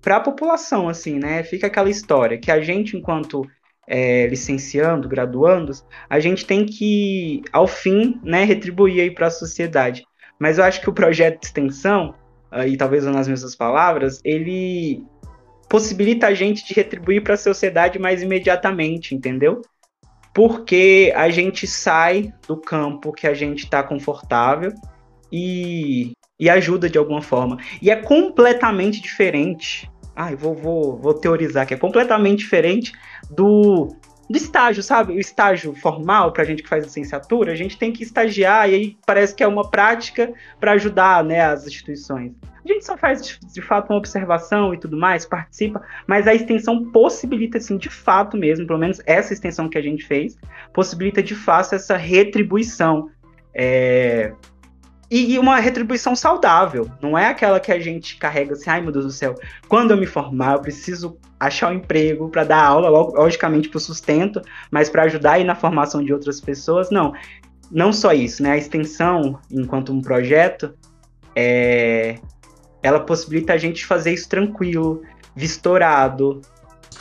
para 0.00 0.16
a 0.16 0.20
população, 0.20 0.88
assim, 0.88 1.18
né? 1.18 1.42
Fica 1.44 1.68
aquela 1.68 1.88
história 1.88 2.38
que 2.38 2.50
a 2.50 2.60
gente, 2.60 2.96
enquanto 2.96 3.46
é, 3.86 4.26
licenciando, 4.26 5.08
graduandos, 5.08 5.84
a 6.08 6.18
gente 6.18 6.46
tem 6.46 6.64
que, 6.66 7.42
ao 7.52 7.66
fim, 7.66 8.20
né, 8.22 8.44
retribuir 8.44 9.00
aí 9.00 9.10
para 9.10 9.28
a 9.28 9.30
sociedade. 9.30 10.04
Mas 10.38 10.58
eu 10.58 10.64
acho 10.64 10.80
que 10.80 10.90
o 10.90 10.92
projeto 10.92 11.40
de 11.40 11.46
extensão, 11.46 12.14
uh, 12.52 12.66
e 12.66 12.76
talvez 12.76 13.04
nas 13.04 13.28
mesmas 13.28 13.54
palavras, 13.54 14.20
ele 14.24 15.04
possibilita 15.68 16.26
a 16.26 16.34
gente 16.34 16.66
de 16.66 16.74
retribuir 16.74 17.22
para 17.22 17.34
a 17.34 17.38
sociedade 17.38 17.98
mais 17.98 18.22
imediatamente, 18.22 19.14
entendeu? 19.14 19.62
Porque 20.34 21.12
a 21.14 21.28
gente 21.28 21.66
sai 21.66 22.32
do 22.46 22.56
campo 22.56 23.12
que 23.12 23.26
a 23.26 23.34
gente 23.34 23.64
está 23.64 23.82
confortável 23.82 24.72
e 25.30 26.12
e 26.38 26.48
ajuda 26.50 26.88
de 26.88 26.98
alguma 26.98 27.22
forma. 27.22 27.58
E 27.80 27.90
é 27.90 27.96
completamente 27.96 29.00
diferente. 29.00 29.90
Ai, 30.14 30.34
vou, 30.34 30.54
vou, 30.54 30.96
vou 30.96 31.14
teorizar 31.14 31.66
que 31.66 31.74
é 31.74 31.76
completamente 31.76 32.40
diferente 32.40 32.92
do, 33.30 33.96
do 34.28 34.36
estágio, 34.36 34.82
sabe? 34.82 35.14
O 35.14 35.20
estágio 35.20 35.74
formal, 35.74 36.32
para 36.32 36.42
a 36.42 36.46
gente 36.46 36.62
que 36.62 36.68
faz 36.68 36.84
licenciatura, 36.84 37.52
a 37.52 37.54
gente 37.54 37.78
tem 37.78 37.92
que 37.92 38.02
estagiar 38.02 38.68
e 38.68 38.74
aí 38.74 38.96
parece 39.06 39.34
que 39.34 39.42
é 39.42 39.46
uma 39.46 39.70
prática 39.70 40.32
para 40.58 40.72
ajudar 40.72 41.24
né, 41.24 41.40
as 41.40 41.66
instituições. 41.66 42.32
A 42.64 42.72
gente 42.72 42.84
só 42.84 42.96
faz 42.96 43.38
de, 43.52 43.60
fato 43.60 43.90
uma 43.90 43.98
observação 43.98 44.72
e 44.72 44.78
tudo 44.78 44.96
mais, 44.96 45.26
participa, 45.26 45.82
mas 46.06 46.28
a 46.28 46.34
extensão 46.34 46.90
possibilita, 46.90 47.58
assim, 47.58 47.76
de 47.76 47.90
fato 47.90 48.36
mesmo, 48.36 48.66
pelo 48.66 48.78
menos 48.78 49.00
essa 49.04 49.32
extensão 49.32 49.68
que 49.68 49.76
a 49.76 49.82
gente 49.82 50.04
fez, 50.04 50.38
possibilita 50.72 51.22
de 51.22 51.34
fato 51.34 51.74
essa 51.74 51.96
retribuição. 51.96 53.10
É, 53.54 54.32
e, 55.14 55.38
uma 55.38 55.58
retribuição 55.60 56.16
saudável. 56.16 56.90
Não 57.02 57.18
é 57.18 57.26
aquela 57.26 57.60
que 57.60 57.70
a 57.70 57.78
gente 57.78 58.16
carrega 58.16 58.54
assim, 58.54 58.70
ai 58.70 58.80
meu 58.80 58.90
Deus 58.90 59.04
do 59.04 59.10
céu, 59.10 59.34
quando 59.68 59.90
eu 59.90 59.96
me 59.98 60.06
formar, 60.06 60.54
eu 60.54 60.60
preciso 60.60 61.18
achar 61.38 61.70
um 61.70 61.74
emprego 61.74 62.30
para 62.30 62.44
dar 62.44 62.64
aula, 62.64 62.88
logicamente 62.88 63.68
para 63.68 63.76
o 63.76 63.80
sustento, 63.80 64.40
mas 64.70 64.88
para 64.88 65.02
ajudar 65.02 65.32
aí 65.32 65.44
na 65.44 65.54
formação 65.54 66.02
de 66.02 66.14
outras 66.14 66.40
pessoas. 66.40 66.90
Não. 66.90 67.12
Não 67.70 67.92
só 67.92 68.12
isso, 68.12 68.42
né? 68.42 68.52
A 68.52 68.56
extensão, 68.56 69.38
enquanto 69.50 69.92
um 69.92 70.00
projeto, 70.00 70.74
é, 71.36 72.18
ela 72.82 73.00
possibilita 73.00 73.52
a 73.52 73.58
gente 73.58 73.84
fazer 73.84 74.12
isso 74.12 74.28
tranquilo, 74.28 75.02
vistorado, 75.34 76.40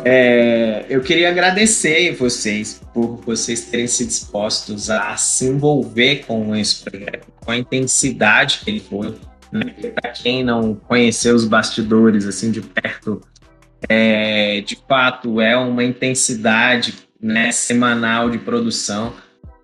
é, 0.03 0.85
eu 0.89 1.01
queria 1.01 1.29
agradecer 1.29 2.15
vocês 2.15 2.81
por 2.93 3.17
vocês 3.25 3.65
terem 3.65 3.87
se 3.87 4.05
dispostos 4.05 4.89
a 4.89 5.15
se 5.17 5.45
envolver 5.45 6.25
com 6.25 6.55
esse 6.55 6.83
projeto, 6.83 7.27
com 7.43 7.51
a 7.51 7.57
intensidade 7.57 8.61
que 8.63 8.69
ele 8.69 8.79
foi. 8.79 9.15
Né? 9.51 9.63
Para 9.99 10.11
quem 10.11 10.43
não 10.43 10.73
conheceu 10.73 11.35
os 11.35 11.45
bastidores 11.45 12.25
assim 12.25 12.51
de 12.51 12.61
perto, 12.61 13.21
é, 13.89 14.61
de 14.61 14.77
fato 14.87 15.41
é 15.41 15.57
uma 15.57 15.83
intensidade 15.83 16.93
né, 17.21 17.51
semanal 17.51 18.29
de 18.29 18.37
produção. 18.37 19.13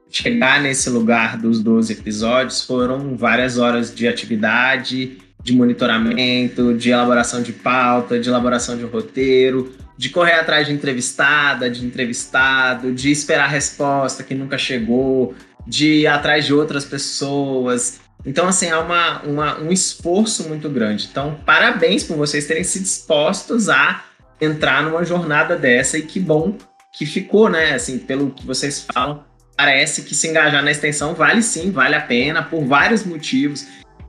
Chegar 0.09 0.61
nesse 0.61 0.89
lugar 0.89 1.37
dos 1.37 1.61
12 1.61 1.93
episódios 1.93 2.63
foram 2.63 3.15
várias 3.15 3.57
horas 3.57 3.93
de 3.93 4.07
atividade, 4.07 5.17
de 5.43 5.53
monitoramento, 5.53 6.73
de 6.73 6.89
elaboração 6.91 7.41
de 7.41 7.53
pauta, 7.53 8.19
de 8.19 8.27
elaboração 8.29 8.77
de 8.77 8.83
roteiro, 8.83 9.73
de 9.97 10.09
correr 10.09 10.33
atrás 10.33 10.67
de 10.67 10.73
entrevistada, 10.73 11.69
de 11.69 11.85
entrevistado, 11.85 12.93
de 12.93 13.11
esperar 13.11 13.45
a 13.45 13.47
resposta 13.47 14.23
que 14.23 14.35
nunca 14.35 14.57
chegou, 14.57 15.33
de 15.65 16.01
ir 16.01 16.07
atrás 16.07 16.45
de 16.45 16.53
outras 16.53 16.85
pessoas. 16.85 17.99
Então, 18.25 18.47
assim, 18.47 18.69
há 18.69 18.79
uma, 18.79 19.21
uma, 19.23 19.59
um 19.59 19.71
esforço 19.71 20.47
muito 20.47 20.69
grande. 20.69 21.07
Então, 21.09 21.39
parabéns 21.45 22.03
por 22.03 22.15
vocês 22.15 22.45
terem 22.45 22.63
se 22.63 22.79
dispostos 22.79 23.69
a 23.69 24.03
entrar 24.39 24.83
numa 24.83 25.03
jornada 25.03 25.55
dessa 25.55 25.97
e 25.97 26.03
que 26.03 26.19
bom 26.19 26.55
que 26.93 27.05
ficou, 27.05 27.49
né? 27.49 27.73
Assim, 27.73 27.97
pelo 27.97 28.31
que 28.31 28.45
vocês 28.45 28.85
falam, 28.93 29.23
parece 29.55 30.03
que 30.03 30.13
se 30.13 30.27
engajar 30.27 30.63
na 30.63 30.71
extensão 30.71 31.13
vale 31.13 31.41
sim, 31.41 31.71
vale 31.71 31.95
a 31.95 32.01
pena, 32.01 32.43
por 32.43 32.63
vários 32.65 33.03
motivos. 33.03 33.65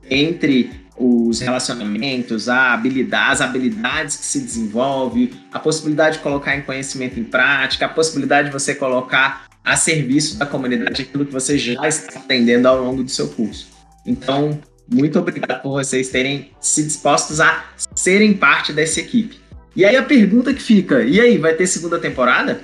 Entre 0.09 0.87
os 0.99 1.39
relacionamentos, 1.39 2.49
a 2.49 2.73
habilidade, 2.73 3.31
as 3.31 3.41
habilidades 3.41 4.17
que 4.17 4.25
se 4.25 4.41
desenvolve, 4.41 5.33
a 5.51 5.57
possibilidade 5.57 6.17
de 6.17 6.23
colocar 6.23 6.57
em 6.57 6.61
conhecimento 6.61 7.17
em 7.17 7.23
prática, 7.23 7.85
a 7.85 7.89
possibilidade 7.89 8.49
de 8.49 8.53
você 8.53 8.75
colocar 8.75 9.45
a 9.63 9.77
serviço 9.77 10.37
da 10.37 10.45
comunidade 10.45 11.03
aquilo 11.03 11.25
que 11.25 11.31
você 11.31 11.57
já 11.57 11.87
está 11.87 12.19
aprendendo 12.19 12.67
ao 12.67 12.83
longo 12.83 13.03
do 13.03 13.09
seu 13.09 13.29
curso. 13.29 13.69
Então, 14.05 14.59
muito 14.91 15.17
obrigado 15.17 15.61
por 15.61 15.71
vocês 15.71 16.09
terem 16.09 16.51
se 16.59 16.83
dispostos 16.83 17.39
a 17.39 17.65
serem 17.95 18.33
parte 18.33 18.73
dessa 18.73 18.99
equipe. 18.99 19.39
E 19.75 19.85
aí 19.85 19.95
a 19.95 20.03
pergunta 20.03 20.53
que 20.53 20.61
fica, 20.61 21.03
e 21.03 21.21
aí, 21.21 21.37
vai 21.37 21.53
ter 21.53 21.65
segunda 21.67 21.99
temporada? 21.99 22.59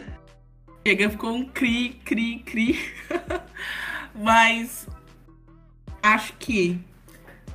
Chega, 0.86 1.10
ficou 1.10 1.34
um 1.34 1.46
cri, 1.46 2.00
cri, 2.04 2.40
cri. 2.46 2.80
Mas 4.14 4.88
acho 6.02 6.34
que 6.38 6.80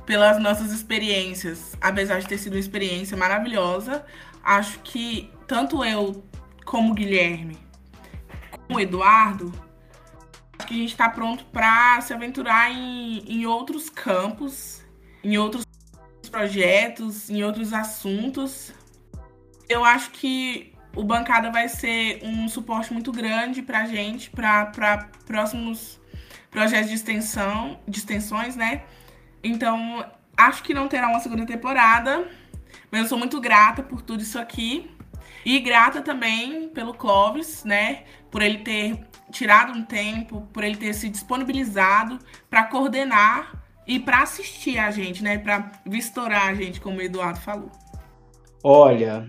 pelas 0.05 0.39
nossas 0.39 0.71
experiências. 0.71 1.75
Apesar 1.79 2.19
de 2.19 2.27
ter 2.27 2.37
sido 2.37 2.53
uma 2.53 2.59
experiência 2.59 3.15
maravilhosa, 3.15 4.05
acho 4.43 4.79
que 4.79 5.31
tanto 5.47 5.83
eu 5.83 6.23
como 6.65 6.91
o 6.91 6.93
Guilherme, 6.93 7.57
como 8.51 8.77
o 8.77 8.81
Eduardo, 8.81 9.51
acho 10.57 10.67
que 10.67 10.73
a 10.73 10.77
gente 10.77 10.91
está 10.91 11.09
pronto 11.09 11.43
para 11.45 11.99
se 12.01 12.13
aventurar 12.13 12.71
em, 12.71 13.23
em 13.27 13.45
outros 13.45 13.89
campos, 13.89 14.81
em 15.23 15.37
outros 15.37 15.65
projetos, 16.29 17.29
em 17.29 17.43
outros 17.43 17.73
assuntos. 17.73 18.73
Eu 19.67 19.83
acho 19.83 20.11
que 20.11 20.73
o 20.95 21.03
Bancada 21.03 21.51
vai 21.51 21.67
ser 21.69 22.19
um 22.23 22.47
suporte 22.47 22.93
muito 22.93 23.11
grande 23.11 23.61
para 23.61 23.81
a 23.81 23.85
gente, 23.85 24.29
para 24.29 25.09
próximos 25.25 25.99
projetos 26.49 26.89
de 26.89 26.95
extensão, 26.95 27.79
de 27.87 27.99
extensões, 27.99 28.55
né? 28.55 28.83
Então, 29.43 30.05
acho 30.37 30.63
que 30.63 30.73
não 30.73 30.87
terá 30.87 31.07
uma 31.07 31.19
segunda 31.19 31.45
temporada, 31.45 32.27
mas 32.91 33.01
eu 33.01 33.07
sou 33.07 33.17
muito 33.17 33.39
grata 33.39 33.81
por 33.81 34.01
tudo 34.01 34.21
isso 34.21 34.39
aqui. 34.39 34.89
E 35.45 35.59
grata 35.59 36.01
também 36.01 36.69
pelo 36.69 36.93
Clóvis, 36.93 37.63
né? 37.63 38.03
Por 38.29 38.41
ele 38.41 38.59
ter 38.59 38.99
tirado 39.31 39.73
um 39.73 39.83
tempo, 39.83 40.41
por 40.53 40.63
ele 40.63 40.75
ter 40.75 40.93
se 40.93 41.09
disponibilizado 41.09 42.19
para 42.49 42.65
coordenar 42.65 43.59
e 43.87 43.99
para 43.99 44.21
assistir 44.21 44.77
a 44.77 44.91
gente, 44.91 45.23
né? 45.23 45.39
Para 45.39 45.71
vistorar 45.85 46.47
a 46.47 46.53
gente, 46.53 46.79
como 46.79 46.97
o 46.97 47.01
Eduardo 47.01 47.39
falou. 47.39 47.71
Olha, 48.63 49.27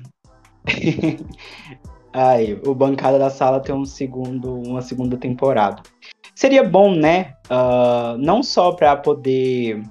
Ai, 2.13 2.61
o 2.67 2.75
Bancada 2.75 3.19
da 3.19 3.31
Sala 3.31 3.61
tem 3.61 3.75
um 3.75 3.85
segundo, 3.85 4.55
uma 4.55 4.83
segunda 4.83 5.17
temporada. 5.17 5.83
Seria 6.35 6.63
bom, 6.63 6.95
né? 6.95 7.35
Uh, 7.47 8.19
não 8.19 8.43
só 8.43 8.73
para 8.73 8.97
poder 8.97 9.83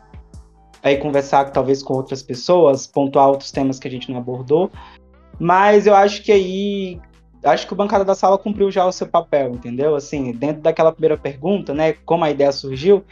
aí 0.84 0.98
conversar 0.98 1.52
talvez 1.52 1.84
com 1.84 1.94
outras 1.94 2.24
pessoas, 2.24 2.88
pontuar 2.88 3.28
outros 3.28 3.52
temas 3.52 3.80
que 3.80 3.88
a 3.88 3.92
gente 3.92 4.12
não 4.12 4.20
abordou, 4.20 4.72
mas 5.40 5.88
eu 5.88 5.96
acho 5.96 6.24
que 6.24 6.32
aí 6.32 7.00
acho 7.44 7.66
que 7.66 7.74
o 7.74 7.76
bancada 7.76 8.06
da 8.06 8.14
sala 8.14 8.38
cumpriu 8.38 8.70
já 8.72 8.86
o 8.86 8.92
seu 8.92 9.08
papel, 9.08 9.52
entendeu? 9.52 9.96
Assim, 9.96 10.32
dentro 10.32 10.62
daquela 10.62 10.92
primeira 10.92 11.18
pergunta, 11.18 11.74
né, 11.74 11.94
como 12.06 12.24
a 12.24 12.30
ideia 12.30 12.52
surgiu, 12.52 13.04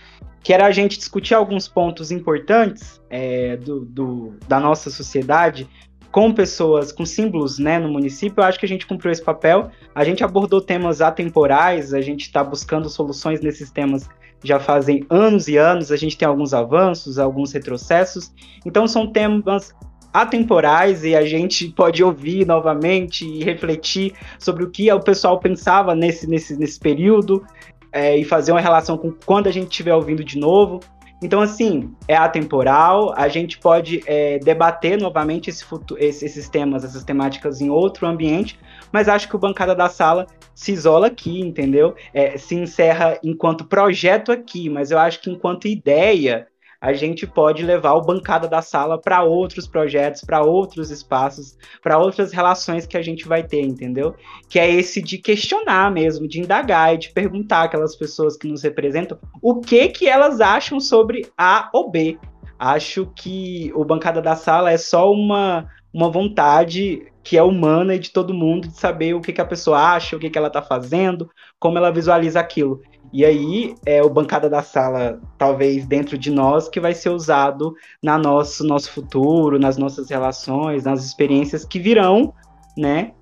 que 0.44 0.54
era 0.54 0.66
a 0.66 0.72
gente 0.72 0.98
discutir 0.98 1.34
alguns 1.34 1.68
pontos 1.68 2.12
importantes 2.12 3.02
é, 3.10 3.58
do, 3.58 3.86
do, 3.86 4.34
da 4.48 4.60
nossa 4.60 4.90
sociedade 4.90 5.68
com 6.12 6.34
pessoas, 6.34 6.92
com 6.92 7.06
símbolos 7.06 7.60
né, 7.60 7.78
no 7.78 7.90
município, 7.90 8.42
eu 8.42 8.46
acho 8.46 8.60
que 8.60 8.66
a 8.66 8.70
gente 8.70 8.88
cumpriu 8.88 9.12
esse 9.12 9.24
papel. 9.24 9.70
A 9.94 10.04
gente 10.04 10.24
abordou 10.24 10.60
temas 10.60 11.02
atemporais, 11.02 11.94
a 11.94 12.02
gente 12.02 12.22
está 12.22 12.44
buscando 12.44 12.90
soluções 12.90 13.42
nesses 13.42 13.70
temas 13.70 14.10
já 14.44 14.60
fazem 14.60 15.06
anos 15.10 15.48
e 15.48 15.58
anos, 15.58 15.92
a 15.92 15.98
gente 15.98 16.18
tem 16.18 16.28
alguns 16.28 16.54
avanços, 16.54 17.20
alguns 17.20 17.52
retrocessos. 17.52 18.32
Então 18.66 18.88
são 18.88 19.08
temas 19.08 19.74
atemporais 20.14 21.04
e 21.04 21.16
a 21.16 21.26
gente 21.26 21.70
pode 21.70 22.04
ouvir 22.04 22.46
novamente 22.46 23.26
e 23.26 23.44
refletir 23.44 24.14
sobre 24.40 24.64
o 24.64 24.70
que 24.70 24.92
o 24.92 25.00
pessoal 25.00 25.40
pensava 25.40 25.94
nesse, 25.94 26.28
nesse, 26.28 26.58
nesse 26.58 26.80
período 26.80 27.46
é, 27.92 28.18
e 28.18 28.24
fazer 28.24 28.52
uma 28.52 28.62
relação 28.62 28.98
com 28.98 29.12
quando 29.26 29.48
a 29.48 29.52
gente 29.52 29.70
estiver 29.70 29.94
ouvindo 29.94 30.24
de 30.24 30.38
novo. 30.38 30.80
Então, 31.22 31.42
assim, 31.42 31.94
é 32.08 32.16
atemporal, 32.16 33.14
a 33.16 33.28
gente 33.28 33.58
pode 33.60 34.02
é, 34.06 34.40
debater 34.40 34.98
novamente 34.98 35.50
esse 35.50 35.66
futuro, 35.66 36.02
esses 36.02 36.48
temas, 36.48 36.84
essas 36.86 37.04
temáticas 37.04 37.60
em 37.60 37.70
outro 37.70 38.08
ambiente, 38.08 38.58
mas 38.92 39.10
acho 39.10 39.28
que 39.28 39.36
o 39.36 39.40
Bancada 39.40 39.76
da 39.76 39.90
Sala 39.90 40.28
se 40.56 40.72
isola 40.72 41.08
aqui, 41.08 41.42
entendeu? 41.42 41.96
É, 42.14 42.38
se 42.38 42.56
encerra 42.56 43.20
enquanto 43.24 43.66
projeto 43.66 44.32
aqui, 44.32 44.70
mas 44.70 44.92
eu 44.92 45.00
acho 45.00 45.22
que 45.22 45.30
enquanto 45.30 45.68
ideia, 45.68 46.48
a 46.82 46.94
gente 46.94 47.28
pode 47.28 47.64
levar 47.64 47.94
o 47.94 48.02
bancada 48.02 48.48
da 48.48 48.62
sala 48.62 48.98
para 48.98 49.24
outros 49.24 49.68
projetos, 49.68 50.22
para 50.22 50.42
outros 50.42 50.90
espaços, 50.90 51.58
para 51.84 51.98
outras 51.98 52.32
relações 52.32 52.88
que 52.88 52.96
a 52.96 53.02
gente 53.02 53.28
vai 53.28 53.44
ter, 53.44 53.62
entendeu? 53.62 54.16
Que 54.48 54.60
é 54.60 54.70
esse 54.70 55.02
de 55.02 55.18
questionar 55.18 55.92
mesmo, 55.92 56.28
de 56.28 56.40
indagar 56.40 56.96
e 56.96 56.98
de 56.98 57.12
perguntar 57.12 57.64
aquelas 57.64 57.96
pessoas 57.96 58.38
que 58.38 58.48
nos 58.48 58.64
representam 58.64 59.20
o 59.42 59.60
que 59.60 59.90
que 59.90 60.08
elas 60.08 60.40
acham 60.40 60.80
sobre 60.80 61.28
A 61.38 61.70
ou 61.74 61.92
B. 61.92 62.18
Acho 62.58 63.12
que 63.16 63.72
o 63.76 63.84
bancada 63.84 64.22
da 64.22 64.36
sala 64.36 64.72
é 64.72 64.78
só 64.78 65.12
uma 65.12 65.68
uma 65.94 66.10
vontade 66.10 67.12
que 67.24 67.38
é 67.38 67.44
humana 67.44 67.96
e 67.96 68.00
de 68.00 68.12
todo 68.12 68.34
mundo 68.34 68.68
de 68.68 68.78
saber 68.78 69.14
o 69.14 69.22
que, 69.22 69.34
que 69.34 69.42
a 69.42 69.46
pessoa 69.46 69.78
acha, 69.94 70.16
o 70.16 70.20
que, 70.20 70.30
que 70.30 70.38
ela 70.38 70.48
está 70.48 70.62
fazendo, 70.62 71.30
como 71.60 71.78
ela 71.78 71.92
visualiza 71.92 72.40
aquilo. 72.40 72.82
E 73.12 73.26
aí 73.26 73.76
é 73.86 74.04
o 74.04 74.10
bancada 74.10 74.50
da 74.50 74.62
sala, 74.62 75.20
talvez 75.38 75.86
dentro 75.86 76.18
de 76.18 76.30
nós, 76.30 76.70
que 76.70 76.80
vai 76.80 76.94
ser 76.94 77.10
usado 77.10 77.74
na 78.04 78.18
nosso 78.18 78.64
nosso 78.64 78.92
futuro, 78.92 79.58
nas 79.58 79.78
nossas 79.78 80.10
relações, 80.10 80.84
nas 80.84 81.04
experiências 81.04 81.66
que 81.66 81.80
virão, 81.80 82.34
né? 82.78 83.14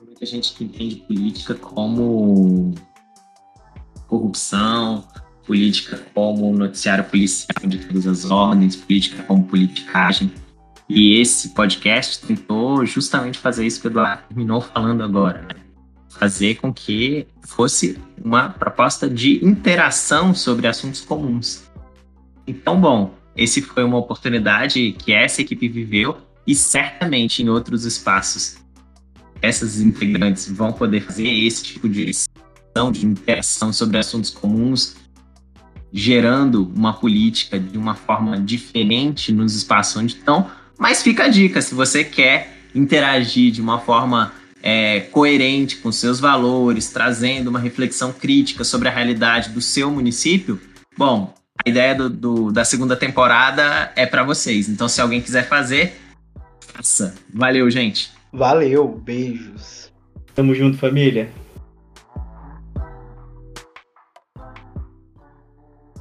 Muita 0.00 0.24
gente 0.24 0.54
que 0.54 0.64
entende 0.64 0.96
política 0.96 1.54
como 1.54 2.74
corrupção, 4.06 5.04
política 5.46 6.00
como 6.14 6.52
noticiário 6.52 7.04
policial 7.04 7.66
de 7.66 7.78
todas 7.78 8.06
as 8.06 8.30
ordens, 8.30 8.76
política 8.76 9.22
como 9.24 9.44
politicagem. 9.44 10.32
E 10.88 11.20
esse 11.20 11.50
podcast 11.50 12.24
tentou 12.26 12.84
justamente 12.84 13.38
fazer 13.38 13.66
isso 13.66 13.80
que 13.80 13.88
o 13.88 13.90
Eduardo 13.90 14.22
terminou 14.28 14.60
falando 14.60 15.02
agora, 15.02 15.42
né? 15.42 15.61
Fazer 16.22 16.54
com 16.54 16.72
que 16.72 17.26
fosse 17.44 17.98
uma 18.24 18.48
proposta 18.48 19.10
de 19.10 19.44
interação 19.44 20.32
sobre 20.32 20.68
assuntos 20.68 21.00
comuns. 21.00 21.64
Então, 22.46 22.80
bom, 22.80 23.12
esse 23.36 23.60
foi 23.60 23.82
uma 23.82 23.98
oportunidade 23.98 24.92
que 24.92 25.12
essa 25.12 25.40
equipe 25.40 25.66
viveu 25.66 26.16
e 26.46 26.54
certamente 26.54 27.42
em 27.42 27.48
outros 27.48 27.84
espaços 27.84 28.58
essas 29.40 29.80
integrantes 29.80 30.48
vão 30.48 30.72
poder 30.72 31.00
fazer 31.00 31.26
esse 31.26 31.64
tipo 31.64 31.88
de 31.88 32.12
de 32.92 33.04
interação 33.04 33.72
sobre 33.72 33.98
assuntos 33.98 34.30
comuns, 34.30 34.94
gerando 35.92 36.70
uma 36.72 36.92
política 36.92 37.58
de 37.58 37.76
uma 37.76 37.96
forma 37.96 38.38
diferente 38.40 39.32
nos 39.32 39.56
espaços 39.56 39.96
onde 39.96 40.14
estão. 40.14 40.48
Mas 40.78 41.02
fica 41.02 41.24
a 41.24 41.28
dica, 41.28 41.60
se 41.60 41.74
você 41.74 42.04
quer 42.04 42.62
interagir 42.74 43.50
de 43.50 43.60
uma 43.60 43.80
forma 43.80 44.32
é, 44.62 45.00
coerente 45.00 45.76
com 45.78 45.90
seus 45.90 46.20
valores, 46.20 46.90
trazendo 46.90 47.48
uma 47.48 47.58
reflexão 47.58 48.12
crítica 48.12 48.62
sobre 48.62 48.88
a 48.88 48.92
realidade 48.92 49.50
do 49.50 49.60
seu 49.60 49.90
município, 49.90 50.60
bom, 50.96 51.34
a 51.64 51.68
ideia 51.68 51.94
do, 51.94 52.08
do, 52.08 52.52
da 52.52 52.64
segunda 52.64 52.96
temporada 52.96 53.92
é 53.96 54.06
para 54.06 54.22
vocês. 54.22 54.68
Então, 54.68 54.88
se 54.88 55.00
alguém 55.00 55.20
quiser 55.20 55.48
fazer, 55.48 55.96
faça. 56.60 57.14
Valeu, 57.32 57.68
gente. 57.70 58.10
Valeu, 58.32 58.88
beijos. 58.88 59.92
Tamo 60.34 60.54
junto, 60.54 60.78
família. 60.78 61.30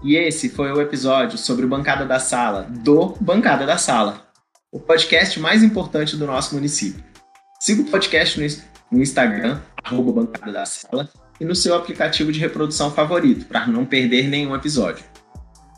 E 0.04 0.16
esse 0.16 0.50
foi 0.50 0.72
o 0.72 0.82
episódio 0.82 1.38
sobre 1.38 1.66
o 1.66 1.68
Bancada 1.68 2.06
da 2.06 2.18
Sala, 2.18 2.64
do 2.70 3.16
Bancada 3.22 3.68
da 3.68 3.78
Sala, 3.78 4.26
o 4.72 4.80
podcast 4.80 5.40
mais 5.40 5.62
importante 5.62 6.18
do 6.18 6.26
nosso 6.26 6.56
município. 6.56 7.11
Siga 7.62 7.84
o 7.84 7.86
podcast 7.86 8.60
no 8.92 9.04
Instagram, 9.04 9.62
arroba 9.84 10.12
Bancada 10.12 10.52
da 10.52 10.66
Sala, 10.66 11.08
e 11.40 11.46
no 11.46 11.56
seu 11.56 11.76
aplicativo 11.76 12.32
de 12.32 12.40
reprodução 12.40 12.90
favorito, 12.90 13.46
para 13.46 13.68
não 13.68 13.86
perder 13.86 14.28
nenhum 14.28 14.56
episódio. 14.56 15.06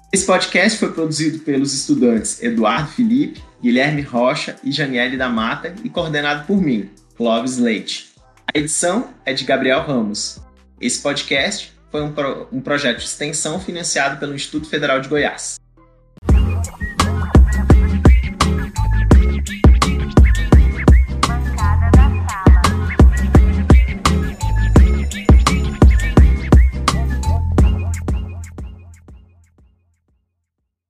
Esse 0.09 0.25
podcast 0.25 0.79
foi 0.79 0.93
produzido 0.93 1.39
pelos 1.39 1.73
estudantes 1.73 2.41
Eduardo 2.41 2.87
Felipe, 2.87 3.43
Guilherme 3.61 4.01
Rocha 4.01 4.55
e 4.63 4.71
Janiele 4.71 5.17
da 5.17 5.27
Mata 5.27 5.75
e 5.83 5.89
coordenado 5.89 6.47
por 6.47 6.61
mim, 6.61 6.89
Clóvis 7.17 7.57
Leite. 7.57 8.13
A 8.55 8.57
edição 8.57 9.09
é 9.25 9.33
de 9.33 9.43
Gabriel 9.43 9.81
Ramos. 9.81 10.39
Esse 10.79 11.01
podcast 11.01 11.73
foi 11.91 12.01
um, 12.01 12.13
pro, 12.13 12.47
um 12.49 12.61
projeto 12.61 12.99
de 12.99 13.03
extensão 13.03 13.59
financiado 13.59 14.21
pelo 14.21 14.33
Instituto 14.33 14.69
Federal 14.69 15.01
de 15.01 15.09
Goiás. 15.09 15.59